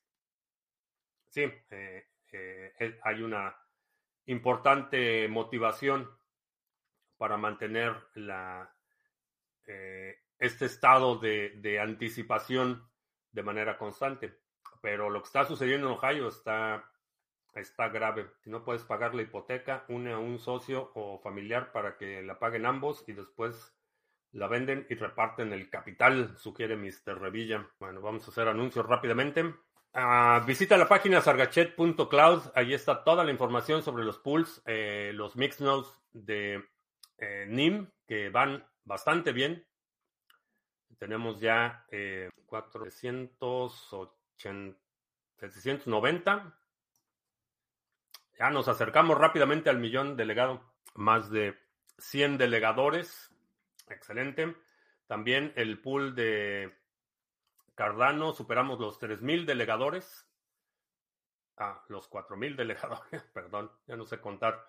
sí, 1.29 1.45
eh, 1.71 2.07
hay 3.03 3.21
una 3.21 3.57
importante 4.25 5.27
motivación 5.27 6.09
para 7.17 7.37
mantener 7.37 7.95
la, 8.15 8.75
eh, 9.65 10.19
este 10.37 10.65
estado 10.65 11.17
de, 11.17 11.51
de, 11.57 11.79
anticipación 11.79 12.87
de 13.31 13.43
manera 13.43 13.77
constante. 13.77 14.39
Pero 14.81 15.09
lo 15.09 15.21
que 15.21 15.27
está 15.27 15.45
sucediendo 15.45 15.87
en 15.87 15.93
Ohio 15.93 16.27
está, 16.27 16.91
está 17.59 17.89
grave. 17.89 18.27
Si 18.43 18.49
no 18.49 18.63
puedes 18.63 18.83
pagar 18.83 19.15
la 19.15 19.21
hipoteca, 19.21 19.85
une 19.87 20.11
a 20.11 20.19
un 20.19 20.39
socio 20.39 20.91
o 20.95 21.19
familiar 21.19 21.71
para 21.71 21.97
que 21.97 22.21
la 22.21 22.39
paguen 22.39 22.65
ambos 22.65 23.03
y 23.07 23.13
después 23.13 23.73
la 24.31 24.47
venden 24.47 24.85
y 24.89 24.95
reparten 24.95 25.53
el 25.53 25.69
capital, 25.69 26.37
sugiere 26.37 26.75
Mr. 26.75 27.19
Revilla. 27.19 27.67
Bueno, 27.79 28.01
vamos 28.01 28.27
a 28.27 28.31
hacer 28.31 28.47
anuncios 28.47 28.85
rápidamente. 28.85 29.43
Uh, 29.93 30.45
visita 30.45 30.77
la 30.77 30.87
página 30.87 31.21
sargachet.cloud. 31.21 32.51
Ahí 32.53 32.73
está 32.73 33.03
toda 33.03 33.23
la 33.23 33.31
información 33.31 33.81
sobre 33.81 34.03
los 34.03 34.19
pools, 34.19 34.61
eh, 34.65 35.11
los 35.13 35.35
mix 35.35 35.59
nodes 35.59 35.87
de 36.11 36.63
eh, 37.17 37.45
NIM, 37.49 37.89
que 38.05 38.29
van 38.29 38.63
bastante 38.83 39.31
bien. 39.31 39.65
Tenemos 40.99 41.39
ya 41.39 41.85
eh, 41.89 42.29
790. 45.39 46.59
Ya 48.39 48.49
nos 48.49 48.67
acercamos 48.67 49.17
rápidamente 49.17 49.69
al 49.69 49.79
millón 49.79 50.15
delegado. 50.15 50.61
Más 50.95 51.29
de 51.29 51.57
100 51.97 52.37
delegadores. 52.37 53.31
Excelente. 53.89 54.55
También 55.07 55.53
el 55.55 55.79
pool 55.81 56.15
de 56.15 56.75
Cardano 57.75 58.33
superamos 58.33 58.79
los 58.79 58.99
3.000 58.99 59.45
delegadores. 59.45 60.27
Ah, 61.57 61.83
los 61.89 62.09
4.000 62.09 62.55
delegadores, 62.55 63.23
perdón, 63.33 63.71
ya 63.87 63.95
no 63.95 64.05
sé 64.05 64.19
contar. 64.19 64.67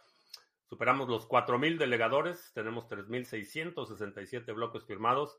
Superamos 0.68 1.08
los 1.08 1.28
4.000 1.28 1.78
delegadores, 1.78 2.52
tenemos 2.54 2.86
3.667 2.88 4.54
bloques 4.54 4.84
firmados 4.84 5.38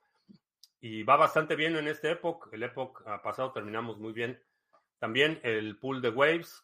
y 0.82 1.04
va 1.04 1.16
bastante 1.16 1.56
bien 1.56 1.76
en 1.76 1.88
este 1.88 2.12
Epoch. 2.12 2.50
El 2.52 2.64
Epoch 2.64 3.04
pasado 3.24 3.52
terminamos 3.52 4.00
muy 4.00 4.14
bien. 4.14 4.42
También 4.98 5.40
el 5.44 5.78
pool 5.78 6.02
de 6.02 6.10
Waves, 6.10 6.64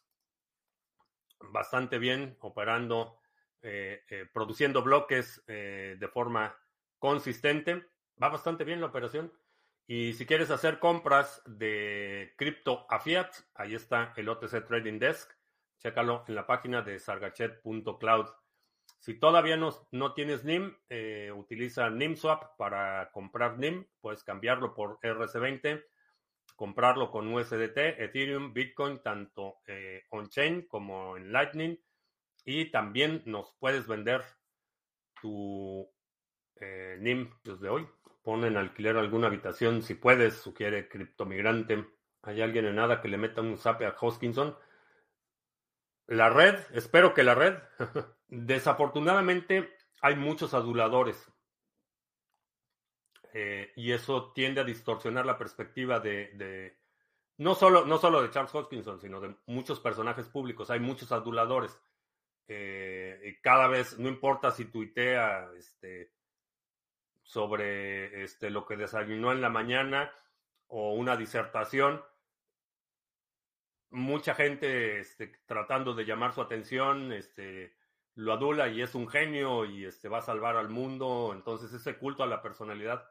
bastante 1.40 1.98
bien, 1.98 2.36
operando, 2.40 3.18
eh, 3.62 4.04
eh, 4.08 4.26
produciendo 4.32 4.82
bloques 4.82 5.42
eh, 5.46 5.96
de 5.98 6.08
forma 6.08 6.56
consistente. 6.98 7.84
Va 8.22 8.28
bastante 8.28 8.64
bien 8.64 8.80
la 8.80 8.86
operación. 8.86 9.32
Y 9.86 10.14
si 10.14 10.26
quieres 10.26 10.50
hacer 10.50 10.78
compras 10.78 11.42
de 11.46 12.34
cripto 12.36 12.86
a 12.88 12.98
fiat, 13.00 13.30
ahí 13.54 13.74
está 13.74 14.12
el 14.16 14.28
OTC 14.28 14.64
Trading 14.66 14.98
Desk. 14.98 15.30
Chécalo 15.78 16.24
en 16.26 16.34
la 16.34 16.46
página 16.46 16.82
de 16.82 16.98
sargachet.cloud. 16.98 18.26
Si 18.98 19.14
todavía 19.14 19.56
no, 19.56 19.70
no 19.92 20.14
tienes 20.14 20.44
NIM, 20.44 20.76
utiliza 21.36 21.90
NIMSwap 21.90 22.56
para 22.56 23.10
comprar 23.12 23.58
NIM. 23.58 23.86
Puedes 24.00 24.24
cambiarlo 24.24 24.74
por 24.74 24.98
RC20, 25.00 25.84
comprarlo 26.56 27.10
con 27.10 27.32
USDT, 27.32 27.78
Ethereum, 27.98 28.52
Bitcoin, 28.52 29.02
tanto 29.02 29.58
eh, 29.66 30.04
on-chain 30.10 30.66
como 30.66 31.16
en 31.16 31.32
Lightning. 31.32 31.78
Y 32.44 32.70
también 32.70 33.22
nos 33.26 33.54
puedes 33.58 33.86
vender 33.86 34.24
tu 35.20 35.88
eh, 36.56 36.96
NIM 37.00 37.30
desde 37.44 37.68
hoy 37.68 37.86
pon 38.26 38.44
en 38.44 38.56
alquiler 38.56 38.96
alguna 38.96 39.28
habitación 39.28 39.82
si 39.82 39.94
puedes, 39.94 40.34
sugiere 40.34 40.88
Criptomigrante. 40.88 41.86
¿Hay 42.22 42.42
alguien 42.42 42.64
en 42.66 42.74
nada 42.74 43.00
que 43.00 43.06
le 43.06 43.18
meta 43.18 43.40
un 43.40 43.56
zape 43.56 43.86
a 43.86 43.94
Hoskinson? 44.00 44.58
La 46.08 46.28
red, 46.28 46.56
espero 46.72 47.14
que 47.14 47.22
la 47.22 47.36
red. 47.36 47.54
Desafortunadamente 48.26 49.72
hay 50.02 50.16
muchos 50.16 50.54
aduladores. 50.54 51.32
Eh, 53.38 53.70
y 53.76 53.92
eso 53.92 54.32
tiende 54.32 54.62
a 54.62 54.64
distorsionar 54.64 55.26
la 55.26 55.36
perspectiva 55.36 56.00
de, 56.00 56.74
no, 57.36 57.54
solo, 57.54 57.84
no 57.84 57.98
solo 57.98 58.22
de 58.22 58.30
Charles 58.30 58.54
Hoskinson, 58.54 58.98
sino 58.98 59.20
de 59.20 59.36
muchos 59.44 59.78
personajes 59.78 60.26
públicos. 60.26 60.70
Hay 60.70 60.80
muchos 60.80 61.12
aduladores. 61.12 61.78
Eh, 62.48 63.20
y 63.26 63.42
cada 63.42 63.68
vez, 63.68 63.98
no 63.98 64.08
importa 64.08 64.52
si 64.52 64.64
tuitea 64.64 65.50
este, 65.54 66.14
sobre 67.22 68.22
este, 68.22 68.48
lo 68.48 68.64
que 68.64 68.78
desayunó 68.78 69.32
en 69.32 69.42
la 69.42 69.50
mañana 69.50 70.10
o 70.68 70.94
una 70.94 71.14
disertación. 71.14 72.02
Mucha 73.90 74.34
gente 74.34 75.00
este, 75.00 75.26
tratando 75.44 75.92
de 75.92 76.06
llamar 76.06 76.32
su 76.32 76.40
atención, 76.40 77.12
lo 78.14 78.32
adula 78.32 78.68
y 78.68 78.80
es 78.80 78.94
un 78.94 79.08
genio 79.08 79.66
y 79.66 79.84
va 80.10 80.18
a 80.20 80.22
salvar 80.22 80.56
al 80.56 80.70
mundo. 80.70 81.32
Entonces 81.34 81.70
ese 81.74 81.98
culto 81.98 82.22
a 82.22 82.26
la 82.26 82.40
personalidad 82.40 83.06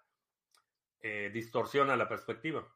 eh, 1.08 1.30
distorsiona 1.30 1.96
la 1.96 2.10
perspectiva. 2.10 2.68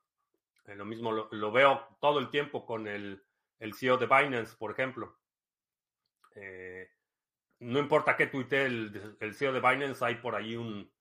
Eh, 0.65 0.75
lo 0.75 0.85
mismo 0.85 1.11
lo, 1.11 1.51
veo 1.51 1.97
todo 1.99 2.19
el 2.19 2.29
tiempo 2.29 2.63
con 2.63 2.87
el, 2.87 3.25
CEO 3.73 3.97
de 3.97 4.05
Binance, 4.05 4.55
por 4.55 4.69
ejemplo. 4.69 5.17
Eh, 6.35 6.87
no 7.57 7.79
importa 7.79 8.15
qué 8.15 8.27
tuite 8.27 8.65
el, 8.65 9.17
el 9.19 9.33
CEO 9.33 9.51
de 9.51 9.59
Binance, 9.59 10.05
hay 10.05 10.15
por 10.15 10.35
ahí 10.35 10.55
un, 10.55 10.93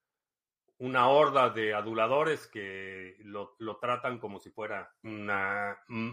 una 0.78 1.08
horda 1.08 1.50
de 1.50 1.74
aduladores 1.74 2.46
que 2.46 3.16
lo, 3.18 3.56
tratan 3.78 4.18
como 4.18 4.40
si 4.40 4.48
fuera 4.50 4.90
una 5.02 5.78
mm, 5.88 6.12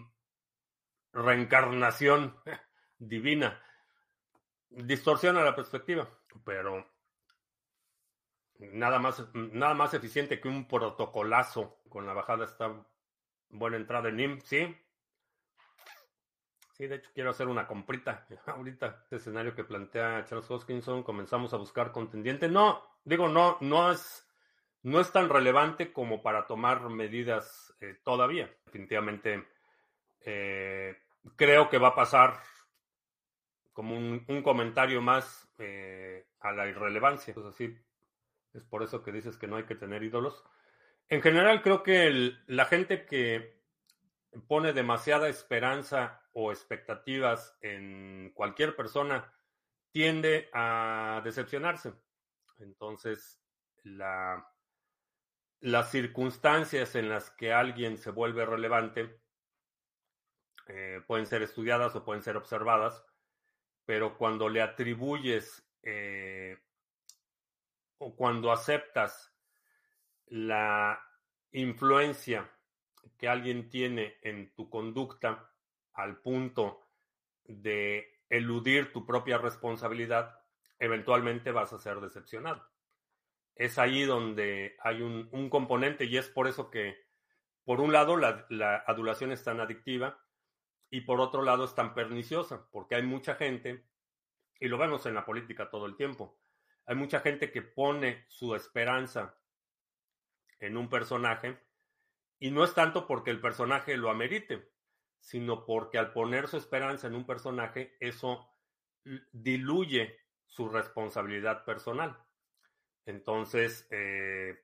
reencarnación 1.14 2.36
divina. 2.98 3.64
Distorsiona 4.68 5.46
la 5.46 5.56
perspectiva, 5.56 6.10
pero 6.44 6.95
nada 8.60 9.00
más, 9.00 9.24
nada 9.34 9.74
más 9.74 9.94
eficiente 9.94 10.40
que 10.40 10.48
un 10.48 10.68
protocolazo 10.68 11.80
con 11.90 12.06
la 12.06 12.14
bajada 12.14 12.46
está 12.46 12.86
buena 13.50 13.78
entrada 13.78 14.10
en 14.10 14.18
NIM, 14.18 14.42
sí. 14.42 14.76
Sí, 16.74 16.88
de 16.88 16.96
hecho 16.96 17.10
quiero 17.14 17.30
hacer 17.30 17.48
una 17.48 17.68
comprita. 17.68 18.28
Ahorita, 18.48 19.00
este 19.04 19.18
escenario 19.18 19.56
que 19.56 19.64
plantea 19.64 20.26
Charles 20.26 20.50
Hoskinson, 20.52 21.04
comenzamos 21.04 21.54
a 21.54 21.58
buscar 21.58 21.92
contendiente. 21.92 22.50
No, 22.50 22.82
digo, 23.06 23.30
no, 23.30 23.58
no 23.62 23.92
es 23.92 24.26
no 24.86 25.00
es 25.00 25.12
tan 25.12 25.30
relevante 25.30 25.92
como 25.92 26.22
para 26.22 26.46
tomar 26.46 26.90
medidas 26.90 27.76
eh, 27.82 27.98
todavía. 28.04 28.56
Definitivamente 28.66 29.48
eh, 30.22 30.96
creo 31.36 31.70
que 31.70 31.80
va 31.80 31.90
a 31.90 31.96
pasar 31.96 32.40
como 33.74 33.98
un, 33.98 34.42
comentario 34.44 35.02
más 35.02 35.50
eh, 35.58 36.28
a 36.40 36.52
la 36.52 36.68
irrelevancia. 36.68 37.34
Pues 37.34 37.48
así, 37.48 37.76
es 38.56 38.64
por 38.64 38.84
eso 38.84 39.04
que 39.04 39.12
dices 39.12 39.38
que 39.38 39.48
no 39.48 39.58
hay 39.58 39.66
que 39.66 39.76
tener 39.76 40.04
ídolos. 40.04 40.44
En 41.10 41.22
general 41.22 41.62
creo 41.62 41.84
que 41.84 42.34
la 42.48 42.66
gente 42.66 43.06
que 43.06 43.62
pone 44.48 44.74
demasiada 44.74 45.30
esperanza 45.30 46.22
o 46.34 46.52
expectativas 46.52 47.58
en 47.62 48.32
cualquier 48.34 48.76
persona 48.76 49.34
tiende 49.92 50.50
a 50.54 51.22
decepcionarse. 51.24 51.94
Entonces, 52.58 53.42
la, 53.84 54.48
las 55.62 55.92
circunstancias 55.92 56.96
en 56.96 57.10
las 57.10 57.30
que 57.32 57.54
alguien 57.54 57.98
se 57.98 58.12
vuelve 58.12 58.46
relevante 58.46 59.22
eh, 60.68 61.02
pueden 61.06 61.28
ser 61.28 61.44
estudiadas 61.44 61.96
o 61.96 62.04
pueden 62.04 62.24
ser 62.24 62.38
observadas, 62.38 63.06
pero 63.86 64.18
cuando 64.18 64.50
le 64.50 64.62
atribuyes 64.62 65.64
eh, 65.84 66.58
o 67.98 68.16
cuando 68.16 68.52
aceptas 68.52 69.34
la 70.28 71.00
influencia 71.52 72.50
que 73.18 73.28
alguien 73.28 73.70
tiene 73.70 74.18
en 74.22 74.54
tu 74.54 74.70
conducta 74.70 75.52
al 75.94 76.18
punto 76.18 76.82
de 77.44 78.22
eludir 78.30 78.92
tu 78.92 79.06
propia 79.06 79.38
responsabilidad, 79.38 80.40
eventualmente 80.80 81.52
vas 81.52 81.72
a 81.74 81.78
ser 81.78 82.02
decepcionado. 82.02 82.68
Es 83.56 83.78
ahí 83.78 84.04
donde 84.04 84.76
hay 84.82 85.02
un, 85.02 85.50
componente 85.50 86.06
y 86.06 86.18
es 86.18 86.28
por 86.28 86.48
eso 86.48 86.70
que, 86.70 86.98
por 87.64 87.80
un 87.80 87.94
lado, 87.94 88.18
la, 88.18 88.46
la, 88.50 88.84
adulación 88.86 89.32
es 89.32 89.44
tan 89.44 89.62
adictiva 89.62 90.20
y 90.90 91.02
por 91.02 91.22
otro 91.22 91.42
lado 91.42 91.64
es 91.64 91.74
tan 91.74 91.94
perniciosa, 91.94 92.68
porque 92.72 92.96
hay 92.96 93.04
mucha 93.04 93.36
gente, 93.36 93.86
y 94.60 94.68
lo 94.68 94.78
vemos 94.78 95.06
en 95.06 95.14
la 95.14 95.26
política 95.26 95.70
todo 95.70 95.86
el 95.86 95.96
tiempo, 95.96 96.38
hay 96.86 96.96
mucha 96.96 97.20
gente 97.20 97.52
que 97.52 97.62
pone 97.62 98.26
su 98.28 98.56
esperanza 98.56 99.38
en 100.60 100.78
un 100.78 100.90
personaje 100.90 101.60
y 102.40 102.52
no 102.52 102.64
es 102.64 102.74
tanto 102.74 103.08
porque 103.08 103.32
el 103.32 103.42
personaje 103.42 103.98
lo 103.98 104.10
amerite, 104.10 104.72
sino 105.20 105.66
porque 105.66 105.98
al 105.98 106.12
poner 106.14 106.48
su 106.48 106.58
esperanza 106.58 107.08
en 107.08 107.16
un 107.16 107.26
personaje, 107.26 107.96
eso 108.00 108.48
diluye 109.32 110.20
su 110.46 110.70
responsabilidad 110.70 111.66
personal. 111.66 112.18
Entonces, 113.06 113.88
eh, 113.92 114.64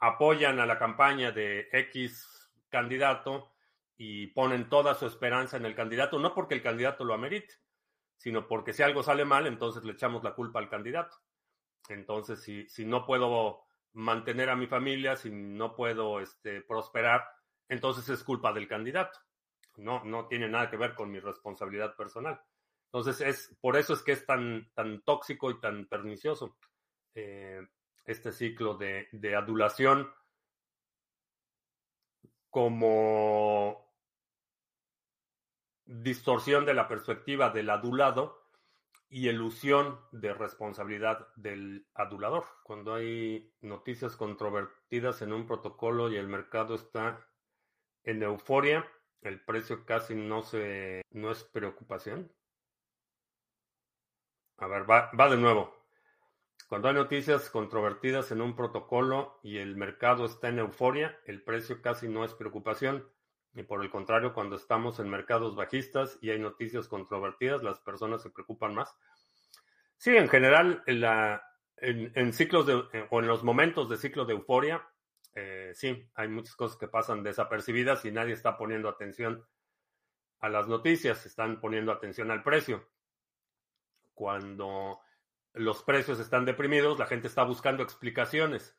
apoyan 0.00 0.60
a 0.60 0.66
la 0.66 0.78
campaña 0.78 1.32
de 1.32 1.68
X 1.72 2.50
candidato 2.68 3.54
y 3.96 4.28
ponen 4.28 4.68
toda 4.68 4.94
su 4.94 5.06
esperanza 5.06 5.56
en 5.56 5.66
el 5.66 5.74
candidato, 5.74 6.18
no 6.18 6.34
porque 6.34 6.54
el 6.54 6.62
candidato 6.62 7.04
lo 7.04 7.14
amerite, 7.14 7.54
sino 8.18 8.46
porque 8.46 8.72
si 8.72 8.82
algo 8.82 9.02
sale 9.02 9.24
mal, 9.24 9.46
entonces 9.46 9.84
le 9.84 9.92
echamos 9.92 10.22
la 10.22 10.34
culpa 10.34 10.58
al 10.58 10.68
candidato. 10.68 11.16
Entonces, 11.88 12.42
si, 12.42 12.68
si 12.68 12.84
no 12.84 13.06
puedo 13.06 13.62
mantener 13.92 14.50
a 14.50 14.56
mi 14.56 14.66
familia, 14.66 15.16
si 15.16 15.30
no 15.30 15.74
puedo 15.74 16.20
este, 16.20 16.60
prosperar, 16.62 17.24
entonces 17.68 18.08
es 18.08 18.22
culpa 18.22 18.52
del 18.52 18.68
candidato. 18.68 19.18
No, 19.76 20.04
no 20.04 20.26
tiene 20.26 20.48
nada 20.48 20.68
que 20.68 20.76
ver 20.76 20.94
con 20.94 21.10
mi 21.10 21.20
responsabilidad 21.20 21.94
personal. 21.96 22.40
Entonces, 22.86 23.20
es, 23.20 23.56
por 23.60 23.76
eso 23.76 23.94
es 23.94 24.02
que 24.02 24.12
es 24.12 24.26
tan, 24.26 24.70
tan 24.74 25.02
tóxico 25.02 25.50
y 25.50 25.60
tan 25.60 25.86
pernicioso 25.86 26.58
eh, 27.14 27.66
este 28.04 28.32
ciclo 28.32 28.74
de, 28.74 29.08
de 29.12 29.36
adulación 29.36 30.10
como 32.50 33.87
distorsión 35.88 36.66
de 36.66 36.74
la 36.74 36.86
perspectiva 36.86 37.48
del 37.48 37.70
adulado 37.70 38.44
y 39.08 39.28
elusión 39.28 39.98
de 40.12 40.34
responsabilidad 40.34 41.28
del 41.36 41.86
adulador. 41.94 42.44
Cuando 42.62 42.94
hay 42.94 43.54
noticias 43.62 44.14
controvertidas 44.14 45.22
en 45.22 45.32
un 45.32 45.46
protocolo 45.46 46.10
y 46.10 46.16
el 46.16 46.28
mercado 46.28 46.74
está 46.74 47.26
en 48.04 48.22
euforia, 48.22 48.86
el 49.22 49.40
precio 49.40 49.86
casi 49.86 50.14
no 50.14 50.42
se 50.42 51.02
no 51.10 51.30
es 51.30 51.42
preocupación. 51.44 52.30
A 54.58 54.66
ver, 54.66 54.88
va, 54.88 55.10
va 55.18 55.30
de 55.30 55.38
nuevo. 55.38 55.74
Cuando 56.68 56.88
hay 56.88 56.94
noticias 56.94 57.48
controvertidas 57.48 58.30
en 58.30 58.42
un 58.42 58.54
protocolo 58.54 59.40
y 59.42 59.56
el 59.56 59.74
mercado 59.74 60.26
está 60.26 60.48
en 60.48 60.58
euforia, 60.58 61.18
el 61.24 61.42
precio 61.42 61.80
casi 61.80 62.08
no 62.08 62.24
es 62.24 62.34
preocupación. 62.34 63.08
Y 63.58 63.64
por 63.64 63.82
el 63.82 63.90
contrario, 63.90 64.32
cuando 64.32 64.54
estamos 64.54 65.00
en 65.00 65.10
mercados 65.10 65.56
bajistas 65.56 66.16
y 66.20 66.30
hay 66.30 66.38
noticias 66.38 66.86
controvertidas, 66.86 67.64
las 67.64 67.80
personas 67.80 68.22
se 68.22 68.30
preocupan 68.30 68.72
más. 68.72 68.96
Sí, 69.96 70.16
en 70.16 70.28
general, 70.28 70.84
en, 70.86 71.00
la, 71.00 71.42
en, 71.78 72.32
ciclos 72.32 72.66
de, 72.66 72.74
o 73.10 73.18
en 73.18 73.26
los 73.26 73.42
momentos 73.42 73.88
de 73.88 73.96
ciclo 73.96 74.24
de 74.26 74.34
euforia, 74.34 74.88
eh, 75.34 75.72
sí, 75.74 76.08
hay 76.14 76.28
muchas 76.28 76.54
cosas 76.54 76.78
que 76.78 76.86
pasan 76.86 77.24
desapercibidas 77.24 78.04
y 78.04 78.12
nadie 78.12 78.34
está 78.34 78.56
poniendo 78.56 78.88
atención 78.88 79.44
a 80.38 80.48
las 80.48 80.68
noticias, 80.68 81.26
están 81.26 81.60
poniendo 81.60 81.90
atención 81.90 82.30
al 82.30 82.44
precio. 82.44 82.88
Cuando 84.14 85.00
los 85.54 85.82
precios 85.82 86.20
están 86.20 86.44
deprimidos, 86.44 86.96
la 86.96 87.06
gente 87.06 87.26
está 87.26 87.42
buscando 87.42 87.82
explicaciones 87.82 88.78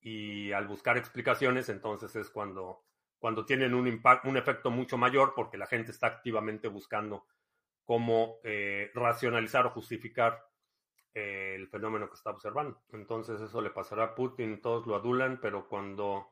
y 0.00 0.50
al 0.50 0.66
buscar 0.66 0.98
explicaciones, 0.98 1.68
entonces 1.68 2.16
es 2.16 2.30
cuando 2.30 2.84
cuando 3.18 3.44
tienen 3.44 3.74
un, 3.74 3.86
impacto, 3.86 4.28
un 4.28 4.36
efecto 4.36 4.70
mucho 4.70 4.96
mayor 4.96 5.32
porque 5.34 5.58
la 5.58 5.66
gente 5.66 5.90
está 5.90 6.06
activamente 6.06 6.68
buscando 6.68 7.26
cómo 7.84 8.38
eh, 8.44 8.90
racionalizar 8.94 9.66
o 9.66 9.70
justificar 9.70 10.44
eh, 11.14 11.54
el 11.56 11.68
fenómeno 11.68 12.08
que 12.08 12.14
está 12.14 12.30
observando. 12.30 12.82
Entonces 12.92 13.40
eso 13.40 13.60
le 13.60 13.70
pasará 13.70 14.04
a 14.04 14.14
Putin, 14.14 14.60
todos 14.60 14.86
lo 14.86 14.94
adulan, 14.94 15.40
pero 15.40 15.66
cuando 15.68 16.28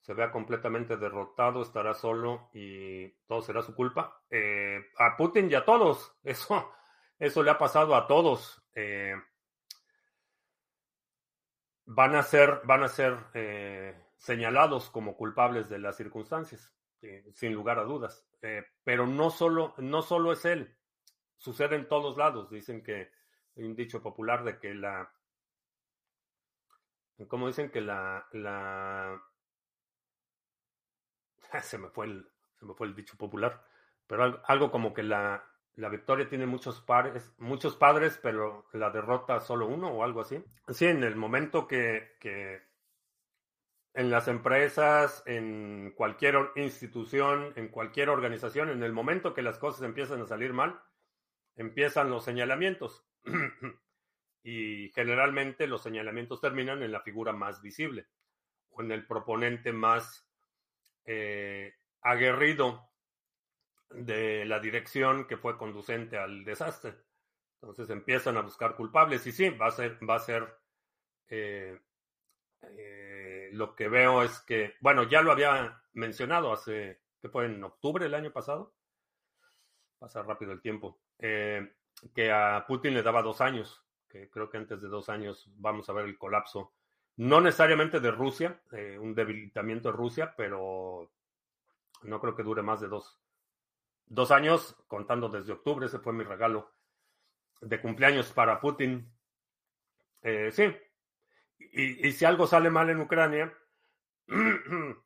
se 0.00 0.14
vea 0.14 0.30
completamente 0.30 0.96
derrotado, 0.96 1.62
estará 1.62 1.94
solo 1.94 2.48
y 2.52 3.08
todo 3.26 3.42
será 3.42 3.62
su 3.62 3.74
culpa. 3.74 4.22
Eh, 4.30 4.80
a 4.98 5.16
Putin 5.16 5.50
y 5.50 5.54
a 5.54 5.64
todos, 5.64 6.16
eso, 6.24 6.72
eso 7.18 7.42
le 7.42 7.50
ha 7.50 7.58
pasado 7.58 7.94
a 7.94 8.06
todos. 8.06 8.62
van 11.84 12.16
a 12.16 12.22
ser, 12.22 12.62
van 12.64 12.82
a 12.82 12.88
ser 12.88 13.14
señalados 14.16 14.90
como 14.90 15.16
culpables 15.16 15.68
de 15.68 15.78
las 15.78 15.96
circunstancias, 15.96 16.74
eh, 17.02 17.24
sin 17.34 17.52
lugar 17.52 17.78
a 17.78 17.84
dudas. 17.84 18.26
Eh, 18.42 18.64
pero 18.84 19.06
no 19.06 19.30
solo, 19.30 19.74
no 19.78 20.02
solo 20.02 20.32
es 20.32 20.44
él, 20.44 20.76
sucede 21.36 21.76
en 21.76 21.88
todos 21.88 22.16
lados. 22.16 22.50
Dicen 22.50 22.82
que 22.82 23.10
hay 23.56 23.64
un 23.64 23.74
dicho 23.74 24.02
popular 24.02 24.44
de 24.44 24.58
que 24.58 24.74
la, 24.74 25.10
como 27.28 27.46
dicen 27.46 27.70
que 27.70 27.80
la, 27.80 28.26
la, 28.32 29.22
se 31.62 31.78
me 31.78 31.88
fue 31.88 32.06
el, 32.06 32.28
se 32.58 32.66
me 32.66 32.74
fue 32.74 32.86
el 32.86 32.94
dicho 32.94 33.16
popular, 33.16 33.64
pero 34.06 34.42
algo, 34.46 34.70
como 34.70 34.92
que 34.92 35.02
la, 35.02 35.42
la 35.76 35.88
victoria 35.88 36.28
tiene 36.28 36.46
muchos 36.46 36.80
padres, 36.82 37.34
muchos 37.38 37.76
padres, 37.76 38.18
pero 38.22 38.66
la 38.72 38.90
derrota 38.90 39.40
solo 39.40 39.66
uno 39.66 39.88
o 39.88 40.04
algo 40.04 40.20
así. 40.20 40.42
Sí, 40.68 40.86
en 40.86 41.02
el 41.02 41.16
momento 41.16 41.66
que, 41.66 42.16
que 42.20 42.65
en 43.96 44.10
las 44.10 44.28
empresas, 44.28 45.22
en 45.24 45.90
cualquier 45.96 46.36
institución, 46.56 47.54
en 47.56 47.68
cualquier 47.68 48.10
organización, 48.10 48.68
en 48.68 48.82
el 48.82 48.92
momento 48.92 49.32
que 49.32 49.40
las 49.40 49.58
cosas 49.58 49.82
empiezan 49.82 50.20
a 50.20 50.26
salir 50.26 50.52
mal, 50.52 50.78
empiezan 51.56 52.10
los 52.10 52.22
señalamientos. 52.22 53.06
y 54.42 54.90
generalmente 54.90 55.66
los 55.66 55.82
señalamientos 55.82 56.42
terminan 56.42 56.82
en 56.82 56.92
la 56.92 57.00
figura 57.00 57.32
más 57.32 57.62
visible 57.62 58.06
o 58.68 58.82
en 58.82 58.92
el 58.92 59.06
proponente 59.06 59.72
más 59.72 60.28
eh, 61.06 61.72
aguerrido 62.02 62.90
de 63.88 64.44
la 64.44 64.60
dirección 64.60 65.26
que 65.26 65.38
fue 65.38 65.56
conducente 65.56 66.18
al 66.18 66.44
desastre. 66.44 66.96
Entonces 67.62 67.88
empiezan 67.88 68.36
a 68.36 68.42
buscar 68.42 68.76
culpables 68.76 69.26
y 69.26 69.32
sí, 69.32 69.48
va 69.48 69.68
a 69.68 69.70
ser, 69.70 69.98
va 70.08 70.16
a 70.16 70.20
ser 70.20 70.54
eh, 71.28 71.80
eh, 72.62 73.50
lo 73.52 73.74
que 73.74 73.88
veo 73.88 74.22
es 74.22 74.40
que, 74.40 74.74
bueno, 74.80 75.04
ya 75.04 75.22
lo 75.22 75.32
había 75.32 75.82
mencionado 75.92 76.52
hace, 76.52 77.00
que 77.20 77.28
fue 77.28 77.46
en 77.46 77.62
octubre 77.62 78.04
del 78.04 78.14
año 78.14 78.32
pasado, 78.32 78.74
pasa 79.98 80.22
rápido 80.22 80.52
el 80.52 80.60
tiempo, 80.60 80.98
eh, 81.18 81.74
que 82.14 82.30
a 82.30 82.64
Putin 82.66 82.94
le 82.94 83.02
daba 83.02 83.22
dos 83.22 83.40
años, 83.40 83.84
que 84.08 84.30
creo 84.30 84.50
que 84.50 84.58
antes 84.58 84.80
de 84.80 84.88
dos 84.88 85.08
años 85.08 85.50
vamos 85.56 85.88
a 85.88 85.92
ver 85.92 86.06
el 86.06 86.18
colapso, 86.18 86.72
no 87.16 87.40
necesariamente 87.40 88.00
de 88.00 88.10
Rusia, 88.10 88.60
eh, 88.72 88.98
un 88.98 89.14
debilitamiento 89.14 89.90
de 89.90 89.96
Rusia, 89.96 90.34
pero 90.36 91.10
no 92.02 92.20
creo 92.20 92.34
que 92.34 92.42
dure 92.42 92.62
más 92.62 92.80
de 92.80 92.88
dos, 92.88 93.18
dos 94.06 94.30
años, 94.30 94.76
contando 94.86 95.28
desde 95.28 95.52
octubre, 95.52 95.86
ese 95.86 95.98
fue 95.98 96.12
mi 96.12 96.24
regalo 96.24 96.72
de 97.62 97.80
cumpleaños 97.80 98.30
para 98.32 98.60
Putin. 98.60 99.10
sí, 100.50 100.74
y, 101.58 102.12
si 102.12 102.24
algo 102.24 102.46
sale 102.46 102.70
mal 102.70 102.90
en 102.90 103.00
Ucrania, 103.00 103.52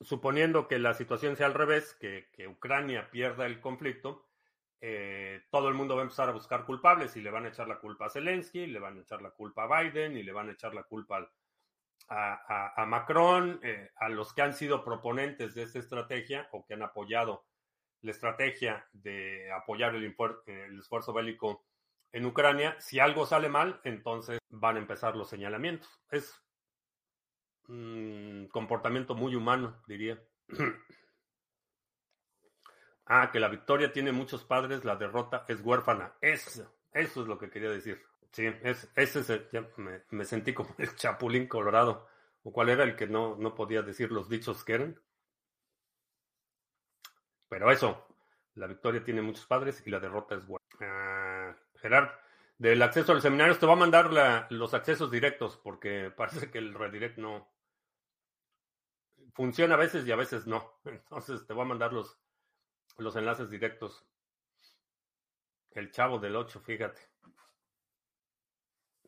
suponiendo 0.00 0.68
que 0.68 0.78
la 0.78 0.94
situación 0.94 1.36
sea 1.36 1.46
al 1.46 1.54
revés, 1.54 1.94
que, 1.94 2.28
Ucrania 2.48 3.10
pierda 3.10 3.46
el 3.46 3.60
conflicto, 3.60 4.28
eh, 4.80 5.42
todo 5.50 5.68
el 5.68 5.74
mundo 5.74 5.94
va 5.94 6.02
a 6.02 6.04
empezar 6.04 6.28
a 6.28 6.32
buscar 6.32 6.66
culpables 6.66 7.16
y 7.16 7.22
le 7.22 7.30
van 7.30 7.46
a 7.46 7.48
echar 7.48 7.68
la 7.68 7.78
culpa 7.78 8.06
a 8.06 8.10
Zelensky, 8.10 8.66
le 8.66 8.80
van 8.80 8.98
a 8.98 9.00
echar 9.00 9.22
la 9.22 9.30
culpa 9.30 9.64
a 9.64 9.82
Biden 9.82 10.16
y 10.16 10.22
le 10.22 10.32
van 10.32 10.48
a 10.48 10.52
echar 10.52 10.74
la 10.74 10.82
culpa 10.82 11.30
a, 12.08 12.84
Macron, 12.86 13.60
eh, 13.62 13.92
a 13.96 14.10
los 14.10 14.34
que 14.34 14.42
han 14.42 14.52
sido 14.52 14.84
proponentes 14.84 15.54
de 15.54 15.62
esta 15.62 15.78
estrategia 15.78 16.48
o 16.52 16.66
que 16.66 16.74
han 16.74 16.82
apoyado 16.82 17.46
la 18.02 18.10
estrategia 18.10 18.86
de 18.92 19.50
apoyar 19.52 19.94
el, 19.94 20.14
el 20.46 20.78
esfuerzo 20.78 21.14
bélico 21.14 21.64
en 22.14 22.26
Ucrania, 22.26 22.76
si 22.78 23.00
algo 23.00 23.26
sale 23.26 23.48
mal, 23.48 23.80
entonces 23.82 24.38
van 24.48 24.76
a 24.76 24.78
empezar 24.78 25.16
los 25.16 25.28
señalamientos. 25.28 25.90
Es 26.08 26.40
mm, 27.66 28.44
comportamiento 28.46 29.16
muy 29.16 29.34
humano, 29.34 29.82
diría. 29.88 30.22
ah, 33.06 33.30
que 33.32 33.40
la 33.40 33.48
victoria 33.48 33.92
tiene 33.92 34.12
muchos 34.12 34.44
padres, 34.44 34.84
la 34.84 34.94
derrota 34.94 35.44
es 35.48 35.60
huérfana. 35.60 36.14
Eso, 36.20 36.72
eso 36.92 37.22
es 37.22 37.26
lo 37.26 37.36
que 37.36 37.50
quería 37.50 37.70
decir. 37.70 38.00
Sí, 38.30 38.46
es, 38.62 38.88
ese 38.94 39.20
es 39.20 39.30
el, 39.30 39.48
me, 39.76 40.02
me, 40.10 40.24
sentí 40.24 40.54
como 40.54 40.72
el 40.78 40.94
chapulín 40.94 41.48
colorado. 41.48 42.06
¿O 42.44 42.52
cuál 42.52 42.68
era 42.68 42.84
el 42.84 42.94
que 42.94 43.08
no, 43.08 43.34
no 43.34 43.56
podía 43.56 43.82
decir 43.82 44.12
los 44.12 44.28
dichos 44.28 44.62
que 44.62 44.74
eran? 44.74 45.00
Pero 47.48 47.72
eso, 47.72 48.06
la 48.54 48.68
victoria 48.68 49.02
tiene 49.02 49.20
muchos 49.20 49.46
padres 49.46 49.82
y 49.84 49.90
la 49.90 49.98
derrota 49.98 50.36
es 50.36 50.46
buena. 50.46 50.64
Ah, 50.80 51.56
Gerard, 51.84 52.08
del 52.56 52.80
acceso 52.80 53.12
al 53.12 53.20
seminario, 53.20 53.58
te 53.58 53.66
va 53.66 53.74
a 53.74 53.76
mandar 53.76 54.10
los 54.50 54.72
accesos 54.72 55.10
directos 55.10 55.58
porque 55.62 56.10
parece 56.10 56.50
que 56.50 56.56
el 56.56 56.72
redirect 56.72 57.18
no 57.18 57.46
funciona 59.34 59.74
a 59.74 59.76
veces 59.76 60.06
y 60.06 60.12
a 60.12 60.16
veces 60.16 60.46
no. 60.46 60.80
Entonces 60.86 61.46
te 61.46 61.52
va 61.52 61.64
a 61.64 61.66
mandar 61.66 61.92
los, 61.92 62.18
los 62.96 63.14
enlaces 63.16 63.50
directos. 63.50 64.06
El 65.72 65.90
chavo 65.90 66.18
del 66.18 66.36
8, 66.36 66.58
fíjate. 66.60 67.02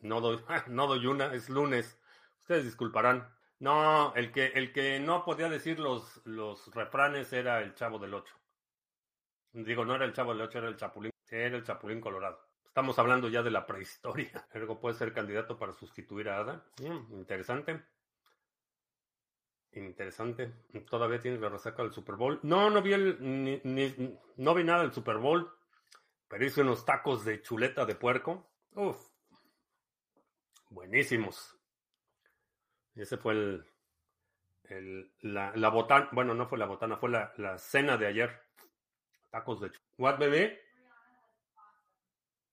No 0.03 0.20
doy, 0.20 0.45
no 0.66 0.87
doy 0.87 1.07
una, 1.07 1.33
es 1.33 1.49
lunes. 1.49 1.99
Ustedes 2.41 2.64
disculparán. 2.64 3.27
No, 3.59 4.14
el 4.16 4.33
que, 4.33 4.49
el 4.49 4.70
que 4.70 5.01
no 5.01 5.24
podía 5.24 5.49
decir 5.49 5.81
los, 5.81 6.20
los 6.27 6.74
refranes 6.74 7.33
era 7.33 7.62
el 7.62 7.72
chavo 7.72 7.99
del 7.99 8.12
8. 8.12 8.35
Digo, 9.55 9.87
no 9.87 9.95
era 9.95 10.05
el 10.05 10.12
chavo 10.12 10.35
del 10.35 10.43
8, 10.43 10.59
era 10.59 10.68
el 10.68 10.77
chapulín. 10.77 11.11
Era 11.31 11.57
el 11.57 11.64
chapulín 11.64 12.03
colorado. 12.03 12.45
Estamos 12.77 12.99
hablando 12.99 13.31
ya 13.31 13.43
de 13.43 13.51
la 13.51 13.66
prehistoria. 13.66 14.47
Ergo 14.53 14.79
puede 14.79 14.97
ser 14.97 15.14
candidato 15.14 15.59
para 15.59 15.72
sustituir 15.72 16.29
a 16.29 16.41
Ada. 16.41 16.66
Mm, 16.83 17.14
interesante. 17.14 17.83
Interesante. 19.72 20.53
¿Todavía 20.87 21.18
tienes 21.18 21.41
la 21.41 21.49
resaca 21.49 21.83
del 21.83 21.95
Super 21.95 22.16
Bowl? 22.16 22.39
No, 22.43 22.68
no 22.68 22.83
vi 22.83 22.93
el, 22.93 23.16
ni, 23.18 23.62
no 24.37 24.55
vi 24.55 24.62
nada 24.62 24.83
del 24.83 24.93
Super 24.93 25.16
Bowl. 25.16 25.51
Pero 26.29 26.45
hice 26.45 26.61
unos 26.61 26.85
tacos 26.85 27.24
de 27.24 27.41
chuleta 27.41 27.87
de 27.87 27.95
puerco. 27.95 28.47
Uf. 28.74 29.09
Buenísimos. 30.68 31.57
Ese 32.95 33.16
fue 33.16 33.33
el, 33.33 33.64
el 34.64 35.14
la, 35.20 35.51
la 35.57 35.70
botana. 35.70 36.11
Bueno, 36.12 36.35
no 36.35 36.47
fue 36.47 36.59
la 36.59 36.66
botana, 36.66 36.99
fue 36.99 37.09
la, 37.09 37.33
la 37.39 37.57
cena 37.57 37.97
de 37.97 38.07
ayer. 38.07 38.39
Tacos 39.31 39.62
de 39.62 39.70
chuleta. 39.70 39.95
¿What, 39.97 40.18
bebé? 40.18 40.66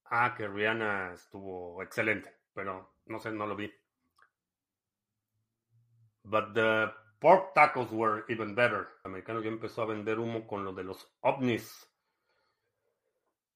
Ah, 0.06 0.34
que 0.36 0.48
Rihanna 0.48 1.14
estuvo 1.14 1.82
excelente, 1.82 2.32
pero 2.54 2.98
no 3.06 3.20
sé, 3.20 3.32
no 3.32 3.48
lo 3.48 3.56
vi. 3.56 3.74
But 6.24 6.54
the 6.54 6.94
pork 7.20 7.54
tacos 7.54 7.92
were 7.92 8.24
even 8.28 8.56
better. 8.56 8.88
El 9.04 9.12
americano 9.12 9.42
ya 9.42 9.50
empezó 9.50 9.82
a 9.82 9.88
vender 9.88 10.20
humo 10.20 10.46
con 10.48 10.64
lo 10.64 10.74
de 10.74 10.84
los 10.84 11.10
ovnis. 11.22 11.90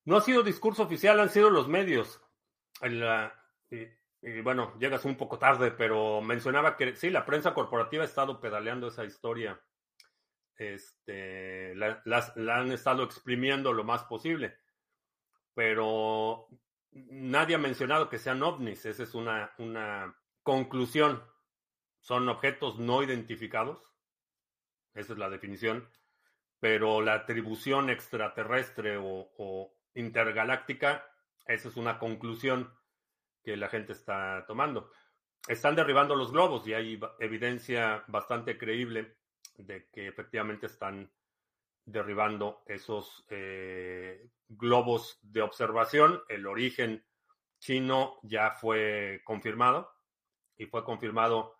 No 0.06 0.18
ha 0.18 0.22
sido 0.22 0.42
discurso 0.42 0.84
oficial, 0.84 1.20
han 1.20 1.30
sido 1.30 1.50
los 1.50 1.68
medios. 1.68 2.22
El, 2.82 3.04
uh, 3.04 3.30
y, 4.22 4.42
bueno, 4.42 4.74
llegas 4.80 5.06
un 5.06 5.16
poco 5.16 5.38
tarde, 5.38 5.72
pero 5.72 6.22
mencionaba 6.22 6.78
que 6.78 6.96
sí, 6.96 7.10
la 7.10 7.26
prensa 7.26 7.54
corporativa 7.54 8.04
ha 8.04 8.08
estado 8.08 8.40
pedaleando 8.40 8.88
esa 8.88 9.04
historia. 9.04 9.62
Este, 10.56 11.76
la, 11.76 12.02
la, 12.06 12.34
la 12.36 12.58
han 12.58 12.72
estado 12.72 13.04
exprimiendo 13.04 13.74
lo 13.74 13.84
más 13.84 14.04
posible 14.06 14.58
pero 15.58 16.50
nadie 16.94 17.56
ha 17.56 17.58
mencionado 17.58 18.10
que 18.10 18.20
sean 18.20 18.44
ovnis. 18.44 18.86
Esa 18.86 19.02
es 19.02 19.16
una, 19.16 19.56
una 19.58 20.16
conclusión. 20.44 21.24
Son 22.00 22.30
objetos 22.30 22.78
no 22.78 23.02
identificados. 23.02 23.82
Esa 24.94 25.14
es 25.14 25.18
la 25.18 25.32
definición. 25.32 25.90
Pero 26.60 27.02
la 27.02 27.16
atribución 27.16 27.90
extraterrestre 27.90 28.98
o, 28.98 29.32
o 29.36 29.74
intergaláctica, 29.96 31.10
esa 31.48 31.70
es 31.70 31.76
una 31.76 31.98
conclusión 31.98 32.72
que 33.42 33.58
la 33.58 33.68
gente 33.68 33.94
está 33.94 34.46
tomando. 34.46 34.92
Están 35.48 35.76
derribando 35.76 36.16
los 36.16 36.32
globos 36.32 36.68
y 36.68 36.76
hay 36.76 37.00
evidencia 37.18 38.04
bastante 38.06 38.60
creíble 38.60 39.18
de 39.58 39.90
que 39.90 40.08
efectivamente 40.08 40.68
están 40.68 41.12
derribando 41.88 42.62
esos 42.68 43.26
eh, 43.30 44.30
globos 44.50 45.18
de 45.22 45.42
observación. 45.42 46.22
El 46.28 46.46
origen 46.46 47.04
chino 47.60 48.20
ya 48.24 48.52
fue 48.52 49.22
confirmado 49.24 49.90
y 50.58 50.66
fue 50.66 50.84
confirmado 50.84 51.56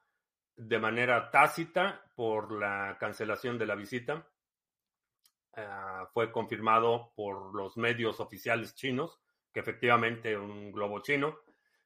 de 0.56 0.80
manera 0.80 1.32
tácita 1.32 2.04
por 2.16 2.52
la 2.52 2.98
cancelación 3.00 3.58
de 3.58 3.66
la 3.66 3.76
visita. 3.76 4.28
Uh, 5.56 6.06
fue 6.14 6.32
confirmado 6.32 7.14
por 7.16 7.56
los 7.56 7.78
medios 7.78 8.20
oficiales 8.20 8.76
chinos 8.76 9.20
que 9.52 9.62
efectivamente 9.62 10.38
un 10.38 10.72
globo 10.72 11.02
chino. 11.02 11.40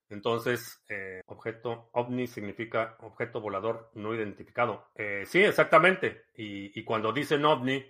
Entonces, 0.09 0.83
eh, 0.89 1.21
objeto 1.27 1.89
ovni 1.93 2.27
significa 2.27 2.97
objeto 2.99 3.39
volador 3.39 3.91
no 3.93 4.13
identificado. 4.13 4.89
Eh, 4.95 5.23
sí, 5.25 5.41
exactamente. 5.41 6.25
Y, 6.35 6.77
y 6.77 6.83
cuando 6.83 7.13
dicen 7.13 7.45
ovni, 7.45 7.81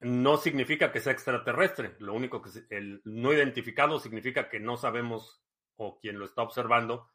no 0.00 0.36
significa 0.36 0.92
que 0.92 1.00
sea 1.00 1.12
extraterrestre. 1.12 1.96
Lo 1.98 2.14
único 2.14 2.40
que 2.40 2.50
el 2.70 3.00
no 3.04 3.32
identificado 3.32 3.98
significa 3.98 4.48
que 4.48 4.60
no 4.60 4.76
sabemos 4.76 5.42
o 5.76 5.98
quien 5.98 6.18
lo 6.18 6.24
está 6.24 6.42
observando 6.42 7.10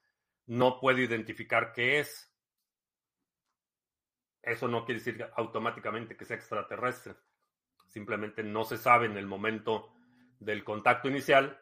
no 0.45 0.79
puede 0.79 1.03
identificar 1.03 1.71
qué 1.73 1.99
es. 1.99 2.33
Eso 4.41 4.67
no 4.67 4.85
quiere 4.85 4.99
decir 4.99 5.25
automáticamente 5.35 6.17
que 6.17 6.25
sea 6.25 6.35
extraterrestre. 6.35 7.15
Simplemente 7.87 8.43
no 8.43 8.65
se 8.65 8.77
sabe 8.77 9.05
en 9.05 9.17
el 9.17 9.25
momento 9.25 9.93
del 10.39 10.63
contacto 10.63 11.07
inicial 11.07 11.61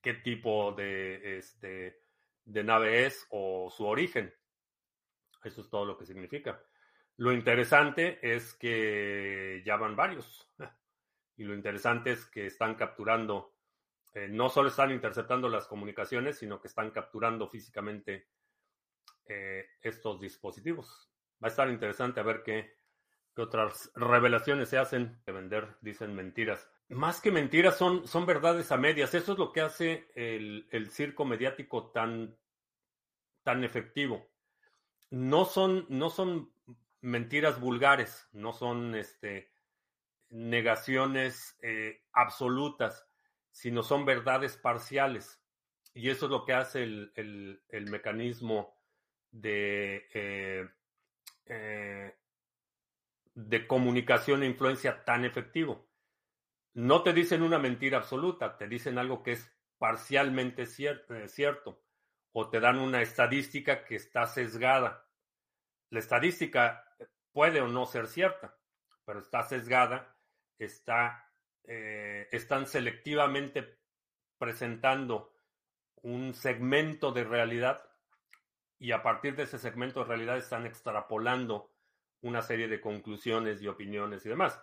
qué 0.00 0.14
tipo 0.14 0.72
de, 0.72 1.38
este, 1.38 2.02
de 2.44 2.64
nave 2.64 3.06
es 3.06 3.26
o 3.30 3.70
su 3.70 3.86
origen. 3.86 4.32
Eso 5.42 5.62
es 5.62 5.70
todo 5.70 5.84
lo 5.84 5.98
que 5.98 6.06
significa. 6.06 6.62
Lo 7.20 7.32
interesante 7.32 8.18
es 8.22 8.54
que 8.54 9.62
ya 9.64 9.76
van 9.76 9.94
varios. 9.94 10.48
Y 11.36 11.44
lo 11.44 11.54
interesante 11.54 12.12
es 12.12 12.26
que 12.26 12.44
están 12.44 12.74
capturando, 12.74 13.54
eh, 14.12 14.28
no 14.28 14.50
solo 14.50 14.68
están 14.68 14.90
interceptando 14.90 15.48
las 15.48 15.66
comunicaciones, 15.66 16.36
sino 16.36 16.60
que 16.60 16.68
están 16.68 16.90
capturando 16.90 17.48
físicamente 17.48 18.28
eh, 19.24 19.64
estos 19.80 20.20
dispositivos. 20.20 21.10
Va 21.42 21.48
a 21.48 21.50
estar 21.50 21.70
interesante 21.70 22.20
a 22.20 22.24
ver 22.24 22.42
qué, 22.42 22.74
qué, 23.34 23.40
otras 23.40 23.90
revelaciones 23.94 24.68
se 24.68 24.76
hacen 24.76 25.22
de 25.24 25.32
vender, 25.32 25.78
dicen 25.80 26.14
mentiras. 26.14 26.70
Más 26.90 27.22
que 27.22 27.30
mentiras, 27.30 27.78
son, 27.78 28.06
son 28.06 28.26
verdades 28.26 28.70
a 28.70 28.76
medias. 28.76 29.14
Eso 29.14 29.32
es 29.32 29.38
lo 29.38 29.50
que 29.50 29.62
hace 29.62 30.10
el, 30.14 30.68
el 30.72 30.90
circo 30.90 31.24
mediático 31.24 31.90
tan, 31.90 32.36
tan 33.42 33.64
efectivo. 33.64 34.30
No 35.08 35.46
son, 35.46 35.86
no 35.88 36.10
son 36.10 36.52
mentiras 37.00 37.60
vulgares, 37.60 38.28
no 38.32 38.52
son 38.52 38.94
este, 38.94 39.50
negaciones 40.30 41.58
eh, 41.62 42.02
absolutas, 42.12 43.06
sino 43.50 43.82
son 43.82 44.04
verdades 44.04 44.56
parciales. 44.56 45.42
Y 45.92 46.10
eso 46.10 46.26
es 46.26 46.30
lo 46.30 46.44
que 46.44 46.52
hace 46.52 46.82
el, 46.84 47.88
mecanismo 47.90 48.76
de, 49.30 50.08
eh, 50.14 50.68
eh, 51.46 52.14
de 53.34 53.66
comunicación 53.66 54.42
e 54.42 54.46
influencia 54.46 55.04
tan 55.04 55.24
efectivo. 55.24 55.88
No 56.74 57.02
te 57.02 57.12
dicen 57.12 57.42
una 57.42 57.58
mentira 57.58 57.98
absoluta, 57.98 58.56
te 58.56 58.68
dicen 58.68 58.98
algo 58.98 59.24
que 59.24 59.32
es 59.32 59.52
parcialmente 59.78 60.66
cier 60.66 61.04
cierto 61.26 61.82
o 62.32 62.48
te 62.48 62.60
dan 62.60 62.78
una 62.78 63.02
estadística 63.02 63.84
que 63.84 63.96
está 63.96 64.26
sesgada. 64.26 65.08
La 65.88 65.98
estadística 65.98 66.89
puede 67.32 67.60
o 67.60 67.68
no 67.68 67.86
ser 67.86 68.06
cierta, 68.06 68.56
pero 69.04 69.20
está 69.20 69.42
sesgada, 69.42 70.16
está, 70.58 71.30
eh, 71.64 72.28
están 72.32 72.66
selectivamente 72.66 73.78
presentando 74.38 75.32
un 76.02 76.34
segmento 76.34 77.12
de 77.12 77.24
realidad 77.24 77.86
y 78.78 78.92
a 78.92 79.02
partir 79.02 79.36
de 79.36 79.42
ese 79.42 79.58
segmento 79.58 80.00
de 80.00 80.06
realidad 80.06 80.38
están 80.38 80.66
extrapolando 80.66 81.70
una 82.22 82.42
serie 82.42 82.68
de 82.68 82.80
conclusiones 82.80 83.60
y 83.60 83.68
opiniones 83.68 84.24
y 84.24 84.30
demás. 84.30 84.60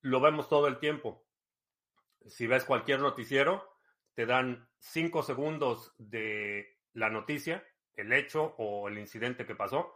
Lo 0.00 0.20
vemos 0.20 0.48
todo 0.48 0.66
el 0.68 0.78
tiempo. 0.78 1.26
Si 2.26 2.46
ves 2.46 2.64
cualquier 2.64 3.00
noticiero, 3.00 3.78
te 4.14 4.26
dan 4.26 4.68
cinco 4.78 5.22
segundos 5.22 5.94
de 5.98 6.78
la 6.92 7.10
noticia, 7.10 7.64
el 7.94 8.12
hecho 8.12 8.54
o 8.58 8.88
el 8.88 8.98
incidente 8.98 9.46
que 9.46 9.54
pasó, 9.54 9.94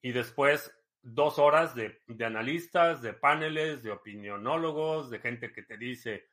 y 0.00 0.12
después 0.12 0.77
dos 1.02 1.38
horas 1.38 1.74
de, 1.74 2.00
analistas, 2.24 3.02
de 3.02 3.12
paneles, 3.12 3.82
de 3.82 3.92
opinionólogos, 3.92 5.10
de 5.10 5.20
gente 5.20 5.52
que 5.52 5.62
te 5.62 5.76
dice 5.76 6.28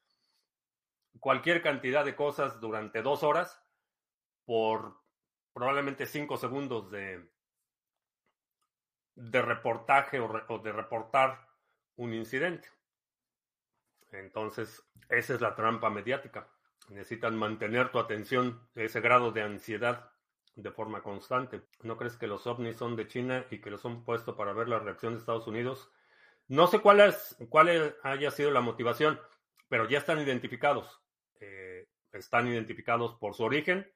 cualquier 1.20 1.62
cantidad 1.62 2.04
de 2.04 2.16
cosas 2.16 2.60
durante 2.60 3.02
dos 3.02 3.24
horas 3.24 3.62
por 4.46 5.02
probablemente 5.54 6.06
cinco 6.06 6.38
segundos 6.38 6.92
de, 6.92 7.30
de 9.16 9.42
reportaje 9.42 10.20
o, 10.20 10.60
de 10.60 10.72
reportar 10.72 11.48
un 11.96 12.14
incidente. 12.14 12.68
Entonces, 14.12 14.86
esa 15.10 15.34
es 15.34 15.42
la 15.42 15.56
trampa 15.56 15.90
mediática. 15.90 16.48
Necesitan 16.90 17.38
mantener 17.38 17.92
tu 17.92 18.00
atención, 18.00 18.70
ese 18.76 19.02
grado 19.02 19.32
de 19.32 19.42
ansiedad 19.42 20.15
de 20.56 20.72
forma 20.72 21.02
constante. 21.02 21.62
¿No 21.84 21.98
crees 21.98 22.18
que 22.18 22.28
los 22.28 22.48
ovnis 22.48 22.78
son 22.78 22.96
de 22.96 23.08
China 23.08 23.46
y 23.52 23.60
que 23.60 23.70
los 23.70 23.86
han 23.86 24.04
puesto 24.04 24.36
para 24.36 24.54
ver 24.54 24.70
la 24.70 24.80
reacción 24.80 25.14
de 25.14 25.20
Estados 25.20 25.48
Unidos? 25.48 25.92
No 26.48 26.68
sé 26.68 26.80
cuál, 26.80 27.02
es, 27.02 27.38
cuál 27.50 27.96
haya 28.04 28.32
sido 28.32 28.52
la 28.52 28.62
motivación, 28.62 29.20
pero 29.68 29.88
ya 29.90 29.98
están 29.98 30.20
identificados. 30.20 31.02
Eh, 31.40 31.88
están 32.14 32.48
identificados 32.48 33.16
por 33.16 33.34
su 33.34 33.44
origen. 33.44 33.92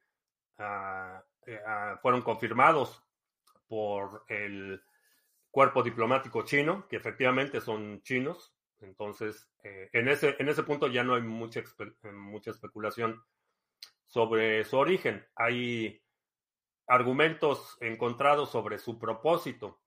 Ah, 0.57 1.23
eh, 1.45 1.59
ah, 1.65 1.97
fueron 2.01 2.21
confirmados 2.21 3.03
por 3.67 4.25
el 4.27 4.81
cuerpo 5.51 5.83
diplomático 5.83 6.43
chino, 6.43 6.87
que 6.87 6.97
efectivamente 6.97 7.61
son 7.61 8.01
chinos. 8.01 8.53
Entonces, 8.81 9.49
eh, 9.63 9.89
en, 9.93 10.07
ese, 10.07 10.35
en 10.39 10.49
ese 10.49 10.63
punto 10.63 10.87
ya 10.87 11.03
no 11.03 11.15
hay 11.15 11.21
mucha, 11.21 11.61
mucha 12.13 12.51
especulación 12.51 13.23
sobre 14.05 14.63
su 14.65 14.77
origen. 14.77 15.25
Hay 15.35 16.01
argumentos 16.89 17.77
encontrados 17.79 18.49
sobre 18.49 18.79
su 18.79 18.97
propósito, 18.97 19.79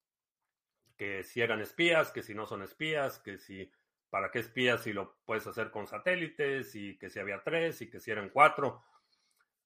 que 0.96 1.24
si 1.24 1.42
eran 1.42 1.60
espías, 1.60 2.12
que 2.12 2.22
si 2.22 2.32
no 2.32 2.46
son 2.46 2.62
espías, 2.62 3.18
que 3.18 3.38
si 3.38 3.70
para 4.08 4.30
qué 4.30 4.38
espías 4.38 4.82
si 4.82 4.92
lo 4.92 5.16
puedes 5.24 5.46
hacer 5.46 5.70
con 5.70 5.86
satélites 5.86 6.74
y 6.76 6.96
que 6.98 7.10
si 7.10 7.18
había 7.18 7.42
tres 7.42 7.82
y 7.82 7.90
que 7.90 7.98
si 7.98 8.10
eran 8.10 8.28
cuatro. 8.28 8.82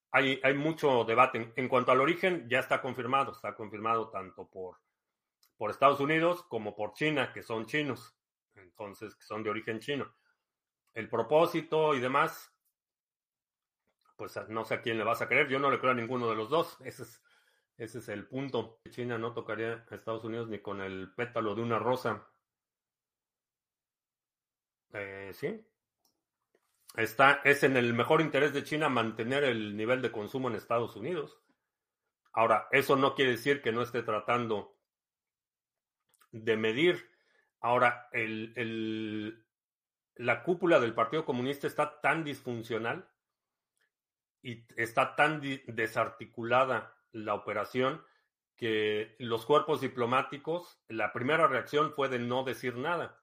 Hay, 0.09 0.39
hay 0.41 0.53
mucho 0.55 1.03
debate. 1.03 1.53
En, 1.55 1.67
cuanto 1.67 1.91
al 1.91 2.01
origen, 2.01 2.49
ya 2.49 2.59
está 2.59 2.81
confirmado. 2.81 3.33
Está 3.33 3.53
confirmado 3.55 4.09
tanto 4.09 4.49
por, 4.49 4.77
por 5.57 5.69
Estados 5.69 5.99
Unidos 5.99 6.43
como 6.43 6.75
por 6.75 6.93
China, 6.93 7.33
que 7.33 7.43
son 7.43 7.65
chinos. 7.65 8.15
Entonces, 8.55 9.15
que 9.15 9.23
son 9.23 9.43
de 9.43 9.49
origen 9.49 9.79
chino. 9.79 10.15
El 10.93 11.09
propósito 11.09 11.93
y 11.93 11.99
demás, 11.99 12.51
pues 14.15 14.39
no 14.47 14.65
sé 14.65 14.75
a 14.75 14.81
quién 14.81 14.97
le 14.97 15.03
vas 15.03 15.21
a 15.21 15.27
creer. 15.27 15.49
Yo 15.49 15.59
no 15.59 15.69
le 15.69 15.77
creo 15.77 15.91
a 15.91 15.95
ninguno 15.95 16.29
de 16.29 16.35
los 16.35 16.49
dos. 16.49 16.77
Ese 16.85 17.03
es, 17.03 17.21
ese 17.77 17.99
es 17.99 18.09
el 18.09 18.27
punto. 18.27 18.81
China 18.89 19.17
no 19.17 19.33
tocaría 19.33 19.85
a 19.89 19.95
Estados 19.95 20.23
Unidos 20.23 20.49
ni 20.49 20.59
con 20.59 20.81
el 20.81 21.13
pétalo 21.13 21.53
de 21.53 21.61
una 21.61 21.77
rosa. 21.77 22.27
Eh, 24.93 25.31
sí. 25.33 25.63
Está, 26.95 27.41
es 27.43 27.63
en 27.63 27.77
el 27.77 27.93
mejor 27.93 28.21
interés 28.21 28.53
de 28.53 28.63
China 28.63 28.89
mantener 28.89 29.43
el 29.43 29.77
nivel 29.77 30.01
de 30.01 30.11
consumo 30.11 30.49
en 30.49 30.55
Estados 30.55 30.95
Unidos. 30.95 31.39
Ahora, 32.33 32.67
eso 32.71 32.95
no 32.95 33.13
quiere 33.13 33.31
decir 33.31 33.61
que 33.61 33.71
no 33.71 33.83
esté 33.83 34.01
tratando 34.01 34.75
de 36.31 36.57
medir. 36.57 37.11
Ahora, 37.59 38.09
el, 38.11 38.53
el, 38.55 39.45
la 40.15 40.41
cúpula 40.41 40.79
del 40.79 40.95
Partido 40.95 41.25
Comunista 41.25 41.67
está 41.67 42.01
tan 42.01 42.23
disfuncional 42.23 43.07
y 44.41 44.65
está 44.75 45.15
tan 45.15 45.41
desarticulada 45.67 46.96
la 47.17 47.33
operación 47.33 48.03
que 48.55 49.15
los 49.19 49.45
cuerpos 49.45 49.81
diplomáticos, 49.81 50.81
la 50.87 51.13
primera 51.13 51.47
reacción 51.47 51.93
fue 51.93 52.09
de 52.09 52.19
no 52.19 52.43
decir 52.43 52.75
nada. 52.75 53.21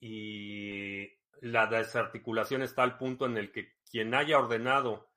Y 0.00 1.08
la 1.40 1.66
desarticulación 1.66 2.62
está 2.62 2.82
al 2.82 2.98
punto 2.98 3.26
en 3.26 3.36
el 3.36 3.52
que 3.52 3.76
quien 3.90 4.14
haya 4.14 4.38
ordenado 4.38 5.10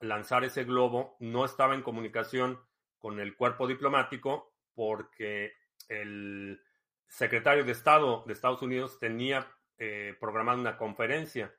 lanzar 0.00 0.44
ese 0.44 0.64
globo 0.64 1.16
no 1.20 1.44
estaba 1.44 1.74
en 1.74 1.82
comunicación 1.82 2.58
con 2.98 3.20
el 3.20 3.36
cuerpo 3.36 3.66
diplomático 3.66 4.54
porque 4.74 5.52
el 5.88 6.62
secretario 7.06 7.64
de 7.64 7.72
Estado 7.72 8.24
de 8.26 8.32
Estados 8.32 8.62
Unidos 8.62 8.98
tenía 8.98 9.46
eh, 9.78 10.16
programada 10.18 10.58
una 10.58 10.78
conferencia, 10.78 11.54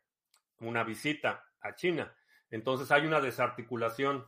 una 0.59 0.83
visita 0.83 1.45
a 1.59 1.75
China. 1.75 2.15
Entonces 2.49 2.89
hay 2.91 3.05
una 3.05 3.21
desarticulación 3.21 4.25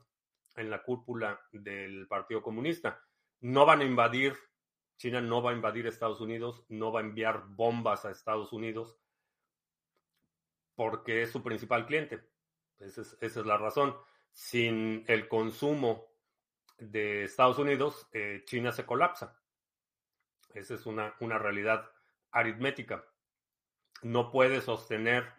en 0.56 0.70
la 0.70 0.84
cúpula 0.84 1.39
del 1.51 2.08
Partido 2.08 2.41
Comunista. 2.41 3.01
No 3.41 3.66
van 3.66 3.82
a 3.82 3.86
invadir, 3.86 4.36
China 4.97 5.22
no 5.22 5.41
va 5.41 5.51
a 5.51 5.56
invadir 5.56 5.88
Estados 5.88 6.22
Unidos, 6.22 6.66
no 6.70 6.91
va 6.91 7.01
a 7.01 7.04
enviar 7.04 7.45
bombas 7.47 8.06
a 8.06 8.12
Estados 8.12 8.54
Unidos 8.54 8.97
porque 10.76 11.22
es 11.22 11.32
su 11.32 11.43
principal 11.43 11.86
cliente. 11.86 12.22
Esa 12.80 13.01
es, 13.22 13.36
la 13.38 13.58
razón. 13.58 13.95
Sin 14.32 15.04
el 15.08 15.28
consumo 15.28 16.08
de 16.78 17.26
Estados 17.26 17.60
Unidos, 17.60 18.08
eh, 18.12 18.43
China 18.45 18.72
se 18.72 18.86
colapsa. 18.86 19.39
Esa 20.54 20.74
es 20.74 20.86
una, 20.86 21.16
una 21.20 21.38
realidad 21.38 21.89
aritmética. 22.32 23.06
No 24.01 24.32
puede 24.32 24.62
sostener 24.62 25.32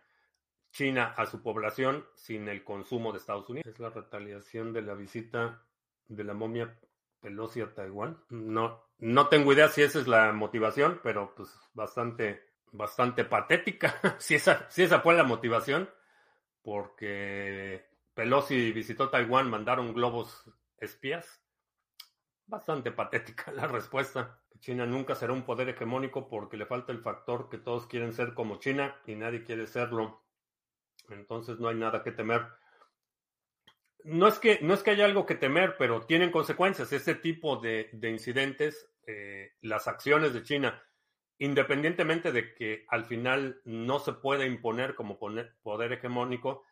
China 0.75 1.15
a 1.17 1.25
su 1.27 1.41
población 1.41 2.05
sin 2.17 2.49
el 2.49 2.65
consumo 2.65 3.13
de 3.13 3.19
Estados 3.19 3.49
Unidos. 3.49 3.73
Es 3.73 3.79
la 3.79 3.91
retaliación 3.91 4.73
de 4.73 4.83
la 4.83 4.95
visita 4.95 5.63
de 6.09 6.25
la 6.25 6.35
momia 6.35 6.77
Pelosi 7.21 7.61
a 7.61 7.73
Taiwán. 7.73 8.23
No, 8.29 8.85
no 8.99 9.29
tengo 9.29 9.53
idea 9.53 9.69
si 9.69 9.83
esa 9.83 10.01
es 10.01 10.09
la 10.09 10.33
motivación, 10.33 11.01
pero 11.03 11.33
pues 11.37 11.49
bastante, 11.75 12.43
bastante 12.73 13.25
patética. 13.25 13.95
si, 14.19 14.35
esa, 14.35 14.69
si 14.69 14.83
esa 14.83 15.01
fue 15.01 15.15
la 15.15 15.23
motivación, 15.23 15.89
porque 16.61 17.87
Pelosi 18.13 18.73
visitó 18.73 19.11
Taiwán, 19.11 19.49
mandaron 19.49 19.95
globos 19.95 20.45
espías. 20.79 21.41
Bastante 22.47 22.91
patética 22.91 23.53
la 23.53 23.69
respuesta. 23.69 24.41
China 24.59 24.87
nunca 24.87 25.15
será 25.15 25.35
un 25.35 25.45
poder 25.45 25.69
hegemónico 25.69 26.29
porque 26.29 26.57
le 26.57 26.67
falta 26.67 26.91
el 26.91 27.01
factor 27.01 27.49
que 27.49 27.59
todos 27.59 27.87
quieren 27.87 28.13
ser 28.13 28.35
como 28.35 28.59
China 28.59 28.97
y 29.07 29.15
nadie 29.15 29.45
quiere 29.45 29.69
serlo. 29.69 30.24
Entonces 31.09 31.59
no 31.59 31.69
hay 31.69 31.77
nada 31.77 32.03
que 32.03 32.13
temer. 32.13 32.47
No 34.05 34.29
es 34.29 34.39
que, 34.39 34.59
no 34.61 34.75
es 34.75 34.83
que 34.83 34.91
haya 34.91 35.07
algo 35.07 35.27
que 35.27 35.35
temer, 35.35 35.77
pero 35.79 36.05
tienen 36.07 36.31
consecuencias. 36.31 36.93
Este 36.93 37.15
tipo 37.15 37.57
de, 37.57 37.91
incidentes, 38.03 38.91
eh, 39.07 39.55
las 39.63 39.89
acciones 39.89 40.35
de 40.35 40.43
China, 40.43 40.83
independientemente 41.39 42.33
de 42.33 42.55
que 42.55 42.85
al 42.89 43.07
final 43.07 43.61
no 43.65 43.99
se 43.99 44.13
pueda 44.13 44.45
imponer 44.45 44.95
como 44.95 45.19
poder 45.19 45.93
hegemónico, 45.93 46.65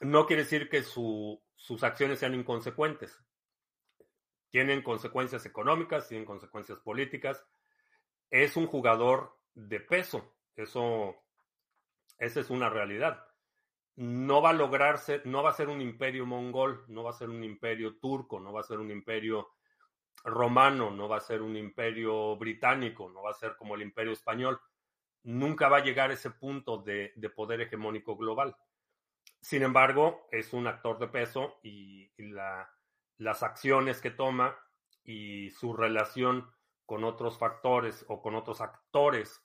no 0.00 0.26
quiere 0.26 0.42
decir 0.42 0.68
que 0.68 0.82
sus 0.82 1.82
acciones 1.82 2.18
sean 2.18 2.34
inconsecuentes. 2.34 3.20
Tienen 4.50 4.82
consecuencias 4.82 5.46
económicas, 5.46 6.08
tienen 6.08 6.26
consecuencias 6.26 6.78
políticas. 6.80 7.44
Es 8.30 8.56
un 8.56 8.66
jugador 8.66 9.36
de 9.54 9.80
peso. 9.80 10.34
Eso, 10.56 11.16
esa 12.18 12.40
es 12.40 12.50
una 12.50 12.68
realidad 12.68 13.24
no 13.96 14.42
va 14.42 14.50
a 14.50 14.54
lograrse, 14.54 15.22
no 15.24 15.42
va 15.42 15.50
a 15.50 15.54
ser 15.54 15.68
un 15.68 15.80
imperio 15.80 16.26
mongol, 16.26 16.84
no 16.88 17.04
va 17.04 17.10
a 17.10 17.14
ser 17.14 17.28
un 17.28 17.44
imperio 17.44 17.96
turco, 17.98 18.40
no 18.40 18.52
va 18.52 18.60
a 18.60 18.64
ser 18.64 18.78
un 18.78 18.90
imperio 18.90 19.48
romano, 20.24 20.90
no 20.90 21.08
va 21.08 21.18
a 21.18 21.20
ser 21.20 21.42
un 21.42 21.56
imperio 21.56 22.36
británico, 22.36 23.08
no 23.10 23.22
va 23.22 23.30
a 23.30 23.34
ser 23.34 23.56
como 23.56 23.74
el 23.74 23.82
imperio 23.82 24.12
español. 24.12 24.60
Nunca 25.22 25.68
va 25.68 25.78
a 25.78 25.84
llegar 25.84 26.10
a 26.10 26.14
ese 26.14 26.30
punto 26.30 26.78
de, 26.78 27.12
poder 27.34 27.60
hegemónico 27.60 28.16
global. 28.16 28.56
Sin 29.40 29.62
embargo, 29.62 30.26
es 30.32 30.52
un 30.52 30.66
actor 30.66 30.98
de 30.98 31.08
peso 31.08 31.60
y, 31.62 32.10
las 33.16 33.44
acciones 33.44 34.00
que 34.00 34.10
toma 34.10 34.58
y 35.04 35.50
su 35.50 35.72
relación 35.72 36.50
con 36.84 37.04
otros 37.04 37.38
factores 37.38 38.04
o 38.08 38.20
con 38.20 38.34
otros 38.34 38.60
actores 38.60 39.40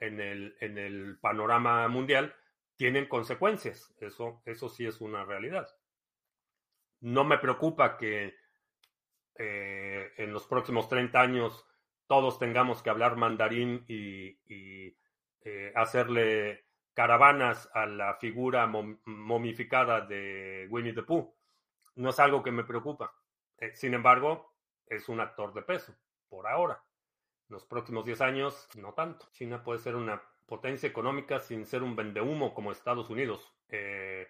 en 0.00 0.20
el, 0.20 0.56
en 0.60 0.76
el 0.76 1.18
panorama 1.20 1.86
mundial 1.86 2.34
tienen 2.76 3.06
consecuencias. 3.06 3.94
Eso, 3.98 4.42
eso 4.44 4.68
sí 4.68 4.86
es 4.86 5.00
una 5.00 5.24
realidad. 5.24 5.68
No 7.00 7.24
me 7.24 7.38
preocupa 7.38 7.96
que 7.96 8.34
eh, 9.38 10.12
en 10.16 10.32
los 10.32 10.46
próximos 10.46 10.88
30 10.88 11.20
años 11.20 11.66
todos 12.06 12.38
tengamos 12.38 12.82
que 12.82 12.90
hablar 12.90 13.16
mandarín 13.16 13.84
y, 13.88 14.38
eh, 15.40 15.72
hacerle 15.74 16.66
caravanas 16.94 17.68
a 17.74 17.86
la 17.86 18.14
figura 18.14 18.66
momificada 18.66 20.00
de 20.00 20.66
Winnie 20.70 20.94
the 20.94 21.02
Pooh. 21.02 21.34
No 21.96 22.10
es 22.10 22.18
algo 22.18 22.42
que 22.42 22.52
me 22.52 22.64
preocupa. 22.64 23.14
Eh, 23.58 23.74
sin 23.74 23.94
embargo, 23.94 24.54
es 24.86 25.08
un 25.08 25.20
actor 25.20 25.52
de 25.52 25.62
peso, 25.62 25.94
por 26.28 26.46
ahora. 26.46 26.82
En 27.48 27.54
los 27.54 27.66
próximos 27.66 28.04
10 28.04 28.20
años, 28.22 28.68
no 28.76 28.94
tanto. 28.94 29.28
China 29.32 29.62
puede 29.62 29.78
ser 29.78 29.96
una 29.96 30.22
potencia 30.46 30.88
económica 30.88 31.40
sin 31.40 31.66
ser 31.66 31.82
un 31.82 31.96
vendehumo 31.96 32.54
como 32.54 32.72
Estados 32.72 33.10
Unidos. 33.10 33.52
Eh, 33.68 34.28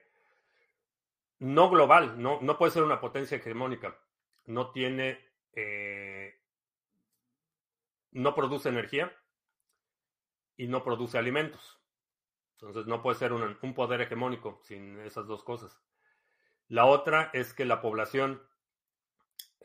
no 1.38 1.68
global, 1.68 2.20
no, 2.20 2.40
no 2.40 2.58
puede 2.58 2.72
ser 2.72 2.82
una 2.82 3.00
potencia 3.00 3.36
hegemónica. 3.36 3.98
No 4.46 4.70
tiene, 4.70 5.18
eh, 5.52 6.40
no 8.12 8.34
produce 8.34 8.68
energía 8.68 9.14
y 10.56 10.68
no 10.68 10.82
produce 10.82 11.18
alimentos. 11.18 11.80
Entonces 12.52 12.86
no 12.86 13.02
puede 13.02 13.18
ser 13.18 13.32
un, 13.32 13.58
un 13.60 13.74
poder 13.74 14.00
hegemónico 14.00 14.60
sin 14.62 14.98
esas 15.00 15.26
dos 15.26 15.44
cosas. 15.44 15.78
La 16.68 16.86
otra 16.86 17.30
es 17.34 17.52
que 17.52 17.64
la 17.64 17.80
población 17.80 18.42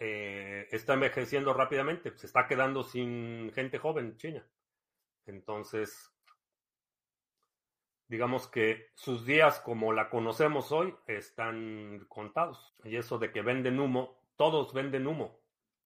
eh, 0.03 0.67
está 0.71 0.95
envejeciendo 0.95 1.53
rápidamente, 1.53 2.17
se 2.17 2.25
está 2.25 2.47
quedando 2.47 2.83
sin 2.83 3.51
gente 3.53 3.77
joven 3.77 4.17
China. 4.17 4.43
Entonces, 5.27 6.10
digamos 8.11 8.49
que 8.49 8.91
sus 8.93 9.25
días 9.25 9.61
como 9.61 9.93
la 9.93 10.09
conocemos 10.09 10.73
hoy 10.73 10.93
están 11.07 12.05
contados. 12.09 12.75
Y 12.83 12.97
eso 12.97 13.17
de 13.17 13.31
que 13.31 13.41
venden 13.41 13.79
humo, 13.79 14.21
todos 14.35 14.73
venden 14.73 15.07
humo. 15.07 15.39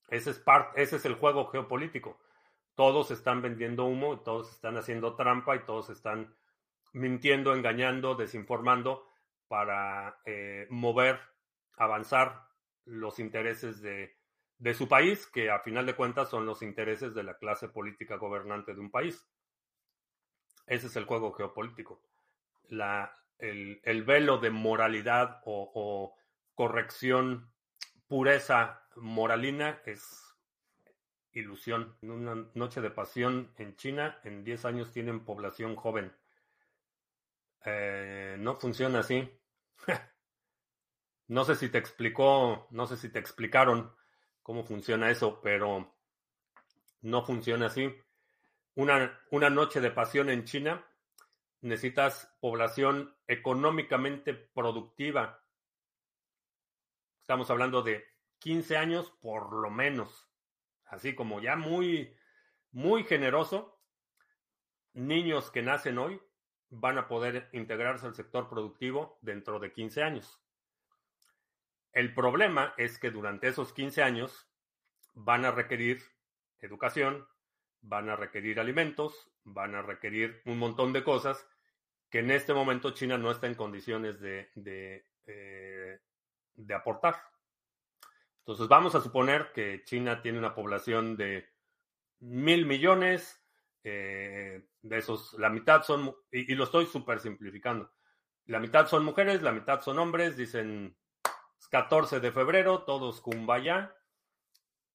Ese 0.10 0.32
es, 0.32 0.44
ese 0.76 0.96
es 0.96 1.06
el 1.06 1.14
juego 1.14 1.46
geopolítico. 1.46 2.20
Todos 2.74 3.12
están 3.12 3.44
vendiendo 3.44 3.86
humo, 3.86 4.22
todos 4.22 4.50
están 4.50 4.76
haciendo 4.76 5.16
trampa 5.16 5.56
y 5.56 5.66
todos 5.66 5.92
están 5.92 6.36
mintiendo, 6.94 7.54
engañando, 7.54 8.16
desinformando 8.16 9.08
para 9.48 10.20
eh, 10.26 10.66
mover, 10.72 11.20
avanzar 11.78 12.48
los 12.86 13.20
intereses 13.20 13.84
de, 13.84 14.18
de 14.58 14.74
su 14.74 14.88
país, 14.88 15.28
que 15.28 15.52
a 15.52 15.60
final 15.60 15.86
de 15.86 15.96
cuentas 15.96 16.32
son 16.32 16.48
los 16.48 16.64
intereses 16.64 17.14
de 17.14 17.22
la 17.22 17.38
clase 17.38 17.70
política 17.70 18.16
gobernante 18.16 18.74
de 18.74 18.80
un 18.80 18.90
país. 18.90 19.30
Ese 20.66 20.88
es 20.88 20.96
el 20.96 21.06
juego 21.06 21.32
geopolítico. 21.32 22.02
La, 22.70 23.14
el, 23.38 23.82
el 23.84 24.04
velo 24.04 24.38
de 24.38 24.50
moralidad 24.50 25.42
o, 25.46 26.16
corrección, 26.54 27.52
pureza 28.08 28.82
moralina 28.96 29.82
es 29.86 30.24
ilusión. 31.34 31.98
Una 32.02 32.48
noche 32.54 32.82
de 32.82 32.92
pasión 32.92 33.52
en 33.58 33.76
China, 33.76 34.20
en 34.24 34.44
10 34.44 34.66
años 34.66 34.92
tienen 34.92 35.26
población 35.26 35.76
joven. 35.76 36.14
Eh, 37.66 38.38
no 38.40 38.56
funciona 38.56 39.00
así. 39.00 39.30
no 41.28 41.44
sé 41.44 41.56
si 41.56 41.70
te 41.70 41.78
explicó, 41.78 42.68
no 42.72 42.88
sé 42.88 42.96
si 42.96 43.10
te 43.10 43.20
explicaron 43.20 43.92
cómo 44.42 44.64
funciona 44.64 45.10
eso, 45.10 45.42
pero 45.42 45.94
no 47.02 47.26
funciona 47.26 47.66
así. 47.66 47.94
Una, 48.76 49.20
una 49.32 49.50
noche 49.50 49.82
de 49.82 49.92
pasión 49.92 50.30
en 50.30 50.46
China 50.46 50.86
necesitas 51.66 52.32
población 52.40 53.16
económicamente 53.28 54.34
productiva. 54.34 55.44
Estamos 57.22 57.50
hablando 57.50 57.82
de 57.82 58.06
15 58.40 58.78
años 58.78 59.12
por 59.22 59.52
lo 59.52 59.70
menos 59.70 60.30
así 60.86 61.16
como 61.16 61.42
ya 61.42 61.56
muy, 61.56 62.16
muy 62.72 63.04
generoso, 63.04 63.82
niños 64.94 65.52
que 65.52 65.62
nacen 65.62 65.98
hoy 65.98 66.22
van 66.70 66.98
a 66.98 67.08
poder 67.08 67.50
integrarse 67.52 68.06
al 68.06 68.16
sector 68.16 68.50
productivo 68.50 69.18
dentro 69.22 69.60
de 69.60 69.72
15 69.72 70.04
años. 70.04 70.42
El 71.92 72.14
problema 72.14 72.74
es 72.78 73.00
que 73.00 73.12
durante 73.12 73.48
esos 73.48 73.74
15 73.74 74.04
años 74.04 74.48
van 75.14 75.46
a 75.46 75.52
requerir 75.52 76.04
educación, 76.60 77.28
van 77.82 78.10
a 78.10 78.16
requerir 78.16 78.60
alimentos, 78.60 79.32
van 79.44 79.76
a 79.76 79.82
requerir 79.82 80.42
un 80.46 80.60
montón 80.60 80.92
de 80.92 81.04
cosas 81.04 81.48
que 82.10 82.20
en 82.20 82.32
este 82.32 82.54
momento 82.54 82.92
China 82.92 83.18
no 83.18 83.32
está 83.32 83.48
en 83.48 83.56
condiciones 83.56 84.20
de, 84.20 84.50
de, 84.56 85.06
eh, 85.26 86.00
de 86.54 86.74
aportar. 86.74 87.16
Entonces 88.40 88.68
vamos 88.68 88.94
a 88.94 89.02
suponer 89.02 89.52
que 89.54 89.84
China 89.86 90.22
tiene 90.22 90.38
una 90.38 90.54
población 90.54 91.18
de 91.18 91.50
mil 92.20 92.66
millones, 92.66 93.44
eh, 93.84 94.68
de 94.82 94.98
esos 94.98 95.34
la 95.34 95.50
mitad 95.50 95.84
son, 95.84 96.16
y, 96.32 96.54
lo 96.54 96.66
estoy 96.66 96.86
súper 96.86 97.20
simplificando, 97.20 97.92
la 98.46 98.60
mitad 98.60 98.88
son 98.88 99.04
mujeres, 99.04 99.42
la 99.42 99.52
mitad 99.52 99.82
son 99.82 99.98
hombres, 99.98 100.38
dicen 100.38 100.96
14 101.72 102.20
de 102.20 102.32
febrero, 102.32 102.84
todos 102.84 103.20
kumbaya, 103.22 103.96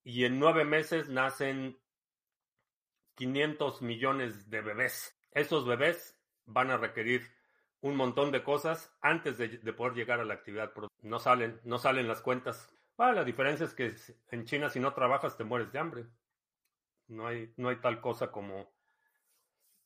y 0.05 0.25
en 0.25 0.39
nueve 0.39 0.65
meses 0.65 1.09
nacen 1.09 1.81
500 3.17 3.83
millones 3.83 4.49
de 4.49 4.61
bebés. 4.61 5.21
Esos 5.33 5.67
bebés 5.67 6.20
van 6.53 6.71
a 6.71 6.77
requerir 6.77 7.23
un 7.81 7.97
montón 7.97 8.31
de 8.31 8.43
cosas 8.43 8.95
antes 9.01 9.39
de, 9.39 9.49
de 9.49 9.73
poder 9.73 9.95
llegar 9.95 10.21
a 10.21 10.25
la 10.25 10.35
actividad. 10.35 10.73
No 11.03 11.19
salen, 11.19 11.61
no 11.65 11.79
salen 11.79 12.09
las 12.09 12.21
cuentas. 12.21 12.69
La 12.99 13.25
diferencia 13.25 13.65
es 13.65 13.73
que 13.73 13.95
en 14.31 14.45
China 14.45 14.69
si 14.69 14.79
no 14.79 14.93
trabajas 14.93 15.37
te 15.37 15.45
mueres 15.45 15.73
de 15.73 15.79
hambre. 15.79 16.07
No 17.09 17.27
hay, 17.27 17.53
no 17.57 17.71
hay 17.71 17.77
tal 17.77 18.01
cosa 18.01 18.31
como 18.31 18.71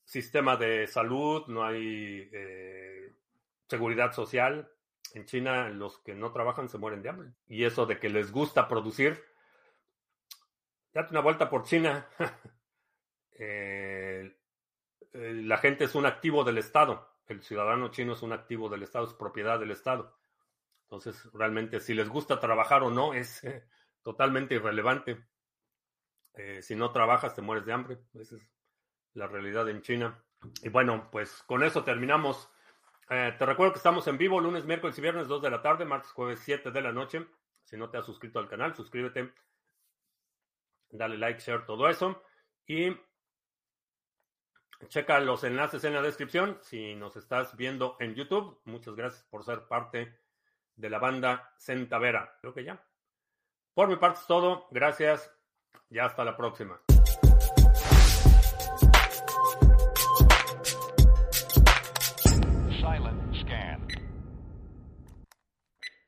sistema 0.03 0.57
de 0.57 0.85
salud, 0.85 1.47
no 1.47 1.63
hay 1.63 2.29
eh, 2.33 3.15
seguridad 3.69 4.11
social. 4.11 4.69
En 5.13 5.25
China 5.25 5.69
los 5.69 5.99
que 5.99 6.13
no 6.13 6.33
trabajan 6.33 6.67
se 6.67 6.77
mueren 6.77 7.01
de 7.01 7.09
hambre. 7.09 7.29
Y 7.47 7.63
eso 7.63 7.85
de 7.85 7.99
que 7.99 8.09
les 8.09 8.33
gusta 8.33 8.67
producir, 8.67 9.23
date 10.93 11.11
una 11.11 11.21
vuelta 11.21 11.49
por 11.49 11.63
China. 11.63 12.07
Eh, 15.15 15.33
la 15.33 15.57
gente 15.57 15.85
es 15.85 15.95
un 15.95 16.05
activo 16.05 16.43
del 16.43 16.57
Estado. 16.57 17.09
El 17.27 17.41
ciudadano 17.41 17.87
chino 17.87 18.13
es 18.13 18.21
un 18.21 18.33
activo 18.33 18.67
del 18.67 18.83
Estado, 18.83 19.05
es 19.05 19.13
propiedad 19.13 19.57
del 19.57 19.71
Estado. 19.71 20.13
Entonces, 20.83 21.29
realmente, 21.33 21.79
si 21.79 21.93
les 21.93 22.09
gusta 22.09 22.39
trabajar 22.39 22.83
o 22.83 22.91
no, 22.91 23.13
es 23.13 23.43
eh, 23.45 23.65
totalmente 24.01 24.55
irrelevante. 24.55 25.25
Eh, 26.33 26.61
si 26.61 26.75
no 26.75 26.91
trabajas, 26.91 27.33
te 27.33 27.41
mueres 27.41 27.65
de 27.65 27.71
hambre. 27.71 27.97
Esa 28.13 28.35
es 28.35 28.41
la 29.13 29.27
realidad 29.27 29.69
en 29.69 29.81
China. 29.81 30.21
Y 30.61 30.67
bueno, 30.67 31.07
pues 31.11 31.43
con 31.43 31.63
eso 31.63 31.83
terminamos. 31.83 32.49
Te 33.07 33.45
recuerdo 33.45 33.71
que 33.71 33.77
estamos 33.77 34.07
en 34.07 34.17
vivo 34.17 34.41
lunes, 34.41 34.65
miércoles 34.65 34.97
y 34.97 35.01
viernes, 35.01 35.27
2 35.27 35.43
de 35.43 35.51
la 35.51 35.61
tarde, 35.61 35.85
martes, 35.85 36.11
jueves, 36.11 36.39
7 36.43 36.71
de 36.71 36.81
la 36.81 36.91
noche. 36.91 37.25
Si 37.63 37.77
no 37.77 37.89
te 37.89 37.99
has 37.99 38.05
suscrito 38.05 38.39
al 38.39 38.49
canal, 38.49 38.75
suscríbete. 38.75 39.31
Dale 40.89 41.17
like, 41.17 41.39
share, 41.39 41.65
todo 41.65 41.87
eso. 41.87 42.23
Y 42.65 42.97
checa 44.87 45.19
los 45.19 45.43
enlaces 45.43 45.83
en 45.83 45.93
la 45.93 46.01
descripción. 46.01 46.57
Si 46.61 46.95
nos 46.95 47.15
estás 47.15 47.55
viendo 47.55 47.97
en 47.99 48.15
YouTube, 48.15 48.59
muchas 48.65 48.95
gracias 48.95 49.23
por 49.23 49.43
ser 49.43 49.67
parte 49.67 50.19
de 50.75 50.89
la 50.89 50.99
banda 50.99 51.53
Centavera. 51.57 52.37
Creo 52.41 52.53
que 52.53 52.63
ya. 52.63 52.83
Por 53.73 53.87
mi 53.87 53.95
parte 53.97 54.19
es 54.21 54.27
todo. 54.27 54.67
Gracias 54.71 55.31
y 55.89 55.99
hasta 55.99 56.23
la 56.23 56.35
próxima. 56.35 56.79